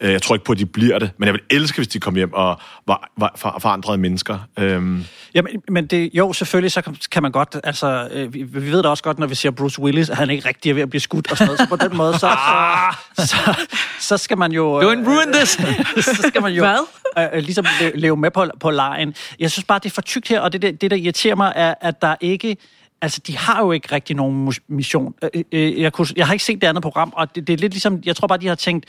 [0.00, 2.00] Øh, Jeg tror ikke på, at de bliver det, men jeg vil elske, hvis de
[2.00, 4.38] kom hjem og var, var for, forandrede mennesker.
[4.58, 8.82] Øhm, Jamen, men det, jo, selvfølgelig, så kan, man godt, altså, øh, vi, vi ved
[8.82, 10.90] da også godt, når vi ser Bruce Willis, at han ikke rigtig er ved at
[10.90, 12.36] blive skudt og sådan noget, så på den måde, så,
[13.18, 13.66] så, så,
[14.00, 14.80] så skal man jo...
[14.82, 15.48] Don't ruin this!
[16.04, 16.78] så skal man jo Hvad?
[17.18, 19.14] øh, øh, ligesom le- leve med på, på lejen.
[19.38, 21.52] Jeg synes bare, det er for tykt her, og det, det, det der irriterer mig,
[21.56, 22.56] er, at der ikke...
[23.02, 25.14] Altså, de har jo ikke rigtig nogen mission.
[25.34, 27.56] Øh, øh, Jeg, kunne, jeg har ikke set det andet program, og det, det er
[27.56, 28.00] lidt ligesom...
[28.04, 28.86] Jeg tror bare, de har tænkt,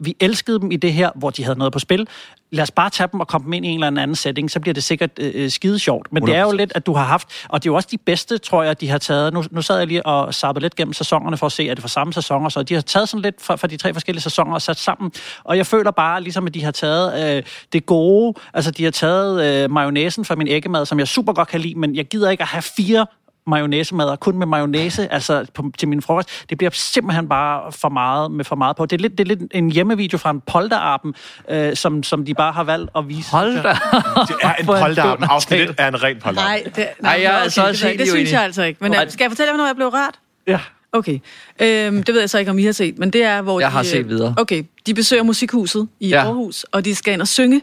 [0.00, 2.08] vi elskede dem i det her, hvor de havde noget på spil.
[2.52, 4.60] Lad os bare tage dem og komme dem ind i en eller anden setting, så
[4.60, 6.12] bliver det sikkert øh, skide sjovt.
[6.12, 6.56] Men det er jo 100%.
[6.56, 8.88] lidt, at du har haft, og det er jo også de bedste, tror jeg, de
[8.88, 9.34] har taget.
[9.34, 11.84] Nu, nu sad jeg lige og sappede lidt gennem sæsonerne for at se, at det
[11.84, 14.54] var samme sæsoner, så de har taget sådan lidt fra, fra de tre forskellige sæsoner
[14.54, 15.12] og sat sammen.
[15.44, 17.42] Og jeg føler bare, ligesom at de har taget øh,
[17.72, 21.48] det gode, altså de har taget øh, mayonnaisen fra min æggemad, som jeg super godt
[21.48, 23.06] kan lide, men jeg gider ikke at have fire
[23.46, 26.28] mayonnaisemader, kun med mayonnaise, altså på, til min frokost.
[26.50, 28.86] Det bliver simpelthen bare for meget med for meget på.
[28.86, 31.14] Det er lidt, det er lidt en hjemmevideo fra en polterappen,
[31.48, 33.30] øh, som, som de bare har valgt at vise.
[33.30, 33.68] Hold da.
[34.28, 35.28] det er en polterappen.
[35.30, 36.62] Afsnit 1 er en ren polterappen.
[36.62, 38.78] Nej, det, Ej, jeg er altså også det, det, synes jeg altså ikke.
[38.80, 39.04] Men Nej.
[39.04, 40.14] øh, skal jeg fortælle jer, hvornår jeg blev rørt?
[40.46, 40.60] Ja.
[40.92, 41.18] Okay.
[41.60, 43.66] Øhm, det ved jeg så ikke, om I har set, men det er, hvor Jeg
[43.66, 43.72] de...
[43.72, 44.34] har øh, set videre.
[44.38, 46.24] Okay, de besøger Musikhuset i Ja.
[46.24, 47.60] Aarhus, og de skal ind og synge.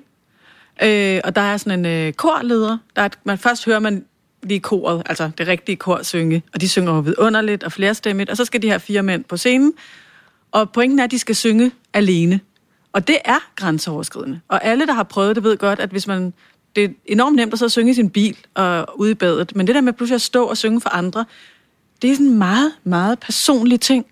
[0.84, 2.78] Øh, og der er sådan en øh, korleder.
[2.96, 4.06] Der er, man først hører man
[4.48, 8.38] lige koret, altså det rigtige kor synge, og de synger jo vidunderligt og flerstemmigt, og
[8.38, 9.74] så skal de her fire mænd på scenen,
[10.52, 12.40] og pointen er, at de skal synge alene.
[12.94, 14.40] Og det er grænseoverskridende.
[14.48, 16.34] Og alle, der har prøvet det, ved godt, at hvis man...
[16.76, 19.68] Det er enormt nemt at så synge i sin bil og ude i badet, men
[19.68, 21.26] det der med pludselig at stå og synge for andre,
[22.02, 24.06] det er sådan en meget, meget personlig ting.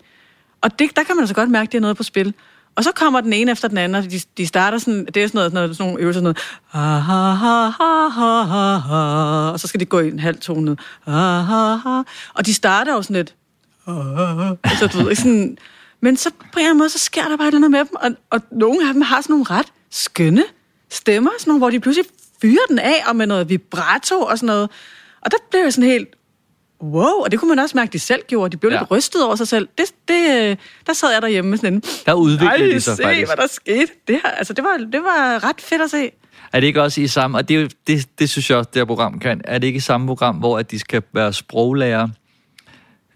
[0.60, 2.34] Og det, der kan man altså godt mærke, at det er noget på spil.
[2.76, 5.26] Og så kommer den ene efter den anden, og de, de starter sådan, det er
[5.26, 6.38] sådan noget, sådan, noget, sådan nogle øvelser, sådan noget,
[6.72, 10.38] ah, ha, ha, ha, ha, ha, ha, og så skal de gå i en halv
[10.38, 12.02] tone ned, ah, ha, ha,
[12.34, 13.34] og de starter jo sådan lidt,
[13.86, 15.58] ah, så du ved, ikke sådan,
[16.00, 17.78] men så på en eller anden måde, så sker der bare et eller andet med
[17.78, 20.44] dem, og, og nogle af dem har sådan nogle ret skønne
[20.90, 22.06] stemmer, sådan nogle, hvor de pludselig
[22.42, 24.70] fyrer den af, og med noget vibrato og sådan noget,
[25.20, 26.08] og der blev jeg sådan helt,
[26.82, 28.52] wow, og det kunne man også mærke, de selv gjorde.
[28.52, 28.78] De blev ja.
[28.78, 29.68] Lidt rystet over sig selv.
[29.78, 30.56] Det, det, øh,
[30.86, 31.82] der sad jeg derhjemme med sådan en...
[32.06, 33.26] Der udviklede "Ej, de sig se, faktisk.
[33.28, 33.92] hvad der skete.
[34.08, 36.10] Det, her, altså, det, var, det var ret fedt at se.
[36.52, 38.84] Er det ikke også i samme, og det, det, det synes jeg også, det her
[38.86, 42.08] program kan, er det ikke i samme program, hvor at de skal være sproglærer?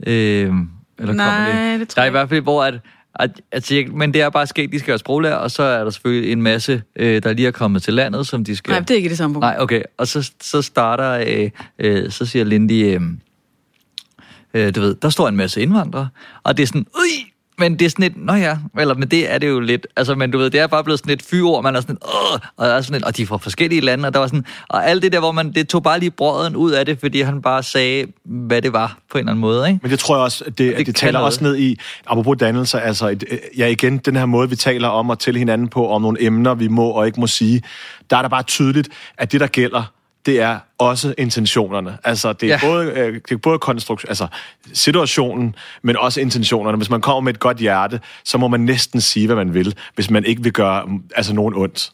[0.06, 0.52] Øh,
[0.98, 1.80] eller Nej, det?
[1.80, 2.74] det tror Der er i jeg hvert fald, hvor at,
[3.14, 5.84] at, at jeg, men det er bare sket, de skal være sproglærer, og så er
[5.84, 8.70] der selvfølgelig en masse, øh, der lige er kommet til landet, som de skal...
[8.72, 9.52] Nej, det er ikke det samme program.
[9.54, 9.82] Nej, okay.
[9.98, 13.00] Og så, så starter, øh, øh, så siger Lindy, øh,
[14.54, 16.08] øh, du ved, der står en masse indvandrere,
[16.44, 17.30] og det er sådan, Ui!
[17.60, 20.14] men det er sådan et, nå ja, eller men det er det jo lidt, altså,
[20.14, 22.38] men du ved, det er bare blevet sådan et fyord, man er sådan, Åh!
[22.56, 24.86] og, er sådan et, og de er fra forskellige lande, og der var sådan, og
[24.86, 27.42] alt det der, hvor man, det tog bare lige brøden ud af det, fordi han
[27.42, 29.80] bare sagde, hvad det var, på en eller anden måde, ikke?
[29.82, 31.26] Men det tror jeg også, at det, det, det taler noget.
[31.26, 33.24] også ned i, apropos dannelse, altså, et,
[33.56, 36.54] ja igen, den her måde, vi taler om at tælle hinanden på, om nogle emner,
[36.54, 37.62] vi må og ikke må sige,
[38.10, 38.88] der er der bare tydeligt,
[39.18, 39.92] at det, der gælder,
[40.26, 41.98] det er også intentionerne.
[42.04, 42.68] Altså, det er, Ja.
[42.72, 44.26] både, øh, det er både konstruktion, altså
[44.72, 46.76] situationen, men også intentionerne.
[46.76, 49.74] Hvis man kommer med et godt hjerte, så må man næsten sige, hvad man vil,
[49.94, 51.90] hvis man ikke vil gøre altså, nogen ondt.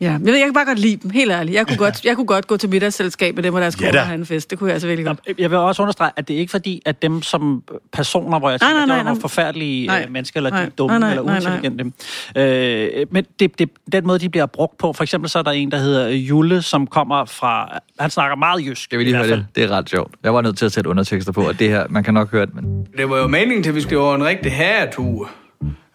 [0.00, 1.56] Ja, jeg, ved, jeg kan bare godt lide dem, helt ærligt.
[1.56, 3.92] Jeg kunne, godt, jeg kunne godt gå til middagsselskab med dem og deres Ja koner
[3.92, 4.00] da.
[4.00, 4.50] og have en fest.
[4.50, 5.38] Det kunne jeg altså virkelig godt.
[5.38, 8.58] Jeg vil også understrege, at det er ikke fordi, at dem som personer, hvor jeg
[8.62, 9.20] Nej, tænker, nej, at der nej, er nogle nej.
[9.20, 9.98] forfærdelige Nej.
[10.00, 10.08] nej.
[10.08, 10.64] mennesker, eller de Nej.
[10.64, 11.52] er dumme, Nej, nej, eller nej, nej.
[11.52, 13.00] uintelligente.
[13.00, 15.50] Øh, men det, det, den måde, de bliver brugt på, for eksempel så er der
[15.50, 18.90] en, der hedder Jule, som kommer fra, han snakker meget jysk.
[18.90, 19.46] Jeg vil lige i høre hvert det.
[19.54, 20.14] Det er ret sjovt.
[20.22, 22.46] Jeg var nødt til at sætte undertekster på, og det her, man kan nok høre
[22.46, 22.86] det, men...
[22.96, 25.30] Det var jo meningen til, at vi skulle over en rigtig herretur.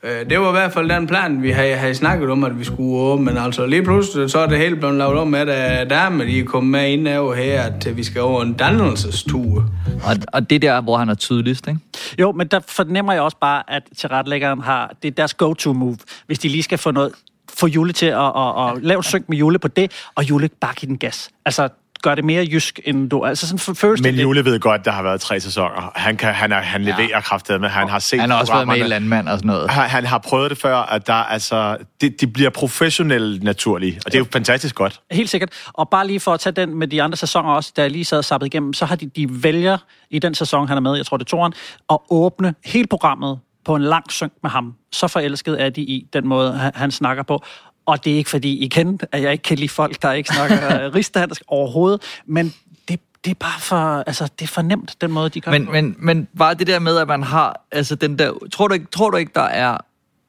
[0.03, 2.63] Øh, Det var i hvert fald den plan, vi havde, havde snakket om, at vi
[2.63, 3.17] skulle over.
[3.17, 6.39] Men altså lige pludselig, så er det hele blevet lavet om, at øh, damer de
[6.39, 9.65] er kommet med ind over her, at vi skal over en dannelsestur.
[10.03, 11.79] Og, og det der, hvor han er tydeligst, ikke?
[12.19, 15.97] Jo, men der fornemmer jeg også bare, at tilrettelæggeren har, det er deres go-to-move,
[16.27, 17.11] hvis de lige skal få noget,
[17.53, 20.49] få Jule til at, at, at lave et synk med Jule på det, og Jule
[20.61, 21.29] bare give den gas.
[21.45, 21.69] Altså,
[22.01, 23.23] gør det mere jysk, end du...
[23.23, 25.91] Altså, sådan føles Men Jule ved godt, der har været tre sæsoner.
[25.95, 27.21] Han, kan, han, er, han leverer ja.
[27.21, 28.81] kraftet med, han har set Han har også været med i.
[28.83, 29.69] Landmand og sådan noget.
[29.69, 34.11] Han, han har prøvet det før, at der, altså, det, de bliver professionelle naturlige, og
[34.11, 35.01] det er jo fantastisk godt.
[35.11, 35.49] Helt sikkert.
[35.73, 38.05] Og bare lige for at tage den med de andre sæsoner også, da jeg lige
[38.05, 39.77] sad og sappede igennem, så har de, de vælger
[40.09, 41.53] i den sæson, han er med, jeg tror det er toren,
[41.89, 44.73] at åbne hele programmet på en lang synk med ham.
[44.91, 47.43] Så forelsket er de i den måde, han, han snakker på.
[47.91, 50.57] Og det er ikke fordi, igen, at jeg ikke kan lide folk, der ikke snakker
[50.95, 52.53] rigsdansk overhovedet, men
[52.89, 55.61] det, det er bare for, altså, det er for nemt, den måde, de gør det
[55.61, 55.71] Men, på.
[55.71, 58.85] men, men bare det der med, at man har, altså den der, tror du ikke,
[58.91, 59.77] tror du ikke der er,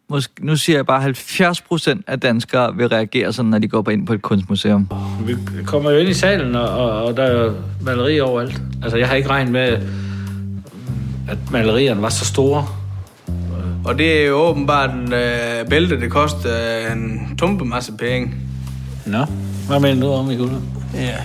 [0.09, 3.83] måske, nu siger jeg bare 70 procent af danskere vil reagere sådan, når de går
[3.83, 4.89] på ind på et kunstmuseum?
[5.27, 5.35] Vi
[5.67, 8.63] kommer jo ind i salen, og, og, og der er jo maleri overalt.
[8.83, 9.79] Altså, jeg har ikke regnet med,
[11.29, 12.67] at malerierne var så store.
[13.85, 16.51] Og det er jo åbenbart en øh, bælte, det koster
[16.87, 18.31] øh, en tumpe masse penge.
[19.07, 19.25] Nå,
[19.69, 20.63] hvad mener du om i gulvet?
[20.95, 21.17] Ja,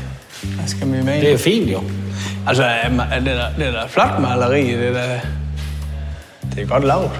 [0.55, 1.21] hvad skal vi med?
[1.21, 1.83] Det er fint jo.
[2.47, 5.21] Altså, er ma- det er det er da flot maleri, det er da...
[6.55, 7.11] Det er godt lavet.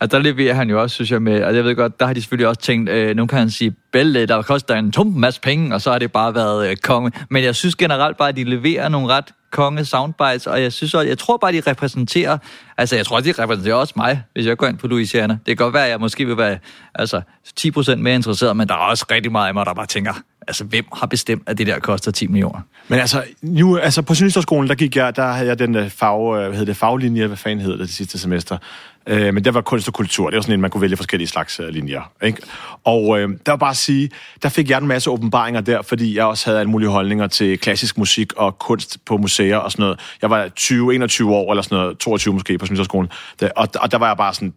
[0.00, 2.12] Og der leverer han jo også, synes jeg, med, og jeg ved godt, der har
[2.12, 5.06] de selvfølgelig også tænkt, øh, nu kan han sige, Belle, øh, der koster en tum
[5.06, 7.12] masse penge, og så har det bare været øh, konge.
[7.30, 10.94] Men jeg synes generelt bare, at de leverer nogle ret konge soundbites, og jeg synes
[10.94, 12.38] også, jeg tror bare, de repræsenterer,
[12.76, 15.32] altså jeg tror de repræsenterer også mig, hvis jeg går ind på Louisiana.
[15.32, 16.58] Det kan godt være, at jeg måske vil være
[16.94, 17.20] altså,
[17.60, 20.12] 10% mere interesseret, men der er også rigtig meget af mig, der bare tænker,
[20.48, 22.60] altså hvem har bestemt, at det der koster 10 millioner?
[22.88, 26.34] Men altså, nu, altså på Journalisterskolen, der gik jeg, der havde jeg den øh, fag,
[26.34, 28.58] øh, hvad hedder det, faglinje, hvad fanden hedder det, det sidste semester.
[29.08, 30.30] Øh, men der var kunst og kultur.
[30.30, 32.12] Det var sådan en, man kunne vælge forskellige slags øh, linjer.
[32.22, 32.42] Ikke?
[32.84, 34.10] Og øh, der var bare at sige,
[34.42, 37.58] der fik jeg en masse åbenbaringer der, fordi jeg også havde alle mulige holdninger til
[37.58, 40.00] klassisk musik og kunst på museer og sådan noget.
[40.22, 43.10] Jeg var 20, 21 år, eller sådan noget, 22 måske på Smidserskolen.
[43.56, 44.54] Og, og der var jeg bare sådan,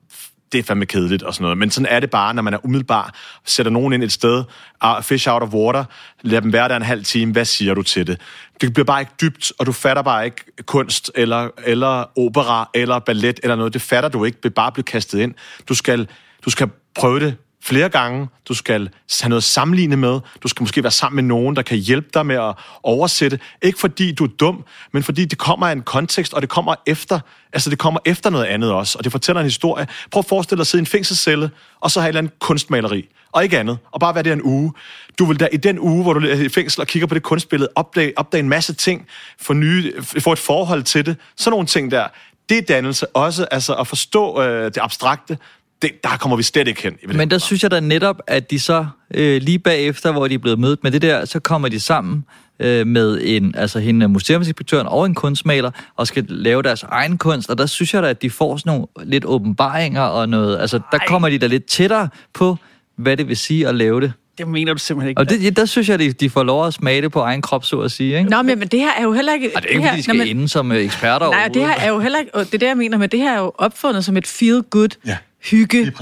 [0.51, 1.57] det er fandme kedeligt og sådan noget.
[1.57, 3.13] Men sådan er det bare, når man er umiddelbar,
[3.45, 4.43] sætter nogen ind et sted,
[4.79, 5.83] og fish out of water,
[6.21, 8.21] lader dem være der en halv time, hvad siger du til det?
[8.61, 12.99] Det bliver bare ikke dybt, og du fatter bare ikke kunst, eller, eller opera, eller
[12.99, 13.73] ballet, eller noget.
[13.73, 15.33] Det fatter du ikke, det bare blive kastet ind.
[15.69, 16.07] Du skal,
[16.45, 18.27] du skal prøve det flere gange.
[18.47, 18.89] Du skal
[19.21, 20.19] have noget at sammenligne med.
[20.43, 23.39] Du skal måske være sammen med nogen, der kan hjælpe dig med at oversætte.
[23.61, 26.75] Ikke fordi du er dum, men fordi det kommer af en kontekst, og det kommer
[26.85, 27.19] efter,
[27.53, 29.87] altså det kommer efter noget andet også, og det fortæller en historie.
[30.11, 32.39] Prøv at forestille dig at sidde i en fængselscelle, og så have et eller andet
[32.39, 34.73] kunstmaleri, og ikke andet, og bare være der en uge.
[35.19, 37.23] Du vil da i den uge, hvor du er i fængsel og kigger på det
[37.23, 39.07] kunstbillede, opdage, opdage en masse ting,
[39.41, 42.07] få, nye, få et forhold til det, sådan nogle ting der.
[42.49, 45.37] Det er dannelse også, altså at forstå øh, det abstrakte,
[45.81, 46.93] det, der kommer vi slet ikke hen.
[47.17, 50.37] Men der synes jeg da netop, at de så øh, lige bagefter, hvor de er
[50.39, 52.25] blevet mødt med det der, så kommer de sammen
[52.59, 57.49] øh, med en, altså hende museumsinspektøren og en kunstmaler, og skal lave deres egen kunst,
[57.49, 60.79] og der synes jeg da, at de får sådan nogle lidt åbenbaringer og noget, altså
[60.91, 61.05] der Ej.
[61.07, 62.57] kommer de da lidt tættere på,
[62.95, 64.13] hvad det vil sige at lave det.
[64.37, 65.19] Det mener du simpelthen ikke.
[65.21, 67.41] Og det, der synes jeg, at de, de får lov at smage det på egen
[67.41, 68.17] krop, så at sige.
[68.17, 68.29] Ikke?
[68.29, 69.51] Nå, men, men det her er jo heller ikke...
[69.55, 71.47] Og det er ikke, her, fordi de skal Nå, men- ende som øh, eksperter Nej,
[71.47, 72.35] det her er jo heller ikke...
[72.35, 75.01] og Det er det, jeg mener med, det her er jo opfundet som et feel-good,
[75.05, 75.93] ja, hygge,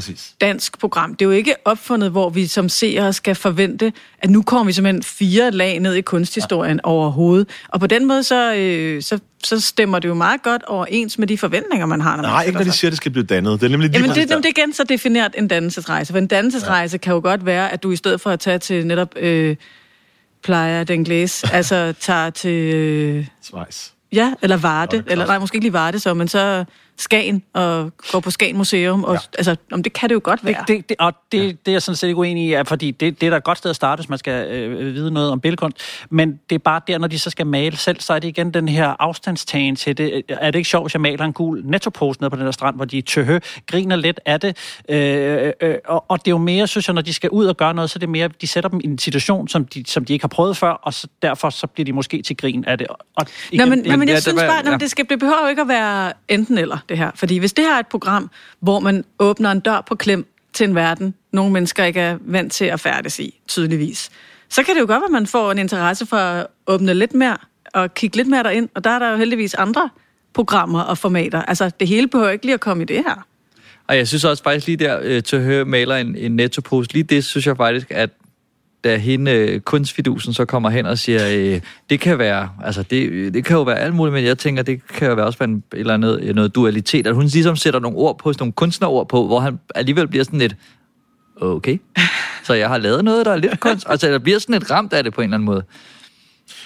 [0.42, 1.16] dansk program.
[1.16, 4.74] Det er jo ikke opfundet, hvor vi som seere skal forvente, at nu kommer vi
[4.74, 6.90] simpelthen fire lag ned i kunsthistorien ja.
[6.90, 7.50] overhovedet.
[7.70, 11.28] Og på den måde, så, øh, så, så stemmer det jo meget godt overens med
[11.28, 12.80] de forventninger, man har, når man Nej, ikke når de sig.
[12.80, 13.62] siger, at det skal blive dannet.
[13.62, 16.14] Det er nemlig lige Jamen, det, det, er igen så defineret en dannelsesrejse.
[16.14, 16.98] For en dannelsesrejse ja.
[16.98, 19.56] kan jo godt være, at du i stedet for at tage til netop øh,
[20.44, 22.74] Playa den Glæs, altså tager til...
[22.76, 23.90] Øh, Schweiz.
[24.12, 26.66] Ja, eller Varde, eller nej, måske ikke lige Varde så, men så
[27.00, 29.04] Skagen og går på Skagen Museum.
[29.04, 29.20] Og, ja.
[29.38, 30.64] Altså, om det kan det jo godt være.
[30.68, 31.44] Det, det, det, og det, ja.
[31.48, 33.44] det er jeg sådan set ikke uenig i, er, fordi det, det er da et
[33.44, 35.78] godt sted at starte, hvis man skal øh, vide noget om billedkunst.
[36.10, 38.54] Men det er bare der, når de så skal male selv, så er det igen
[38.54, 40.22] den her afstandstagen til det.
[40.30, 42.76] Er det ikke sjovt, hvis jeg maler en gul nettopose nede på den der strand,
[42.76, 44.58] hvor de tøhø, griner lidt af det.
[44.90, 47.58] Øh, øh, og, og det er jo mere, synes jeg, når de skal ud og
[47.58, 50.06] gøre noget, så er det mere, de sætter dem i en situation, som de, som
[50.06, 52.78] de ikke har prøvet før, og så, derfor så bliver de måske til grin af
[52.78, 52.88] det.
[52.90, 54.78] Og Nå, men, igen, nå, men jeg ja, synes bare, ja.
[54.78, 57.12] det, skal, det behøver jo ikke at være enten eller, det her.
[57.16, 60.70] Fordi hvis det her er et program, hvor man åbner en dør på klem til
[60.70, 64.10] en verden, nogle mennesker ikke er vant til at færdes i, tydeligvis,
[64.50, 67.14] så kan det jo godt være, at man får en interesse for at åbne lidt
[67.14, 67.38] mere
[67.74, 68.70] og kigge lidt mere derind.
[68.76, 69.90] Og der er der jo heldigvis andre
[70.34, 71.42] programmer og formater.
[71.42, 73.26] Altså, det hele behøver ikke lige at komme i det her.
[73.88, 76.94] Og jeg synes også faktisk lige der, øh, til at høre maler en, en nettopose,
[76.94, 78.10] lige det synes jeg faktisk, at
[78.84, 83.34] da hende, øh, kunstfidusen, så kommer hen og siger, øh, det kan være, altså det,
[83.34, 85.50] det kan jo være alt muligt, men jeg tænker, det kan jo være også være
[85.50, 89.10] en, eller andet, øh, noget dualitet, at hun ligesom sætter nogle ord på, nogle kunstnerord
[89.10, 90.56] på, hvor han alligevel bliver sådan lidt,
[91.42, 91.78] okay,
[92.44, 94.94] så jeg har lavet noget, der er lidt kunst, altså der bliver sådan lidt ramt
[94.94, 95.64] af det på en eller anden måde.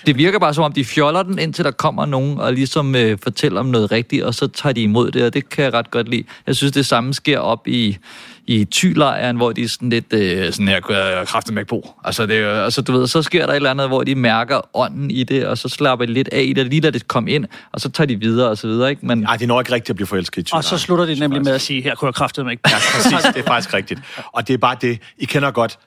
[0.06, 3.18] Det virker bare som om, de fjoller den, indtil der kommer nogen og ligesom øh,
[3.23, 5.91] fortæller om noget rigtigt, og så tager de imod det, og det kan jeg ret
[5.91, 6.23] godt lide.
[6.48, 7.98] Jeg synes, det samme sker op i,
[8.48, 11.94] i tylejren, hvor de er sådan lidt, øh, sådan her kunne jeg kraftigt med på.
[12.03, 15.11] Altså, det, altså, du ved, så sker der et eller andet, hvor de mærker ånden
[15.11, 17.45] i det, og så slapper de lidt af i det, lige lader det komme ind,
[17.72, 19.06] og så tager de videre og så videre, ikke?
[19.06, 19.18] Men...
[19.18, 21.52] Nej, de når ikke rigtigt at blive forelsket i Og så slutter de nemlig med
[21.52, 22.64] at sige, her kunne jeg kraftet mig ikke.
[22.70, 23.34] Ja, præcis.
[23.34, 23.99] Det er faktisk rigtigt.
[24.34, 25.80] Og det er bare det, I kender godt,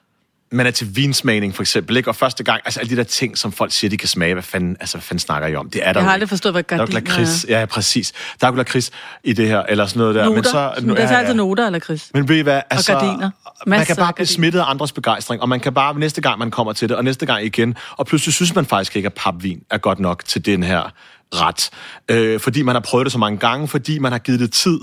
[0.51, 2.09] man er til vinsmagning for eksempel, ikke?
[2.09, 4.43] Og første gang, altså alle de der ting, som folk siger, de kan smage, hvad
[4.43, 5.69] fanden, altså, hvad fanden snakker I om?
[5.69, 7.45] Det er der Jeg har aldrig forstået, hvad Der er gardiner lakrids.
[7.49, 8.13] Ja, ja, præcis.
[8.41, 8.91] Der er jo lakrids
[9.23, 10.25] i det her, eller sådan noget der.
[10.25, 10.35] Noter.
[10.35, 12.11] Men så, Men der er altid noter eller kris.
[12.13, 13.29] Men ved I hvad, altså, gardiner.
[13.65, 14.35] man Masser kan bare blive gardiner.
[14.35, 17.03] smittet af andres begejstring, og man kan bare næste gang, man kommer til det, og
[17.03, 20.45] næste gang igen, og pludselig synes man faktisk ikke, at papvin er godt nok til
[20.45, 20.93] den her
[21.35, 21.69] ret.
[22.11, 24.79] Øh, fordi man har prøvet det så mange gange, fordi man har givet det tid,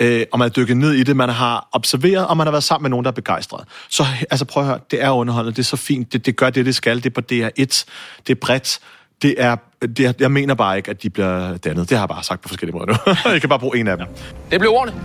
[0.00, 2.64] øh, og man har dykket ned i det, man har observeret, og man har været
[2.64, 3.64] sammen med nogen, der er begejstret.
[3.88, 6.50] Så altså, prøv at høre, det er underholdende, det er så fint, det, det gør
[6.50, 7.84] det, det skal, det er på DR1,
[8.26, 8.78] det er bredt,
[9.22, 11.90] det er, det er, jeg mener bare ikke, at de bliver dannet.
[11.90, 12.94] Det har jeg bare sagt på forskellige måder nu.
[13.32, 14.06] jeg kan bare bruge en af dem.
[14.50, 15.04] Det blev ordentligt.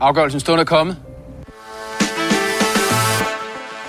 [0.00, 0.96] Afgørelsen stående er kommet.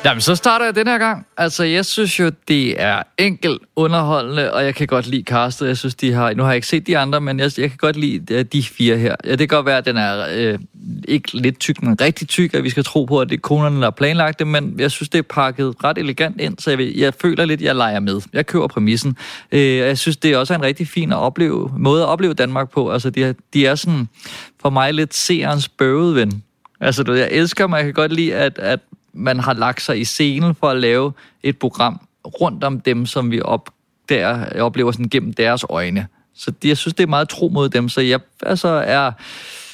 [0.05, 1.25] Jamen, så starter jeg den her gang.
[1.37, 5.67] Altså, jeg synes jo, det er enkelt underholdende, og jeg kan godt lide castet.
[5.67, 6.33] Jeg synes, de har...
[6.33, 8.63] Nu har jeg ikke set de andre, men jeg, jeg kan godt lide øh, de
[8.63, 9.15] fire her.
[9.25, 10.59] Ja, det kan godt være, at den er øh,
[11.07, 13.75] ikke lidt tyk, men rigtig tyk, at vi skal tro på, at det er konerne,
[13.75, 16.77] der har planlagt det, men jeg synes, det er pakket ret elegant ind, så jeg,
[16.77, 18.21] vil, jeg føler lidt, at jeg leger med.
[18.33, 19.17] Jeg køber præmissen.
[19.51, 22.33] Øh, og jeg synes, det er også en rigtig fin at opleve, måde at opleve
[22.33, 22.91] Danmark på.
[22.91, 24.07] Altså, de er, de er sådan,
[24.61, 26.43] for mig, lidt seerens bøvede ven.
[26.79, 28.79] Altså, du, jeg elsker mig, jeg kan godt lide, at, at
[29.13, 31.13] man har lagt sig i scenen for at lave
[31.43, 33.69] et program rundt om dem, som vi op,
[34.09, 36.07] der, oplever sådan gennem deres øjne.
[36.35, 39.11] Så de, jeg synes, det er meget tro mod dem, så jeg, altså er,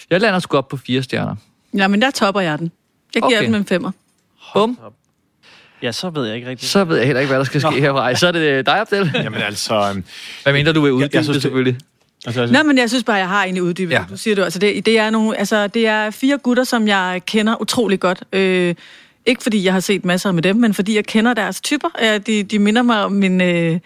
[0.09, 1.35] jeg lander sgu op på fire stjerner.
[1.77, 2.71] Ja, men der topper jeg den.
[3.15, 3.47] Jeg giver Okay.
[3.47, 3.91] den en femmer.
[4.53, 4.79] Bum.
[5.81, 6.71] Ja, så ved jeg ikke rigtigt.
[6.71, 7.77] Så ved jeg heller ikke, hvad der skal ske Nå.
[7.77, 8.15] herfra.
[8.15, 9.11] Så er det øh, dig, Abdel.
[9.13, 10.01] Jamen altså...
[10.43, 11.77] Hvad mindre du vil uddybe jeg synes, det, selvfølgelig.
[12.25, 13.93] Altså, Nå, men jeg synes bare, jeg har egentlig uddybet.
[13.93, 14.05] Ja.
[14.09, 17.21] Du siger du, altså det, det, er nogle, altså det er fire gutter, som jeg
[17.25, 18.23] kender utrolig godt.
[18.33, 18.75] Øh,
[19.29, 21.89] ikke fordi jeg har set masser med dem, men fordi jeg kender deres typer.
[22.01, 23.41] Øh, de, de minder mig om min...
[23.41, 23.79] Øh,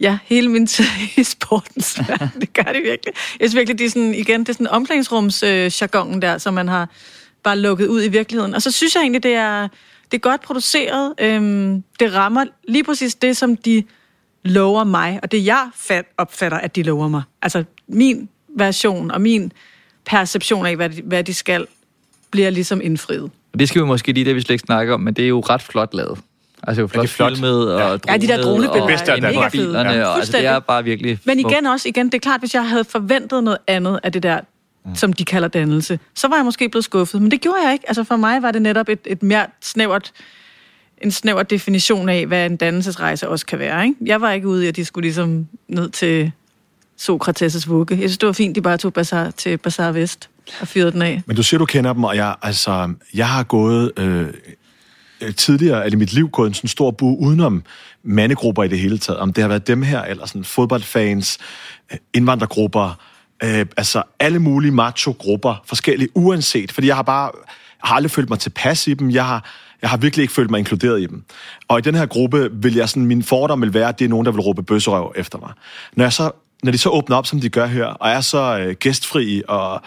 [0.00, 0.84] ja, hele min tid
[1.16, 2.40] i sportens verden.
[2.40, 3.14] Det gør det virkelig.
[3.40, 5.70] Jeg synes virkelig, det er sådan, igen, det er sådan omklædningsrums øh,
[6.22, 6.88] der, som man har
[7.42, 8.54] bare lukket ud i virkeligheden.
[8.54, 9.68] Og så synes jeg egentlig, det er,
[10.10, 11.14] det er godt produceret.
[11.20, 13.84] Øhm, det rammer lige præcis det, som de
[14.44, 17.22] lover mig, og det jeg fat, opfatter, at de lover mig.
[17.42, 19.52] Altså min version og min
[20.04, 21.66] perception af, hvad de, hvad de skal,
[22.30, 23.30] bliver ligesom indfriet.
[23.54, 25.28] Og det skal vi måske lige, det vi slet ikke snakker om, men det er
[25.28, 26.18] jo ret flot lavet.
[26.62, 27.32] Altså jo flot, det er flot.
[27.32, 29.50] filmet og Ja, de der dronebilleder og mega fede.
[29.66, 30.04] bilerne, Ja.
[30.06, 32.68] og, altså, det er bare virkelig Men igen også, igen, det er klart, hvis jeg
[32.68, 34.40] havde forventet noget andet af det der,
[34.84, 34.94] mm.
[34.94, 37.22] som de kalder dannelse, så var jeg måske blevet skuffet.
[37.22, 37.84] Men det gjorde jeg ikke.
[37.88, 40.12] Altså for mig var det netop et, et mere snævert,
[41.02, 43.84] en snæver definition af, hvad en dannelsesrejse også kan være.
[43.84, 43.96] Ikke?
[44.06, 46.32] Jeg var ikke ude i, at de skulle ligesom ned til
[47.00, 47.94] Sokrates' vugge.
[47.94, 50.28] Jeg synes, det var fint, de bare tog Bazaar til Bazaar Vest
[50.60, 51.22] og fyret den af.
[51.26, 54.34] Men du siger, du kender dem, og jeg, altså, jeg har gået øh,
[55.36, 57.62] tidligere i mit liv gået en sådan stor bu udenom
[58.02, 59.20] mandegrupper i det hele taget.
[59.20, 61.38] Om det har været dem her, eller sådan fodboldfans,
[61.92, 63.00] øh, indvandrergrupper,
[63.42, 66.72] øh, altså alle mulige macho-grupper, forskellige, uanset.
[66.72, 67.30] Fordi jeg har bare
[67.82, 69.10] jeg har aldrig følt mig tilpas i dem.
[69.10, 69.50] Jeg har,
[69.82, 71.24] jeg har virkelig ikke følt mig inkluderet i dem.
[71.68, 74.08] Og i den her gruppe vil jeg sådan, min fordom vil være, at det er
[74.08, 75.52] nogen, der vil råbe bøsserøv efter mig.
[75.96, 76.30] Når jeg så
[76.64, 79.82] når de så åbner op, som de gør her, og er så øh, gæstfri og,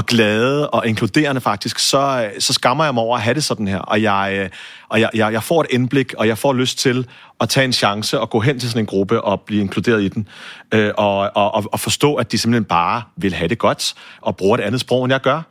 [0.00, 3.68] og glade og inkluderende faktisk, så, så skammer jeg mig over at have det sådan
[3.68, 3.78] her.
[3.78, 4.48] Og, jeg, øh,
[4.88, 7.06] og jeg, jeg, jeg får et indblik, og jeg får lyst til
[7.40, 10.08] at tage en chance og gå hen til sådan en gruppe og blive inkluderet i
[10.08, 10.28] den.
[10.74, 14.36] Øh, og, og, og, og forstå, at de simpelthen bare vil have det godt og
[14.36, 15.42] bruger et andet sprog, end jeg gør.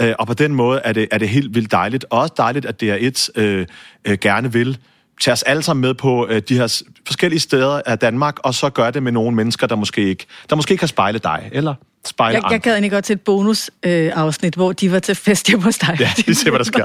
[0.00, 2.04] Øh, og på den måde er det, er det helt vildt dejligt.
[2.10, 3.66] Og også dejligt, at det er et øh,
[4.04, 4.78] øh, gerne vil
[5.20, 8.70] tage os alle sammen med på øh, de her forskellige steder af Danmark, og så
[8.70, 11.74] gør det med nogle mennesker, der måske ikke, der måske ikke har spejlet dig, eller
[12.08, 12.58] spejlet Jeg, jeg andre.
[12.58, 15.78] gad egentlig godt til et bonus øh, afsnit, hvor de var til fest hjemme hos
[15.78, 15.96] dig.
[16.00, 16.84] Ja, vi ser, hvad der sker.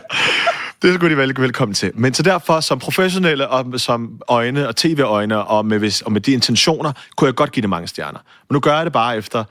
[0.81, 1.91] Det skulle de vel velkommen til.
[1.95, 6.31] Men så derfor, som professionelle og som øjne og tv-øjne og med, og med de
[6.31, 8.19] intentioner, kunne jeg godt give det mange stjerner.
[8.49, 9.43] Men nu gør jeg det bare efter,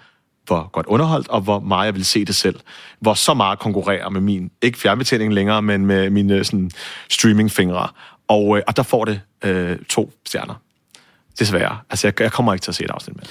[0.46, 2.60] hvor godt underholdt, og hvor meget jeg vil se det selv.
[3.00, 6.70] Hvor så meget konkurrerer med min, ikke fjernbetjening længere, men med mine sådan,
[7.10, 7.88] streamingfingre.
[8.28, 10.54] Og, øh, og der får det øh, to stjerner.
[11.38, 11.78] Desværre.
[11.90, 13.24] Altså, jeg, jeg kommer ikke til at se et afsnit med.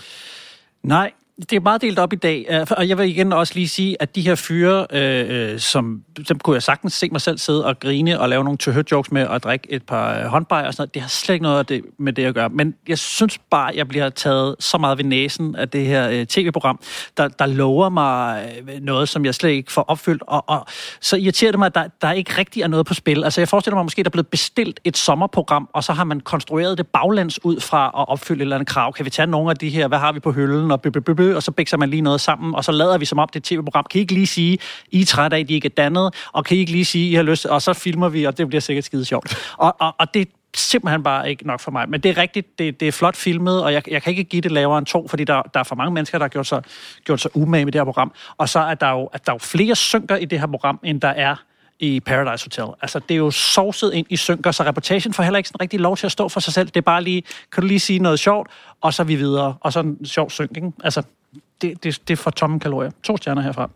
[0.84, 1.12] Nej,
[1.50, 3.98] det er meget delt op i dag, øh, og jeg vil igen også lige sige,
[4.00, 7.66] at de her fyre, øh, øh, som dem kunne jeg sagtens se mig selv sidde
[7.66, 10.74] og grine og lave nogle to jokes med og drikke et par øh, håndbejer og
[10.74, 12.50] sådan noget, det har slet ikke noget det, med det at gøre.
[12.50, 16.10] Men jeg synes bare, at jeg bliver taget så meget ved næsen af det her
[16.10, 16.80] øh, tv-program,
[17.18, 18.52] der, der lover mig
[18.82, 20.66] noget, som jeg slet ikke får opfyldt, og, og
[21.02, 23.24] så irriterer det mig, at der, der ikke rigtig er noget på spil.
[23.24, 26.04] Altså jeg forestiller mig måske, at der er blevet bestilt et sommerprogram, og så har
[26.04, 28.94] man konstrueret det baglands ud fra at opfylde et eller andet krav.
[28.94, 31.00] Kan vi tage nogle af de her, hvad har vi på hylden, og bø, bø,
[31.00, 33.30] bø, bø, og så bækser man lige noget sammen, og så lader vi som om
[33.34, 33.86] det tv-program.
[33.92, 34.58] Kan I ikke lige sige,
[34.92, 37.10] I er trætte af, at de ikke er dannet, og kan I ikke lige sige,
[37.10, 39.54] I har lyst, og så filmer vi, og det bliver sikkert skide sjovt.
[39.58, 41.90] Og, og, og det simpelthen bare ikke nok for mig.
[41.90, 44.42] Men det er rigtigt, det, det er flot filmet, og jeg, jeg kan ikke give
[44.42, 46.64] det lavere end to, fordi der, der er for mange mennesker, der har gjort sig,
[47.04, 48.14] gjort sig umage med det her program.
[48.38, 50.80] Og så er der jo, at der er jo flere synker i det her program,
[50.84, 51.36] end der er
[51.80, 52.74] i Paradise Hotel.
[52.82, 55.80] Altså, det er jo sovset ind i synker, så reportagen får heller ikke sådan rigtig
[55.80, 56.68] lov til at stå for sig selv.
[56.68, 58.50] Det er bare lige, kan du lige sige noget sjovt,
[58.82, 59.56] og så er vi videre.
[59.60, 60.72] Og så en sjov synk, ikke?
[60.84, 61.04] Altså,
[61.62, 62.92] det, det, det er for tomme kalorier.
[63.04, 63.70] To stjerner herfra.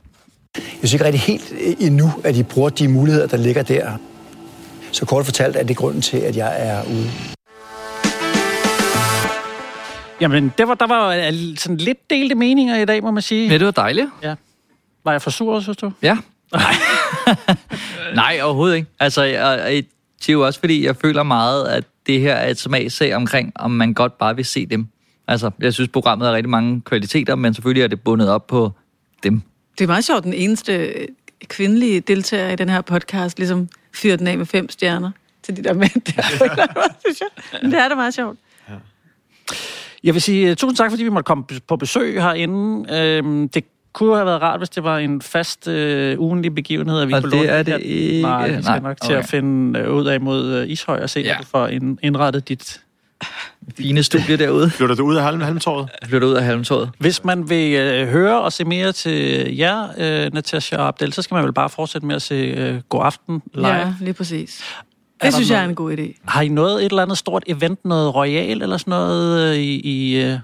[0.56, 3.98] Jeg synes ikke rigtig helt øh, endnu, at de bruger de muligheder, der ligger der.
[4.92, 7.12] Så kort fortalt er det grunden til, at jeg er ude.
[10.22, 13.48] Jamen, der var, der var øh, sådan lidt delte meninger i dag, må man sige.
[13.48, 14.08] Ja, det var dejligt.
[14.24, 14.36] Ja.
[15.04, 15.92] Var jeg for sur, synes du?
[16.02, 16.18] Ja.
[18.16, 18.88] Nej, overhovedet ikke.
[19.00, 19.84] Altså, jeg, jeg,
[20.20, 23.52] det er jo også fordi, jeg føler meget, at det her er et smagsag omkring,
[23.56, 24.88] om man godt bare vil se dem.
[25.28, 28.72] Altså, jeg synes, programmet har rigtig mange kvaliteter, men selvfølgelig er det bundet op på
[29.24, 29.42] dem.
[29.78, 30.94] Det er meget sjovt, den eneste
[31.48, 35.12] kvindelige deltagere i den her podcast ligesom fyre den af med fem stjerner
[35.44, 36.24] til de der mænd der.
[37.62, 38.38] Men det er da meget sjovt.
[40.04, 42.94] Jeg vil sige uh, tusind tak, fordi vi måtte komme på besøg herinde.
[42.98, 47.08] Øhm, det kunne have været rart, hvis det var en fast uh, ugenlig begivenhed, at
[47.08, 47.64] vi Og kunne det låne er her.
[47.64, 48.22] det ikke.
[48.22, 49.28] Nej, vi skal Nej, nok til at okay.
[49.28, 51.26] finde uh, ud af mod uh, Ishøj og se, ja.
[51.26, 51.34] Ja.
[51.34, 52.82] at du får ind, indrettet dit...
[53.78, 54.70] Fine studie derude.
[54.70, 55.90] Flytter du ud af halm, halmtåret?
[56.06, 56.90] Flytter ud af halmtåret.
[57.00, 59.12] Hvis man vil uh, høre og se mere til
[59.58, 59.88] jer,
[60.28, 63.02] uh, Natasha og Abdel, så skal man vel bare fortsætte med at se uh, God
[63.06, 63.68] Aften live.
[63.68, 64.64] Ja, lige præcis.
[65.24, 66.22] Det synes jeg er noget- en god idé.
[66.26, 69.82] Har I noget, et eller andet stort event, noget royal eller sådan noget øh, i,
[69.84, 70.38] i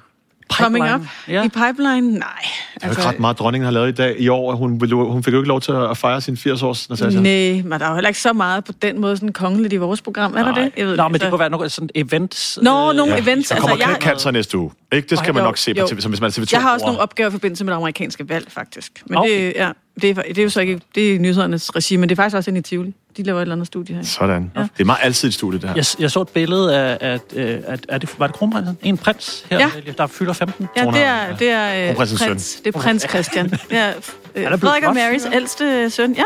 [0.59, 1.43] uh, Coming up Ja.
[1.43, 2.01] i pipeline?
[2.11, 2.27] Nej.
[2.75, 4.55] Det er jo ikke ret meget, dronningen har lavet i dag i år.
[4.55, 7.19] Hun, hun fik jo ikke lov til at fejre sin 80-års, Natasha.
[7.21, 9.77] Nej, men der er jo heller ikke så meget på den måde sådan kongeligt i
[9.77, 10.33] vores program.
[10.37, 10.71] Er der det?
[10.77, 12.59] Jeg ved Nå, men det så- kunne være nogle sådan events.
[12.61, 13.49] Nå, nogle events.
[13.49, 14.71] Der kommer altså, jeg, cancer næste uge.
[14.91, 15.07] Ikke?
[15.09, 15.87] Det skal man Jo, nok se på jo.
[15.87, 16.47] TV, som hvis man er TV2.
[16.51, 19.03] jeg har også nogle opgaver i forbindelse med det amerikanske valg, faktisk.
[19.05, 19.45] Men Okay.
[19.47, 19.69] det, ja,
[20.01, 22.35] det, er, det er jo så ikke det er nyhedernes regi, men det er faktisk
[22.35, 22.93] også inde i Tivoli.
[23.17, 24.03] De laver et eller andet studie her.
[24.03, 24.51] Sådan.
[24.55, 24.61] Ja.
[24.61, 25.75] Det er meget altid et studie, det her.
[25.75, 28.77] Jeg, jeg så et billede af, at, øh, at, at det, var det kronprinsen?
[28.83, 29.69] En prins her, Ja.
[29.97, 30.67] der fylder 15.
[30.77, 33.49] Ja, det er, det er øh, prins, det er prins Christian.
[33.69, 33.89] Det er,
[34.35, 36.13] øh, blevet Frederik og Marys ældste søn.
[36.13, 36.23] Ja,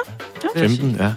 [0.55, 1.13] ja 15, ja.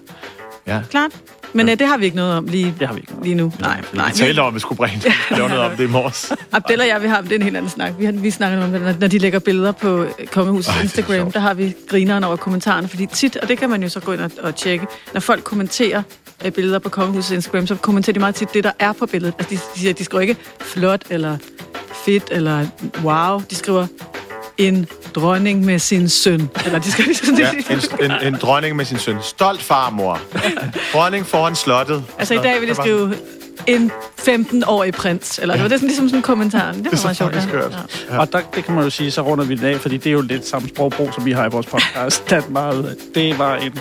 [0.66, 0.83] ja.
[0.91, 1.11] klart.
[1.53, 3.53] Men øh, det har vi ikke noget om lige, det har vi ikke lige nu.
[3.61, 4.09] Nej, nej.
[4.09, 6.33] Vi talte om, at vi skulle bringe lave noget om det i morges.
[6.53, 7.93] Abdel og jeg, vi har det er en helt anden snak.
[7.99, 10.83] Vi, har, vi snakker om det, når- de lægger billeder på øh, Kongehusets Ej, det
[10.85, 14.01] Instagram, der har vi grineren over kommentarerne, fordi tit, og det kan man jo så
[14.01, 16.03] gå ind og, og tjekke, når folk kommenterer
[16.45, 19.35] øh, billeder på Kongehusets Instagram, så kommenterer de meget tit det, der er på billedet.
[19.39, 21.37] Altså, de, de siger, de skriver ikke flot, eller
[22.05, 22.66] fedt, eller
[23.05, 23.43] wow.
[23.51, 23.87] De skriver
[24.59, 26.51] en dronning med sin søn.
[26.64, 27.51] Eller de skriver sådan, Ja,
[28.05, 29.16] en, en, en dronning med sin søn.
[29.22, 30.20] Stolt farmor.
[30.93, 32.05] Dronning foran slottet.
[32.18, 33.14] Altså i dag vil var- skrive
[33.66, 33.90] en
[34.20, 35.39] 15-årig prins.
[35.43, 36.72] Eller det var det sådan, ligesom sådan en kommentar.
[36.72, 37.43] Det var Det er meget sjovt.
[37.43, 37.78] skørt.
[38.10, 38.18] Ja.
[38.18, 40.12] Og der, det kan man jo sige, så runder vi den af, fordi det er
[40.12, 42.30] jo lidt samme sprogbrug, som vi har i vores podcast.
[42.30, 43.72] Det, meget, det var en,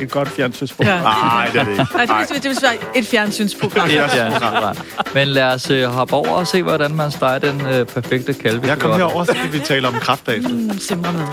[0.00, 0.94] et godt fjernsynsprogram.
[0.94, 1.02] Ja.
[1.02, 1.86] Nej, det er det ikke.
[1.94, 3.88] Nej, det vil, det vil være et fjernsynsprogram.
[3.88, 4.72] Ja, ja.
[5.14, 8.66] Men lad os øh, hoppe over og se, hvordan man steger den øh, perfekte kalve.
[8.66, 10.42] Jeg kom herover, så kan vi tale om kraftdag.
[10.42, 11.26] Mm, simremad.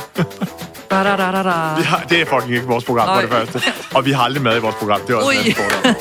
[0.91, 1.75] Da, da, da, da, da.
[1.77, 3.21] Vi har, det er fucking ikke vores program, for Nej.
[3.21, 3.71] det første.
[3.95, 5.01] Og vi har aldrig mad i vores program.
[5.07, 5.35] Det er også Ui.
[5.35, 5.95] en anden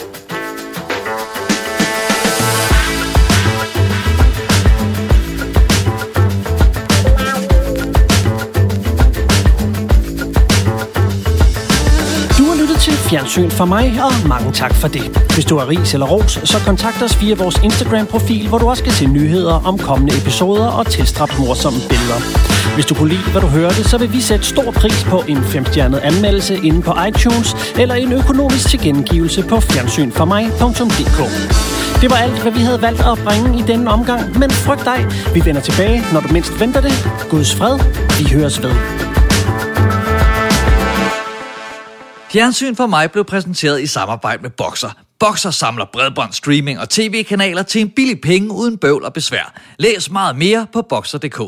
[13.11, 15.07] Fjernsyn for mig, og mange tak for det.
[15.35, 18.85] Hvis du har ris eller ros, så kontakt os via vores Instagram-profil, hvor du også
[18.85, 22.21] kan se nyheder om kommende episoder og tilstræbt morsomme billeder.
[22.75, 25.45] Hvis du kunne lide, hvad du hørte, så vil vi sætte stor pris på en
[25.45, 31.19] femstjernet anmeldelse inde på iTunes eller en økonomisk tilkendegivelse på fjernsynformig.dk.
[32.03, 35.07] Det var alt, hvad vi havde valgt at bringe i denne omgang, men frygt dig,
[35.35, 36.93] vi vender tilbage, når du mindst venter det.
[37.31, 37.79] Guds fred,
[38.19, 39.18] vi høres ved.
[42.31, 44.91] Fjernsyn for mig blev præsenteret i samarbejde med Boxer.
[45.21, 49.55] Boxer samler bredbånd, streaming og tv-kanaler til en billig penge uden bøvl og besvær.
[49.79, 51.41] Læs meget mere på Boxer.dk.